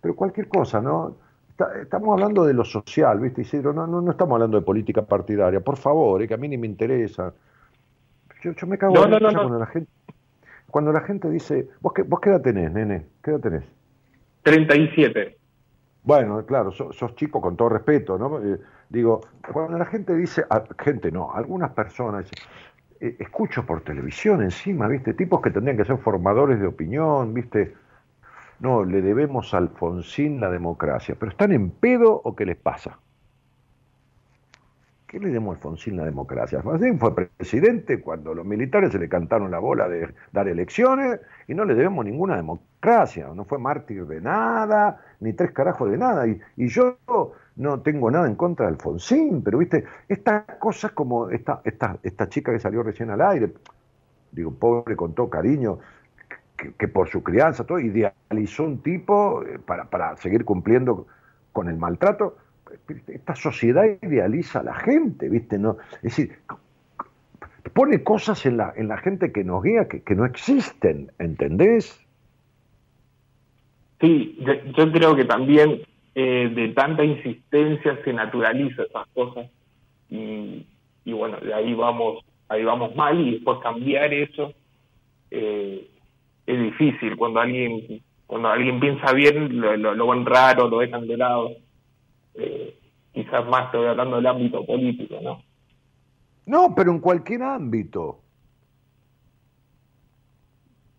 [0.01, 1.17] pero cualquier cosa, ¿no?
[1.57, 3.73] Está- estamos hablando de lo social, ¿viste, Isidro?
[3.73, 5.59] No, no, no estamos hablando de política partidaria.
[5.59, 7.33] Por favor, eh, que a mí ni me interesa.
[8.43, 9.89] Yo, yo me cago No, de no, no, cuando la gente
[10.69, 13.05] cuando la gente dice, ¿vos qué, ¿vos qué edad tenés, nene?
[13.23, 13.63] ¿Qué edad tenés?
[14.43, 15.37] 37.
[16.03, 18.37] Bueno, claro, sos, sos chico con todo respeto, ¿no?
[18.43, 18.59] Eh,
[18.89, 19.21] digo,
[19.51, 22.29] cuando la gente dice, a- gente no, algunas personas,
[22.99, 25.15] eh, escucho por televisión encima, ¿viste?
[25.15, 27.73] Tipos que tendrían que ser formadores de opinión, ¿viste?
[28.59, 32.99] No, le debemos a Alfonsín la democracia, pero ¿están en pedo o qué les pasa?
[35.05, 36.57] ¿Qué le demos a Alfonsín la democracia?
[36.57, 41.53] Alfonsín fue presidente cuando los militares se le cantaron la bola de dar elecciones y
[41.53, 43.29] no le debemos ninguna democracia.
[43.33, 46.27] No fue mártir de nada, ni tres carajos de nada.
[46.27, 46.97] Y, y yo
[47.55, 52.27] no tengo nada en contra de Alfonsín, pero viste, estas cosas como esta, esta, esta
[52.27, 53.53] chica que salió recién al aire,
[54.31, 55.79] digo, pobre con todo cariño,
[56.57, 61.07] que, por su crianza, todo, idealizó un tipo eh, para, para seguir cumpliendo
[61.53, 62.37] con el maltrato.
[63.07, 65.57] Esta sociedad idealiza a la gente, ¿viste?
[65.57, 66.37] No, es decir,
[67.73, 72.03] pone cosas en la, en la gente que nos guía que, que no existen, ¿entendés?
[74.01, 75.81] Sí, yo, yo creo que también
[76.15, 79.49] eh, de tanta insistencia se naturaliza esas cosas
[80.09, 80.65] y,
[81.05, 84.53] y bueno, de ahí vamos, ahí vamos mal y después cambiar eso
[85.31, 85.89] eh,
[86.47, 91.07] es difícil cuando alguien cuando alguien piensa bien lo, lo, lo ven raro, lo dejan
[91.07, 91.49] de lado.
[92.33, 92.77] Eh,
[93.13, 95.41] quizás más estoy hablando del ámbito político, ¿no?
[96.45, 98.19] No, pero en cualquier ámbito.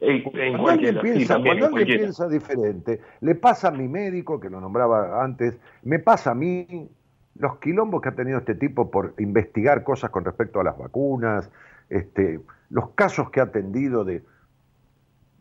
[0.00, 3.88] En, en Cuando alguien, sí, piensa, cuando en alguien piensa diferente, le pasa a mi
[3.88, 6.88] médico, que lo nombraba antes, me pasa a mí
[7.34, 11.50] los quilombos que ha tenido este tipo por investigar cosas con respecto a las vacunas,
[11.90, 14.22] este, los casos que ha atendido de,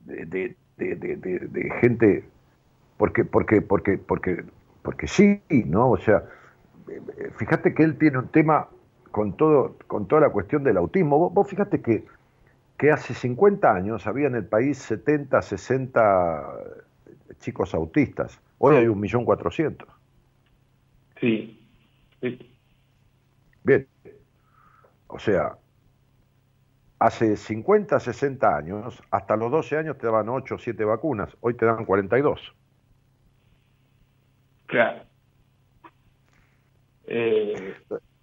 [0.07, 2.23] de, de- de- de- gente,
[2.97, 4.43] porque, porque, porque, porque,
[4.83, 5.91] porque sí, ¿no?
[5.91, 6.23] O sea,
[6.89, 8.67] eh, fíjate que él tiene un tema
[9.11, 11.17] con todo, con toda la cuestión del autismo.
[11.19, 12.05] Vos, vos fíjate que
[12.77, 16.53] que hace 50 años había en el país 70, 60
[17.39, 18.39] chicos autistas.
[18.59, 19.87] Hoy hay 1.400.000.
[21.19, 21.67] Sí,
[22.21, 22.55] sí.
[23.63, 23.87] Bien.
[25.07, 25.57] O sea,
[26.99, 31.53] hace 50, 60 años, hasta los 12 años te daban 8 o 7 vacunas, hoy
[31.55, 32.53] te dan 42.
[34.65, 35.01] Claro.
[37.07, 37.73] Eh,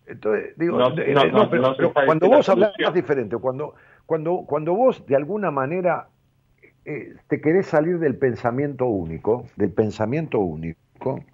[0.06, 2.94] Entonces, digo, No, eh, no, eh, no, pero- pero cuando es vos la hablas solución.
[2.94, 3.74] diferente, cuando,
[4.04, 6.08] cuando, cuando vos de alguna manera
[6.84, 11.24] eh, te querés salir del pensamiento único, del pensamiento único,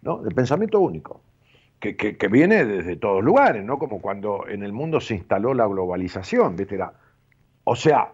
[0.00, 0.22] ¿no?
[0.22, 1.20] Del pensamiento único,
[1.80, 3.78] que, viene desde todos lugares, ¿no?
[3.78, 6.74] Como cuando en el mundo se instaló la globalización, ¿viste?
[6.74, 6.92] Era,
[7.64, 8.12] o sea,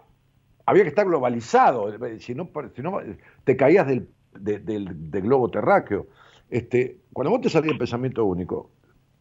[0.64, 3.00] había que estar globalizado, si no, si no
[3.44, 6.06] te caías del, de- del, globo terráqueo.
[6.48, 8.70] Este, cuando vos te salís del pensamiento único,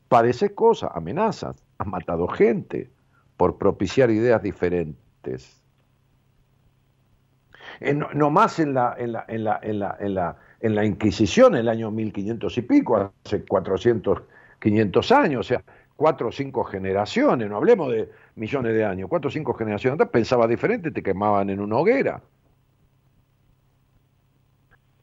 [0.10, 2.92] padeces cosas, amenazas, has matado gente
[3.38, 5.64] por propiciar ideas diferentes.
[7.80, 10.84] Eh, no más en la, en, la, en, la, en, la, en, la, en la
[10.84, 14.24] Inquisición, en el año 1500 y pico, hace 400,
[14.60, 15.64] 500 años, o sea,
[15.96, 20.10] cuatro o cinco generaciones, no hablemos de millones de años, cuatro o cinco generaciones atrás
[20.10, 22.20] pensaba diferente, te quemaban en una hoguera.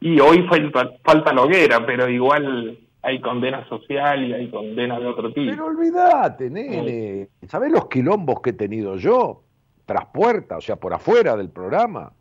[0.01, 5.07] Y hoy falta, falta la hoguera, pero igual hay condena social y hay condena de
[5.07, 5.49] otro tipo.
[5.49, 7.29] Pero olvídate, nene.
[7.47, 9.45] ¿Sabés los quilombos que he tenido yo?
[9.87, 12.13] Tras puerta, o sea, por afuera del programa.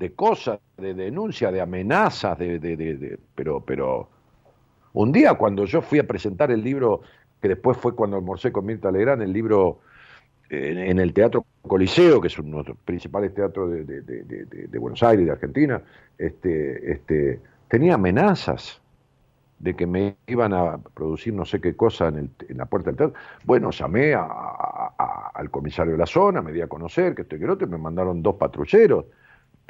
[0.00, 4.08] De cosas, de denuncias, de amenazas, de, de, de- de- pero, pero.
[4.94, 7.02] Un día cuando yo fui a presentar el libro,
[7.42, 9.80] que después fue cuando almorcé con Mirta Legrand, el libro
[10.50, 15.32] en, el Teatro Coliseo, que es uno de los principales teatros de, Buenos Aires, de
[15.32, 15.82] Argentina,
[16.18, 18.80] este, este, tenía amenazas
[19.58, 22.90] de que me iban a producir no sé qué cosa en, el- en la puerta
[22.90, 23.14] del teatro.
[23.44, 27.48] Bueno, llamé a- al comisario de la zona, me di a conocer que estoy que
[27.48, 29.06] otro, y me mandaron dos patrulleros.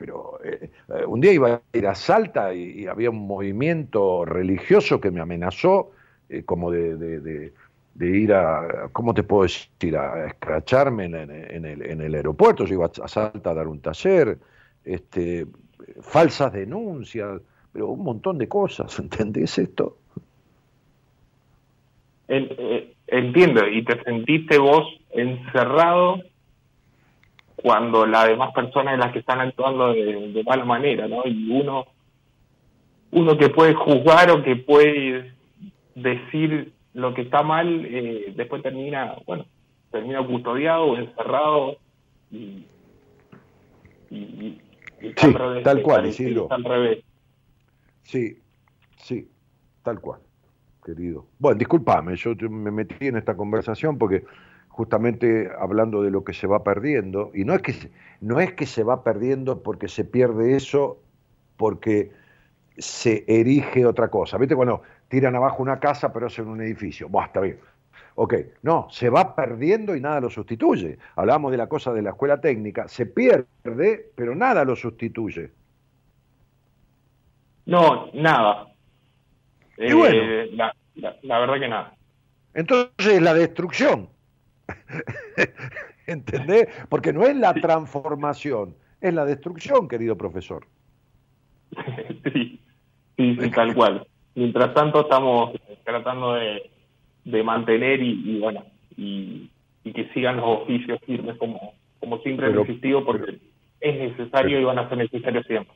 [0.00, 4.98] Pero eh, eh, un día iba a ir a Salta y, había un movimiento religioso
[4.98, 5.92] que me amenazó
[6.30, 7.52] eh, como de, de- de-
[8.18, 11.14] ir a, ¿cómo te puedo decir?, a escracharme en,
[11.66, 12.64] el, en el aeropuerto.
[12.64, 14.38] Yo iba a Salta a dar un taller,
[14.86, 15.46] este,
[16.00, 19.98] falsas denuncias, pero un montón de cosas, ¿entendés esto?
[22.28, 26.22] Eh, entiendo, y te sentiste vos encerrado
[27.62, 31.22] cuando las demás personas las que están actuando de, de mala manera, ¿no?
[31.26, 31.86] Y uno,
[33.12, 35.32] uno que puede juzgar o que puede
[35.94, 39.46] decir lo que está mal, eh, después termina, bueno,
[39.90, 41.76] termina custodiado o encerrado
[42.30, 42.64] y,
[44.10, 44.60] y, y-
[45.02, 46.42] y está Sí, al revés, tal cual, Isidro.
[46.42, 47.04] está al revés.
[48.02, 48.38] Sí,
[48.96, 49.28] sí,
[49.82, 50.20] tal cual,
[50.84, 51.26] querido.
[51.38, 54.24] Bueno, discúlpame, yo me metí en esta conversación porque
[54.80, 57.90] justamente hablando de lo que se va perdiendo, y no es que se-
[58.22, 60.98] no es que se va perdiendo porque se pierde eso,
[61.58, 62.12] porque
[62.78, 64.38] se erige otra cosa.
[64.38, 67.10] ¿Viste cuando tiran abajo una casa pero hacen un edificio?
[67.10, 67.58] Buah, está bien.
[68.14, 70.96] Ok, no, se va perdiendo y nada lo sustituye.
[71.14, 75.50] Hablábamos de la cosa de la escuela técnica, se pierde, pero nada lo sustituye.
[77.66, 78.68] No, nada.
[79.76, 80.22] Y Eh, bueno.
[80.56, 81.94] la, la, la verdad que nada.
[82.54, 84.08] Entonces la destrucción.
[86.06, 86.68] ¿Entendés?
[86.88, 90.66] Porque no es la transformación, es la destrucción, querido profesor.
[92.32, 92.60] sí,
[93.16, 94.06] sí, sí, tal cual.
[94.34, 95.52] Mientras tanto estamos
[95.84, 96.70] tratando de,
[97.24, 98.64] de mantener y, y bueno,
[98.96, 99.50] y,
[99.84, 103.38] y que sigan los oficios firmes como, como siempre Pero- han existido porque
[103.80, 105.74] es necesario y van a ser necesarios siempre.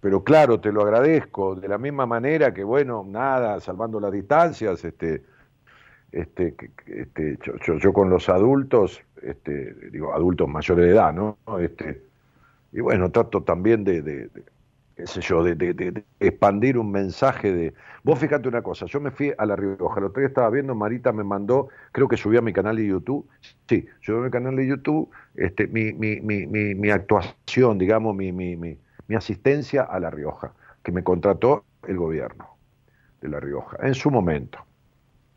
[0.00, 4.84] Pero claro, te lo agradezco, de la misma manera que, bueno, nada, salvando las distancias,
[4.84, 5.22] este,
[6.12, 6.54] este,
[6.86, 11.38] este, yo, yo- con los adultos, este, digo, adultos mayores de edad, ¿no?
[11.60, 12.02] Este,
[12.72, 14.30] y bueno, trato también de, de-
[14.96, 17.74] qué sé yo, de, expandir un mensaje de...
[18.02, 20.74] Vos fíjate una cosa, yo me fui a La Rioja, el otro día estaba viendo,
[20.74, 23.28] Marita me mandó, creo que subí a mi canal de YouTube,
[23.68, 28.32] sí, subí a mi canal de YouTube este, mi, mi, mi, mi, actuación, digamos, mi,
[28.32, 28.78] mi
[29.14, 30.52] asistencia a La Rioja,
[30.82, 32.56] que me contrató el gobierno
[33.20, 34.65] de La Rioja, en su momento.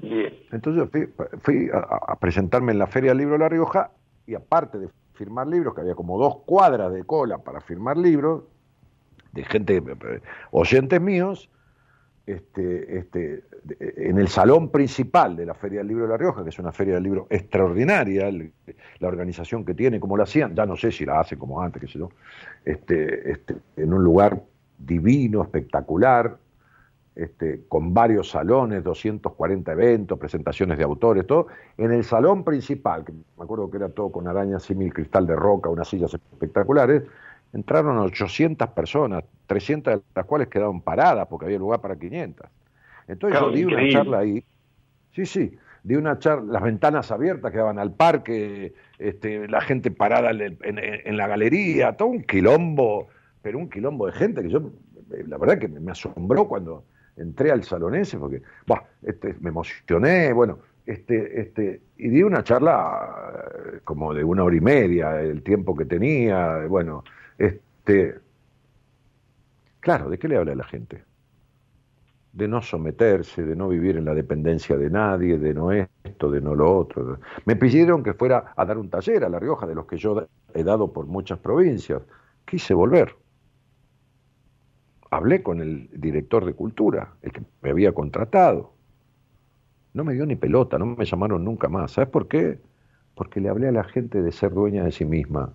[0.01, 1.09] Entonces fui,
[1.41, 3.91] fui a, presentarme en la Feria del Libro de La Rioja
[4.25, 8.43] y aparte de firmar libros, que había como dos cuadras de cola para firmar libros,
[9.33, 10.21] de gente, eh,
[10.51, 11.49] oyentes míos,
[12.25, 13.43] este, este,
[13.79, 16.71] en el salón principal de la Feria del Libro de La Rioja, que es una
[16.71, 18.31] feria del libro extraordinaria,
[18.99, 21.81] la organización que tiene, como la hacían, ya no sé si la hacen como antes,
[21.81, 22.09] qué sé yo,
[22.63, 24.43] este, este, en un lugar
[24.77, 26.37] divino, espectacular,
[27.23, 31.47] este, con varios salones, 240 eventos, presentaciones de autores, todo,
[31.77, 35.35] en el salón principal, que me acuerdo que era todo con arañas símil, cristal de
[35.35, 37.03] roca, unas sillas espectaculares,
[37.53, 42.47] entraron 800 personas, 300 de las cuales quedaron paradas porque había lugar para 500.
[43.07, 44.43] Entonces Claro, yo di una charla ahí,
[45.11, 49.91] sí, sí, di una charla, las ventanas abiertas que daban al parque, este, la gente
[49.91, 53.07] parada en, en- en la galería, todo un quilombo,
[53.41, 54.59] pero un quilombo de gente que yo,
[55.11, 56.85] eh, la verdad que me me asombró cuando
[57.19, 62.43] entré al salón ese, porque bah, este, me emocioné, bueno, este, este, y di una
[62.43, 63.43] charla
[63.73, 67.03] eh, como de una hora y media, el tiempo que tenía, bueno,
[67.37, 68.15] este,
[69.79, 71.03] claro, ¿de qué le habla la gente?
[72.31, 76.41] De no someterse, de no vivir en la dependencia de nadie, de no esto, de
[76.41, 77.19] no lo otro.
[77.45, 80.27] Me pidieron que fuera a dar un taller a La Rioja, de los que yo
[80.53, 82.01] he dado por muchas provincias.
[82.45, 83.18] Quise volver
[85.09, 88.73] hablé con el director de cultura, el que me había contratado.
[89.93, 91.91] No me dio ni pelota, no me llamaron nunca más.
[91.93, 92.59] ¿Sabes por qué?
[93.15, 95.53] Porque le hablé a la gente de ser dueña de sí misma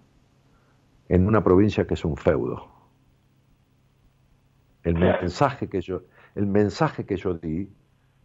[1.09, 2.68] en una provincia que es un feudo.
[4.82, 6.02] El mensaje que yo,
[6.35, 7.68] el mensaje que yo di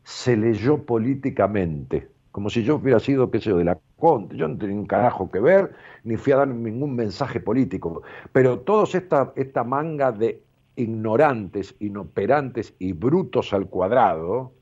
[0.03, 4.35] se leyó políticamente, como si yo hubiera sido, qué sé yo, de la Conte.
[4.35, 8.01] Yo no tenía un carajo que ver, ni fui a dar ningún mensaje político.
[8.31, 10.41] Pero todos esta, esta manga de
[10.79, 14.53] ignorantes, inoperantes y brutos al cuadrado,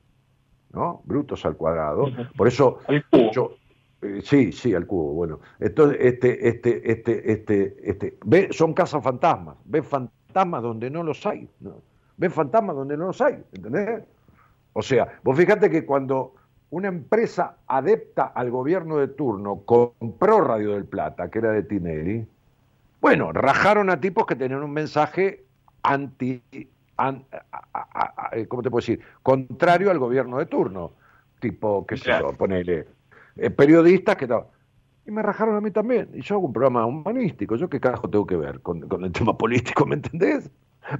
[0.72, 1.02] ¿no?
[1.04, 2.06] Brutos al cuadrado.
[2.36, 3.30] Por eso Al cubo.
[3.30, 3.52] yo,
[4.02, 5.40] eh, sí, sí, al cubo, bueno.
[5.60, 11.24] Entonces, este, este, este, este, este, ve, son casas fantasmas, ven fantasmas donde no los
[11.26, 11.76] hay, ¿no?
[12.16, 14.02] ven fantasmas donde no los hay, ¿entendés?
[14.72, 16.34] O sea, vos fíjate que cuando
[16.70, 22.26] una empresa adepta al gobierno de turno compró Radio del Plata, que era de Tinelli,
[23.00, 25.44] bueno, rajaron a tipos que tenían un mensaje
[25.82, 26.42] anti,
[26.96, 29.00] an- a- a- a- a- ¿cómo te puedo decir?
[29.22, 30.92] Contrario al gobierno de turno,
[31.40, 32.86] tipo, qué sé yo, ponele,
[33.36, 34.28] eh, periodistas que.
[35.06, 36.10] Y me rajaron a mí también.
[36.12, 37.56] Y yo hago un programa humanístico.
[37.56, 40.50] ¿Yo qué carajo tengo que ver con, con el tema político, me entendés?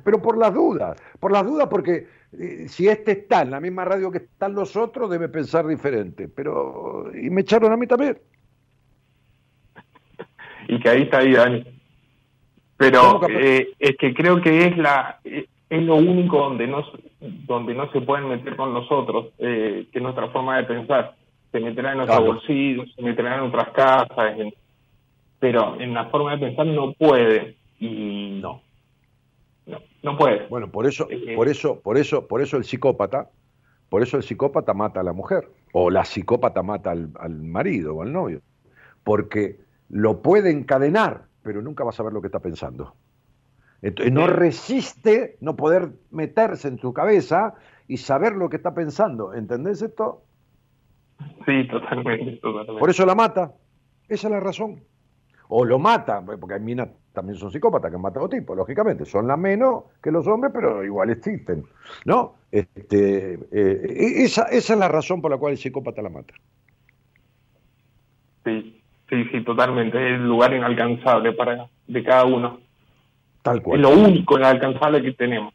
[0.04, 3.84] Pero por las dudas, por las dudas porque eh, si este está en la misma
[3.84, 6.28] radio que están los otros, debe pensar diferente.
[6.28, 8.18] Pero, y me echaron a mí también.
[10.68, 11.77] y que ahí está ahí, Dani.
[12.78, 16.84] ¿Cómo Pero eh, es que creo que es la eh, es lo único donde no
[17.20, 21.16] donde no se pueden meter con nosotros, eh, que es nuestra forma de pensar.
[21.50, 22.32] Se meterán en nuestros Claro.
[22.34, 24.54] bolsillos, se meterán en nuestras casas, en,
[25.40, 27.56] pero en la forma de pensar no puede.
[27.80, 28.62] Y No.
[29.66, 30.46] no, no puede.
[30.48, 33.28] Bueno, por eso, Eh, por eso, por eso, por eso el psicópata,
[33.88, 37.96] por eso el psicópata mata a la mujer, o la psicópata mata al, al marido
[37.96, 38.40] o al novio,
[39.02, 39.56] porque
[39.88, 42.94] lo puede encadenar, pero nunca va a saber lo que está pensando.
[43.80, 47.54] Entonces, no resiste no poder meterse en su cabeza
[47.86, 49.32] y saber lo que está pensando.
[49.32, 50.24] ¿Entendés esto?
[51.46, 52.78] Sí, totalmente, totalmente.
[52.78, 53.54] Por eso la mata.
[54.10, 54.82] Esa es la razón.
[55.48, 59.06] O lo mata, porque hay minas también son psicópatas que han matado tipos, lógicamente.
[59.06, 61.64] Son las menos que los hombres, pero igual existen.
[62.04, 62.34] ¿No?
[62.52, 66.34] Este, eh, esa, esa es la razón por la cual el psicópata la mata.
[68.44, 68.77] Sí,
[69.08, 69.98] sí, sí, totalmente.
[69.98, 72.60] Es el lugar inalcanzable para de cada uno.
[73.42, 73.80] Tal Es cual.
[73.82, 75.54] lo único inalcanzable que tenemos.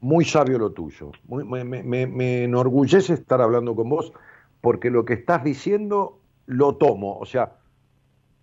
[0.00, 1.12] Muy sabio lo tuyo.
[1.28, 4.12] Muy- me, me- enorgullece estar hablando con vos
[4.60, 7.18] porque lo que estás diciendo lo tomo.
[7.18, 7.52] O sea,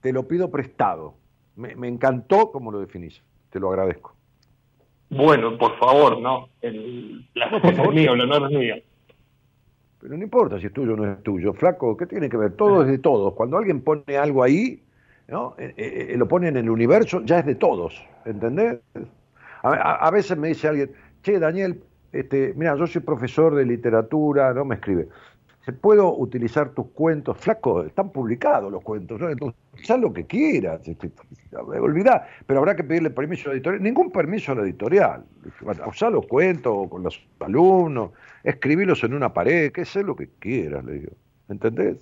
[0.01, 1.15] te lo pido prestado.
[1.55, 3.23] Me, me encantó como lo definís.
[3.49, 4.13] Te lo agradezco.
[5.09, 6.49] Bueno, por favor, no.
[6.61, 7.87] El, favor.
[7.87, 8.75] es mío, el honor es mío.
[9.99, 12.53] Pero no importa si es tuyo o no es tuyo, flaco, ¿qué tiene que ver?
[12.53, 13.33] Todo es de todos.
[13.33, 14.83] Cuando alguien pone algo ahí,
[15.27, 15.55] ¿no?
[15.57, 18.79] Eh, eh, eh, lo pone en el universo, ya es de todos, ¿entendés?
[19.63, 20.91] A, a- a veces me dice alguien,
[21.23, 25.09] che, Daniel, este, mira, yo soy profesor de literatura, no me escribe.
[25.67, 27.37] ¿Se puedo utilizar tus cuentos?
[27.39, 29.29] Flaco, están publicados los cuentos, ¿no?
[29.29, 31.11] Entonces, haz lo que quieras, este,
[31.57, 33.83] olvidá, pero habrá que pedirle permiso a la editorial.
[33.83, 35.25] Ningún permiso a la editorial.
[35.85, 38.11] Usá los cuentos con los alumnos,
[38.45, 41.11] escribílos en una pared, que sé lo que quieras, le digo.
[41.49, 41.97] ¿Entendés?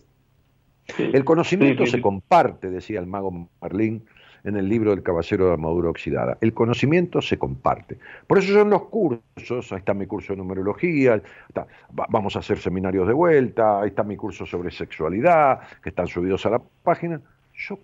[0.96, 1.10] Sí.
[1.12, 4.06] El conocimiento Sí, sí, se comparte, decía el mago Marlín
[4.46, 6.38] en el libro del Caballero de Armadura Oxidada.
[6.40, 7.98] El conocimiento se comparte.
[8.28, 11.68] Por eso yo en los cursos, ahí está mi curso de numerología, está-
[12.00, 16.08] va- vamos a hacer seminarios de vuelta, ahí está mi curso sobre sexualidad, que están
[16.08, 17.20] subidos a la página.
[17.56, 17.80] Yo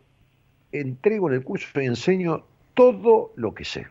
[0.71, 2.43] entrego en el curso y enseño
[2.73, 3.87] todo lo que sé.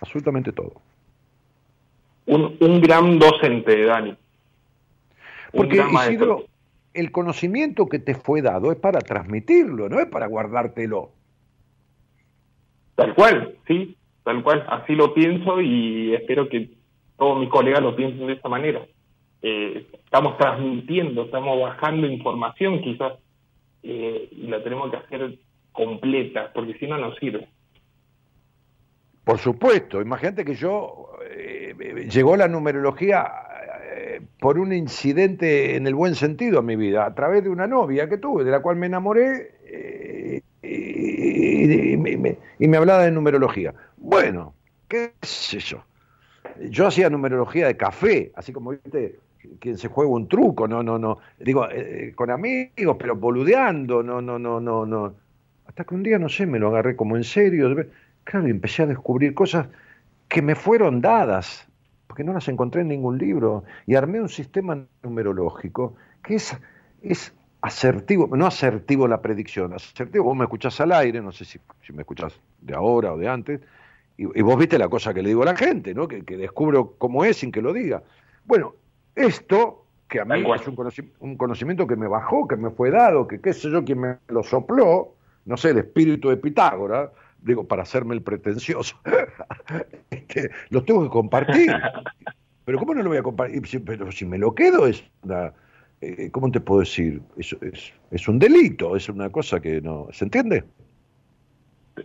[0.00, 0.74] Absolutamente todo.
[2.26, 4.10] Un, un gran docente, Dani.
[4.10, 4.16] Un
[5.52, 5.90] Porque gran.
[5.94, 6.44] Isidro,
[6.96, 11.12] el conocimiento que te fue dado es para transmitirlo, no es para guardártelo.
[12.94, 14.64] Tal cual, sí, tal cual.
[14.68, 16.70] Así lo pienso y espero que
[17.16, 18.86] todos mis colegas lo piensen de esa manera.
[19.42, 23.12] Eh, estamos transmitiendo, estamos bajando información quizás
[23.82, 25.38] eh, y la tenemos que hacer
[25.72, 27.46] completa, porque si no, no sirve.
[29.26, 33.24] Por supuesto, imagínate que yo eh, eh, llegó la numerología
[34.40, 38.08] por un incidente en el buen sentido a mi vida, a través de una novia
[38.08, 41.96] que tuve, de la cual me enamoré eh, y,
[42.68, 43.74] me, hablaba de numerología.
[43.96, 44.54] Bueno,
[44.88, 45.84] qué sé yo.
[46.70, 49.18] Yo hacía numerología de café, así como viste
[49.60, 54.20] quien se juega un truco, no, no, no, digo, eh, con amigos, pero boludeando, no,
[54.20, 55.14] no, no, no, no.
[55.66, 57.74] Hasta que un día, no sé, me lo agarré como en serio.
[58.24, 59.68] Claro, y empecé a descubrir cosas
[60.28, 61.68] que me fueron dadas,
[62.06, 66.56] porque no las encontré en ningún libro, y armé un sistema numerológico que es,
[67.02, 71.58] es asertivo, no asertivo la predicción, asertivo, vos me escuchás al aire, no sé si,
[71.82, 73.60] si me escuchás de ahora o de antes,
[74.16, 76.06] y, y vos viste la cosa que le digo a la gente, ¿no?
[76.08, 78.02] que, que descubro cómo es sin que lo diga.
[78.44, 78.74] Bueno,
[79.14, 82.90] esto, que a mí es un, conoci- un conocimiento que me bajó, que me fue
[82.90, 85.14] dado, que qué sé yo, quien me lo sopló,
[85.44, 87.10] no sé, el espíritu de Pitágoras,
[87.42, 88.96] digo, para hacerme el pretencioso,
[90.10, 91.72] este, lo tengo que compartir.
[92.64, 93.66] Pero ¿cómo no lo voy a compartir?
[93.66, 95.52] Si- Pero si me lo quedo es una,
[96.00, 97.22] eh, ¿cómo te puedo decir?
[97.36, 100.08] Es, es, es un delito, es una cosa que no...
[100.12, 100.64] ¿Se entiende?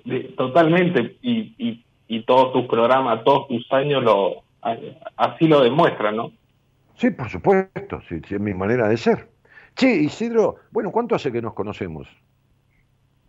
[0.06, 4.44] De- Totalmente, y, y, y todos tus programas, todos tus años lo
[5.18, 6.32] así lo demuestran, ¿no?
[6.96, 9.30] Sí, por supuesto, sí, sí, es mi manera de ser.
[9.76, 12.08] Che, Isidro, bueno, ¿cuánto hace que nos conocemos?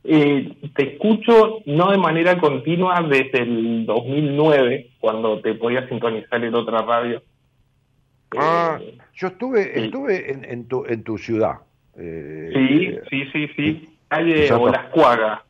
[0.05, 6.55] Eh, te escucho no de manera continua desde el 2009, cuando te podía sintonizar en
[6.55, 7.23] otra radio.
[8.37, 9.81] Ah, Eh, yo estuve, sí.
[9.85, 11.59] estuve en, en tu, en tu ciudad.
[11.97, 13.89] eh, sí, eh, sí, sí, sí.
[14.09, 14.65] Calle Exacto.
[14.65, 15.45] Olascuaga,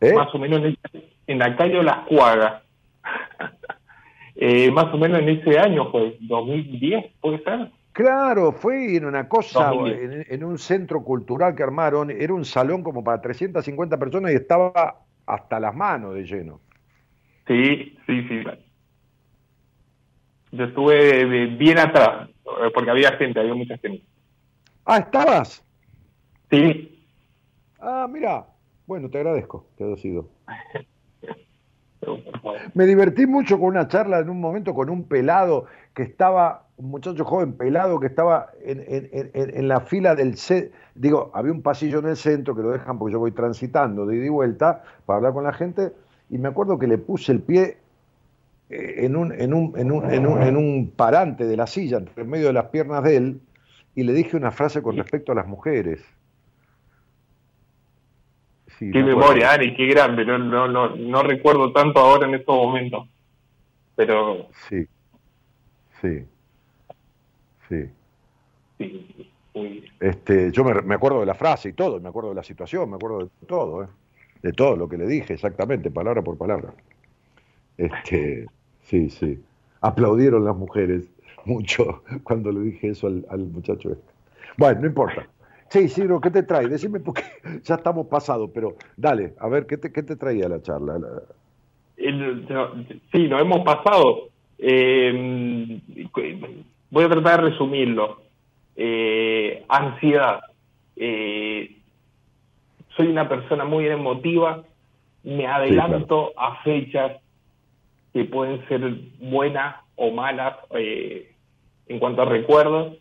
[0.00, 0.12] ¿eh?
[0.12, 0.78] más o menos en, el-
[1.26, 2.62] en la calle Olascuaga.
[4.36, 7.68] eh, más o menos en ese año, pues, 2010, ¿puede ser?
[7.96, 10.26] Claro, fue en una cosa, 2010.
[10.28, 14.34] en, en un centro cultural que armaron, era un salón como para 350 personas y
[14.34, 16.60] estaba hasta las manos de lleno.
[17.46, 18.44] Sí, sí, sí.
[20.52, 24.04] Yo estuve de- bien atrás, eh, porque había gente, había mucha gente.
[24.84, 25.64] Ah, ¿estabas?
[26.50, 26.92] Sí,
[27.80, 28.46] Ah, mira.
[28.86, 30.28] Bueno, te agradezco que hayas ido.
[32.74, 35.64] Me divertí mucho con una charla en un momento con un pelado
[35.94, 40.36] que estaba un muchacho joven pelado que estaba en, en- en- en la fila del
[40.36, 44.04] ce- digo, había un pasillo en el centro que lo dejan porque yo voy transitando
[44.06, 45.92] de ida y vuelta para hablar con la gente,
[46.28, 47.78] y me acuerdo que le puse el pie
[48.68, 51.98] eh, en un, en un, en un, en un, en un parante de la silla,
[51.98, 53.40] entre medio de las piernas de él,
[53.94, 56.04] y le dije una frase con respecto a las mujeres.
[58.78, 60.26] Sí, Qué me memoria, Ari, qué grande.
[60.26, 63.08] No, no, no, no recuerdo tanto ahora en estos momentos.
[63.94, 64.86] Pero Sí,
[66.02, 66.26] sí,
[67.68, 67.84] sí.
[68.78, 72.42] sí, Este, yo me, me acuerdo de la frase y todo, me acuerdo de la
[72.42, 73.88] situación, me acuerdo de todo, ¿eh?
[74.42, 76.74] de todo lo que le dije, exactamente, palabra por palabra.
[77.78, 78.46] Este,
[78.82, 79.42] sí, sí.
[79.80, 81.08] Aplaudieron las mujeres
[81.44, 84.12] mucho cuando le dije eso al, al muchacho este.
[84.56, 85.26] Bueno, no importa.
[85.68, 86.68] Sí, Ciro, ¿qué te trae?
[86.68, 87.22] Decime porque
[87.64, 90.98] ya estamos pasados, pero dale, a ver, ¿qué te, qué te traía la charla?
[90.98, 94.28] No, sí, nos hemos pasado.
[94.58, 95.80] Eh,
[96.90, 98.22] voy a tratar de resumirlo.
[98.76, 100.40] Eh, ansiedad.
[100.96, 101.76] Eh,
[102.96, 104.62] soy una persona muy emotiva.
[105.22, 107.20] Me adelanto a fechas
[108.12, 108.80] que pueden ser
[109.20, 111.32] buenas o malas eh,
[111.88, 112.96] en cuanto a recuerdos.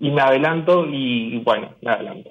[0.00, 2.30] Y me adelanto y, bueno, me adelanto.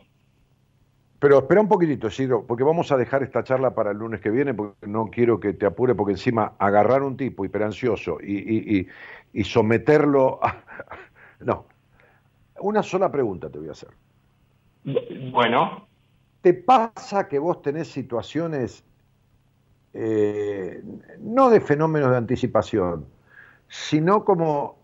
[1.23, 4.29] Pero espera un poquitito, Ciro, porque vamos a dejar esta charla para el lunes que
[4.29, 8.39] viene, porque no quiero que te apure, porque encima agarrar a un tipo hiperansioso y,
[8.39, 8.87] y, y,
[9.31, 10.61] y someterlo a...
[11.39, 11.65] No.
[12.59, 13.87] Una sola pregunta te voy a hacer.
[15.31, 15.87] Bueno,
[16.41, 18.83] ¿Te pasa que vos tenés situaciones,
[19.93, 20.83] eh,
[21.19, 23.05] no de fenómenos de anticipación,
[23.69, 24.75] sino como,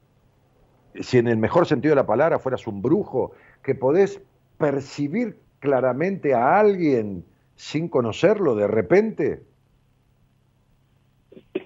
[1.01, 4.21] si en el mejor sentido de la palabra fueras un brujo, que podés
[4.57, 7.25] percibir claramente a alguien
[7.55, 9.43] sin conocerlo de repente?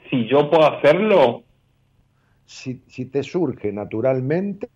[0.10, 1.44] si yo puedo hacerlo,
[2.46, 4.70] Si, si te surge naturalmente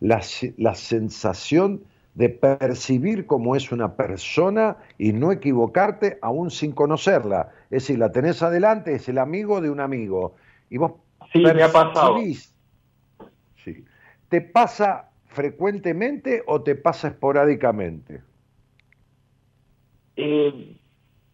[0.00, 0.20] la,
[0.56, 1.84] la sensación
[2.14, 7.52] de percibir cómo es una persona y no equivocarte aún sin conocerla.
[7.70, 10.34] Es decir, la tenés adelante, es el amigo de un amigo.
[10.70, 10.92] Y vos
[11.32, 12.32] Sí, me ha pasado.
[13.56, 13.84] Sí.
[14.28, 18.22] ¿Te pasa frecuentemente o te pasa esporádicamente?
[20.16, 20.76] Eh,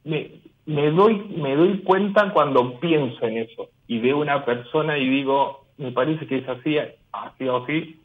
[0.04, 5.08] me, me doy me doy cuenta cuando pienso en eso y veo una persona y
[5.08, 6.76] digo me parece que es así
[7.12, 8.02] así o así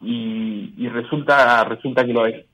[0.00, 2.44] y, y resulta resulta que lo es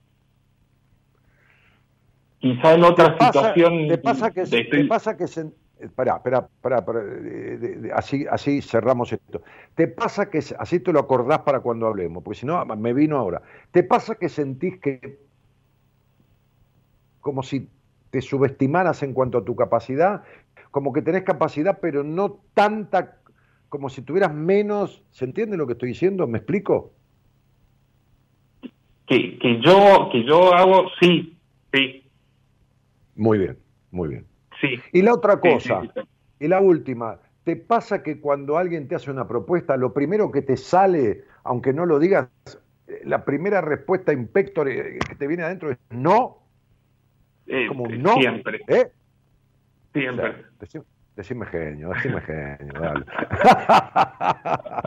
[2.39, 6.17] quizá en otra ¿Te pasa, situación te pasa que, de- te pasa que se- esperá,
[6.17, 9.43] esperá, esperá, eh, de- de- así, así cerramos esto.
[9.75, 12.23] ¿Te pasa que, así te lo acordás para cuando hablemos?
[12.23, 13.43] Porque si no, me vino ahora.
[13.71, 15.24] ¿Te pasa que sentís que,
[17.25, 17.69] como si
[18.11, 20.23] te subestimaras en cuanto a tu capacidad?
[20.71, 23.17] Como que tenés capacidad, pero no tanta,
[23.69, 25.03] como si tuvieras menos.
[25.11, 26.27] ¿Se entiende lo que estoy diciendo?
[26.27, 26.93] ¿Me explico?
[29.07, 31.37] que, que yo que yo hago sí
[31.73, 32.09] sí
[33.17, 33.59] Muy bien,
[33.91, 34.27] muy bien.
[34.61, 36.01] sí Y la otra cosa, sí, sí.
[36.41, 40.43] y la última, ¿te pasa que cuando alguien te hace una propuesta, lo primero que
[40.43, 42.29] te sale, aunque no lo digas,
[42.87, 46.44] eh, la primera respuesta impector que te viene adentro es no?
[47.47, 48.15] Eh, Como eh, un no.
[48.15, 48.89] siempre ¿Eh?
[49.93, 50.85] siempre O sea, decí-
[51.17, 53.05] decime genio, decime genio, dale.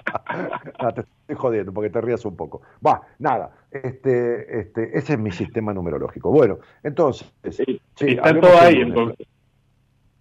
[0.82, 2.62] No, te estoy jodiendo porque te rías un poco.
[2.86, 6.30] Va, nada, este, este, ese es mi sistema numerológico.
[6.32, 9.28] Bueno, entonces, Sí, sí, está todo ahí entonces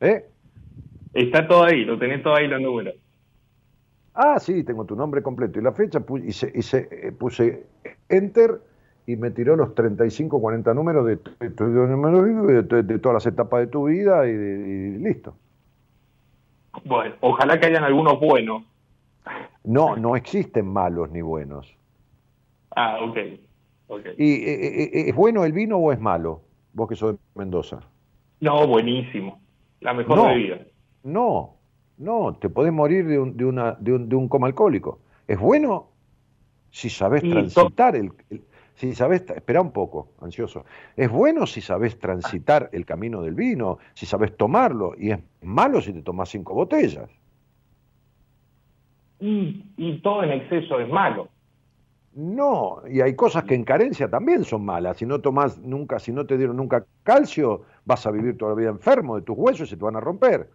[0.00, 0.24] ¿Eh?
[1.12, 2.94] está todo ahí lo tenés todo ahí los números
[4.14, 7.66] Ah, sí, tengo tu nombre completo y la fecha, pu- hice, hice, eh, puse
[8.08, 8.60] enter
[9.06, 13.84] y me tiró los 35, 40 números de, de de, todas las etapas de tu
[13.84, 15.36] vida y, y listo.
[16.84, 18.62] bueno ojalá que hayan algunos buenos
[19.64, 21.74] No, no existen malos ni buenos.
[22.74, 23.16] ah ok
[23.88, 26.42] ok ¿Y eh, eh, eh, es bueno el vino o es malo?
[26.72, 27.80] Vos que sos de Mendoza.
[28.40, 29.40] No, buenísimo.
[29.80, 30.26] La mejor No.
[30.28, 30.58] bebida.
[31.04, 31.54] No,
[31.96, 34.98] no, te podés morir de un, de una, de un, de un coma alcohólico.
[35.26, 35.86] Es bueno
[36.70, 38.44] si sabés Y transitar el, el-
[38.76, 40.64] si sabés, espera un poco, ansioso.
[40.96, 45.80] Es bueno si sabés transitar el camino del vino, si sabés tomarlo, y es malo
[45.80, 47.08] si te tomás cinco botellas.
[49.18, 51.28] Y, y todo en exceso es malo.
[52.12, 54.98] No, y hay cosas que en carencia también son malas.
[54.98, 58.56] Si no tomás nunca, si no te dieron nunca calcio, vas a vivir toda la
[58.58, 60.50] vida enfermo de tus huesos y se te van a romper.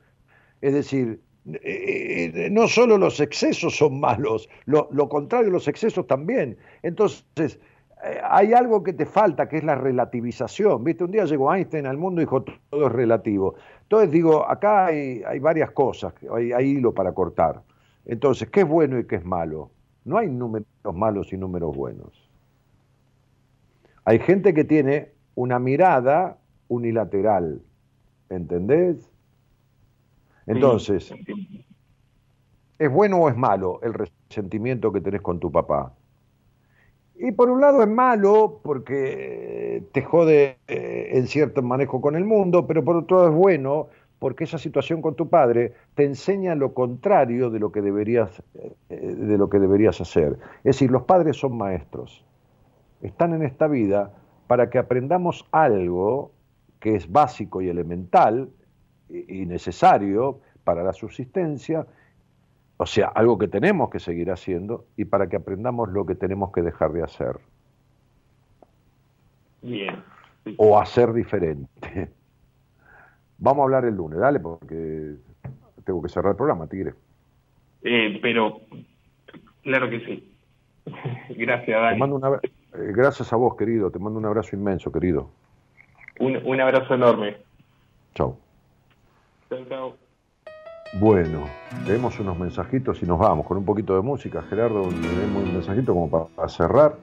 [0.61, 6.05] Es decir, eh, eh, no solo los excesos son malos, lo, lo contrario, los excesos
[6.05, 6.57] también.
[6.83, 7.59] Entonces,
[8.23, 10.83] hay algo que te falta, que es la relativización.
[10.83, 11.03] ¿Viste?
[11.03, 13.55] Un día llegó Einstein al mundo y dijo, todo es relativo.
[13.83, 17.61] Entonces digo, acá hay, hay varias cosas, hay, hay hilo para cortar.
[18.05, 19.71] Entonces, ¿qué es bueno y qué es malo?
[20.03, 22.27] No hay números malos y números buenos.
[24.03, 26.37] Hay gente que tiene una mirada
[26.67, 27.61] unilateral,
[28.29, 29.11] ¿entendés?
[30.47, 31.13] Entonces,
[32.79, 35.93] ¿es bueno o es malo el resentimiento que tenés con tu papá?
[37.23, 42.25] Y por un lado es malo porque te jode eh, en cierto manejo con el
[42.25, 46.55] mundo, pero por otro lado es bueno porque esa situación con tu padre te enseña
[46.55, 50.39] lo contrario de lo que deberías, eh, de lo que deberías hacer.
[50.63, 52.25] Es decir, los padres son maestros.
[53.03, 54.13] Están en esta vida
[54.47, 56.31] para que aprendamos algo
[56.79, 58.49] que es básico y elemental
[59.09, 61.85] y necesario para la subsistencia,
[62.81, 66.51] o sea, algo que tenemos que seguir haciendo y para que aprendamos lo que tenemos
[66.51, 67.37] que dejar de hacer.
[69.61, 70.03] Bien.
[70.57, 71.69] O hacer diferente.
[73.37, 75.13] Vamos a hablar el lunes, dale, porque
[75.85, 76.95] tengo que cerrar el programa, Tigre.
[77.83, 78.61] Eh, pero,
[79.61, 80.35] claro que sí.
[81.37, 81.93] Gracias, Dani.
[81.93, 83.91] Te mando una, eh, gracias a vos, querido.
[83.91, 85.29] Te mando un abrazo inmenso, querido.
[86.19, 87.37] Un, un abrazo enorme.
[88.15, 88.39] Chao.
[89.49, 90.00] Chao, chao.
[90.93, 91.45] Bueno,
[91.85, 94.41] leemos unos mensajitos y nos vamos con un poquito de música.
[94.43, 96.97] Gerardo, leemos un mensajito como para, para cerrar.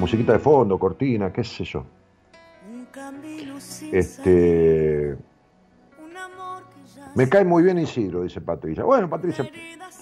[0.00, 1.84] Musiquita de fondo, cortina, qué sé yo.
[3.92, 5.16] Este.
[7.14, 8.84] Me cae muy bien Isidro, dice Patricia.
[8.84, 9.48] Bueno, Patricia,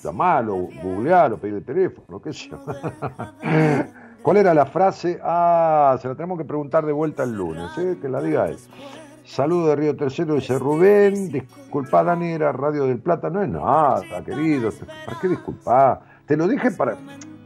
[0.03, 2.59] llamalo, googlealo, pedir el teléfono, qué sé yo.
[4.23, 5.21] ¿Cuál era la frase?
[5.23, 7.97] Ah, se la tenemos que preguntar de vuelta el lunes, ¿eh?
[8.01, 8.59] que la diga él.
[9.27, 11.31] Saludo de Río Tercero, dice Rubén.
[11.31, 13.29] Disculpa, Dani, era Radio del Plata.
[13.29, 14.71] No es nada, querido.
[15.05, 16.01] ¿Para qué disculpa?
[16.27, 16.97] Te lo dije para,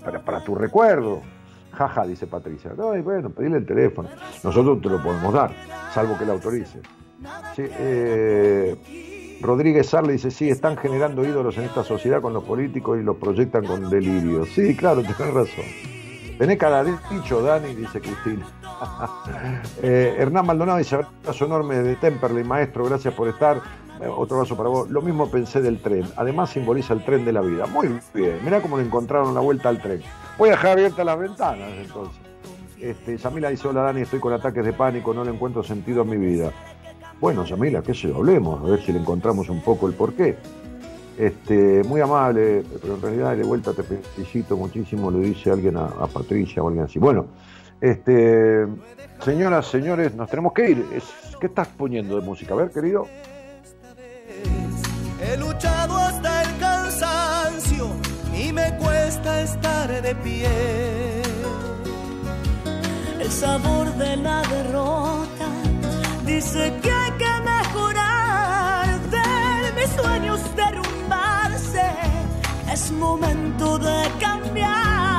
[0.05, 1.23] para, para tu recuerdo.
[1.73, 2.73] Jaja, dice Patricia.
[2.77, 4.11] No, y bueno, pedirle el teléfono.
[4.45, 5.53] Nosotros te lo podemos dar,
[5.93, 6.81] salvo que le autorice.
[7.57, 12.99] Sí, eh, Rodríguez Sarle dice, sí, están generando ídolos en esta sociedad con los políticos
[13.01, 14.45] y los proyectan con delirio.
[14.45, 15.65] Sí, claro, tienes razón.
[16.39, 18.47] Tenés cada dicho, Dani, dice Cristina.
[19.83, 23.61] eh, Hernán Maldonado dice, abrazo enorme de Temperley, maestro, gracias por estar.
[24.01, 24.91] Eh, otro abrazo para vos.
[24.91, 26.05] Lo mismo pensé del tren.
[26.17, 27.67] Además simboliza el tren de la vida.
[27.67, 28.39] Muy bien.
[28.43, 30.03] Mirá cómo le encontraron la vuelta al tren.
[30.39, 32.21] Voy a dejar abiertas las ventanas entonces.
[32.81, 36.05] Este, Samila dice, hola Dani, estoy con ataques de pánico, no le encuentro sentido a
[36.05, 36.51] mi vida.
[37.21, 40.39] Bueno, Samila, qué sé yo, hablemos, a ver si le encontramos un poco el porqué.
[41.19, 45.85] Este, muy amable, pero en realidad de vuelta te felicito muchísimo, le dice alguien a,
[45.85, 46.99] a Patricia o alguien así.
[46.99, 47.27] Bueno,
[47.81, 48.67] este,
[49.25, 50.87] señoras, señores, nos tenemos que ir.
[51.41, 52.55] ¿Qué estás poniendo de música?
[52.55, 53.07] A ver, querido.
[55.23, 57.89] He luchado hasta el cansancio
[58.35, 61.23] y me cuesta estar de pie.
[63.19, 65.49] El sabor de la derrota
[66.27, 69.01] dice que hay que mejorar.
[69.11, 71.91] De mis sueños derrumbarse
[72.73, 75.10] es momento de cambiar.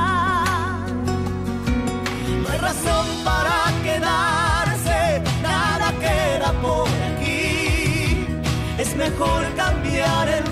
[2.72, 8.26] Razón para quedarse, nada queda por aquí.
[8.78, 10.51] Es mejor cambiar el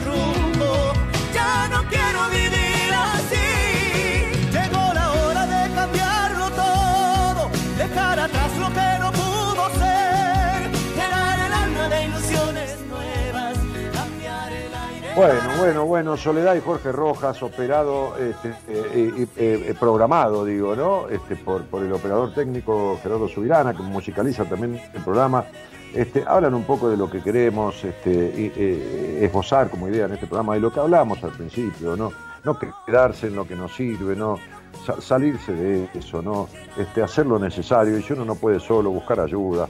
[15.20, 21.10] Bueno, bueno, bueno, Soledad y Jorge Rojas, operado, este, eh, eh, eh, programado, digo, ¿no?
[21.10, 25.44] Este, por, por el operador técnico Gerardo Subirana, que musicaliza también el programa.
[25.92, 30.54] Este, hablan un poco de lo que queremos este, esbozar como idea en este programa,
[30.54, 32.10] de lo que hablamos al principio, ¿no?
[32.42, 32.56] No
[32.86, 34.38] quedarse en lo que nos sirve, ¿no?
[34.86, 36.48] Sa- salirse de eso, ¿no?
[36.78, 39.68] Este, hacer lo necesario, y si uno no puede solo, buscar ayuda.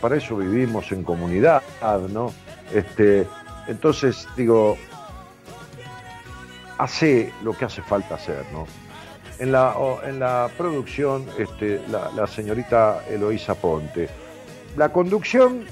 [0.00, 1.62] Para eso vivimos en comunidad,
[2.12, 2.32] ¿no?
[2.72, 3.28] Este,
[3.66, 4.76] entonces, digo,
[6.78, 8.66] hace lo que hace falta hacer, ¿no?
[9.38, 9.74] En la,
[10.04, 14.08] en la producción, este, la, señorita Eloísa Ponte.
[14.76, 15.64] La conducción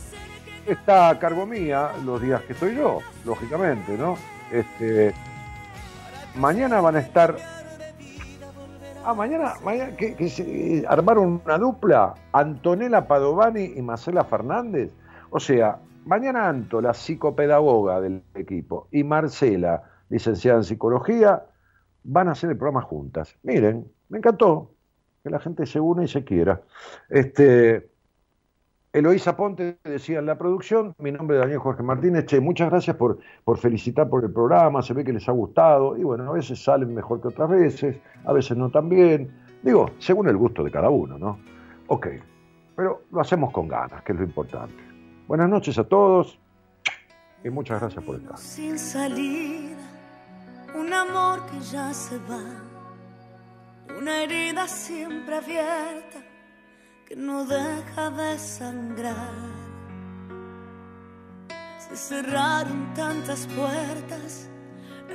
[0.66, 4.16] está a cargo mía los días que estoy yo, lógicamente, ¿no?
[4.50, 5.14] Este,
[6.34, 7.36] mañana van a estar.
[9.04, 9.92] Ah, mañana, mañana
[10.88, 14.90] armaron una dupla, Antonella Padovani y Marcela Fernández.
[15.30, 21.44] O sea, mañana Anto, la psicopedagoga del equipo, y Marcela, licenciada en psicología,
[22.04, 23.36] van a hacer el programa juntas.
[23.42, 24.72] Miren, me encantó
[25.22, 26.60] que la gente se une y se quiera.
[27.08, 27.90] Este,
[28.92, 32.96] Eloísa Ponte decía en la producción, mi nombre es Daniel Jorge Martínez, che, muchas gracias
[32.96, 36.32] por, por felicitar por el programa, se ve que les ha gustado, y bueno, a
[36.32, 39.30] veces salen mejor que otras veces, a veces no tan bien,
[39.62, 41.38] digo, según el gusto de cada uno, ¿no?
[41.86, 42.08] Ok,
[42.76, 44.91] pero lo hacemos con ganas, que es lo importante.
[45.28, 46.38] Buenas noches a todos
[47.44, 48.36] y muchas gracias por estar.
[48.38, 49.78] sin salida,
[50.74, 52.42] un amor que ya se va,
[53.96, 56.18] una herida siempre abierta
[57.06, 59.52] que no deja de sangrar.
[61.78, 64.48] Se cerraron tantas puertas,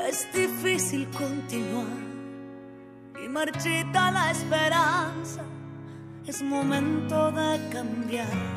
[0.07, 2.07] es difícil continuar
[3.23, 5.43] y marchita la esperanza,
[6.25, 8.56] es momento de cambiar.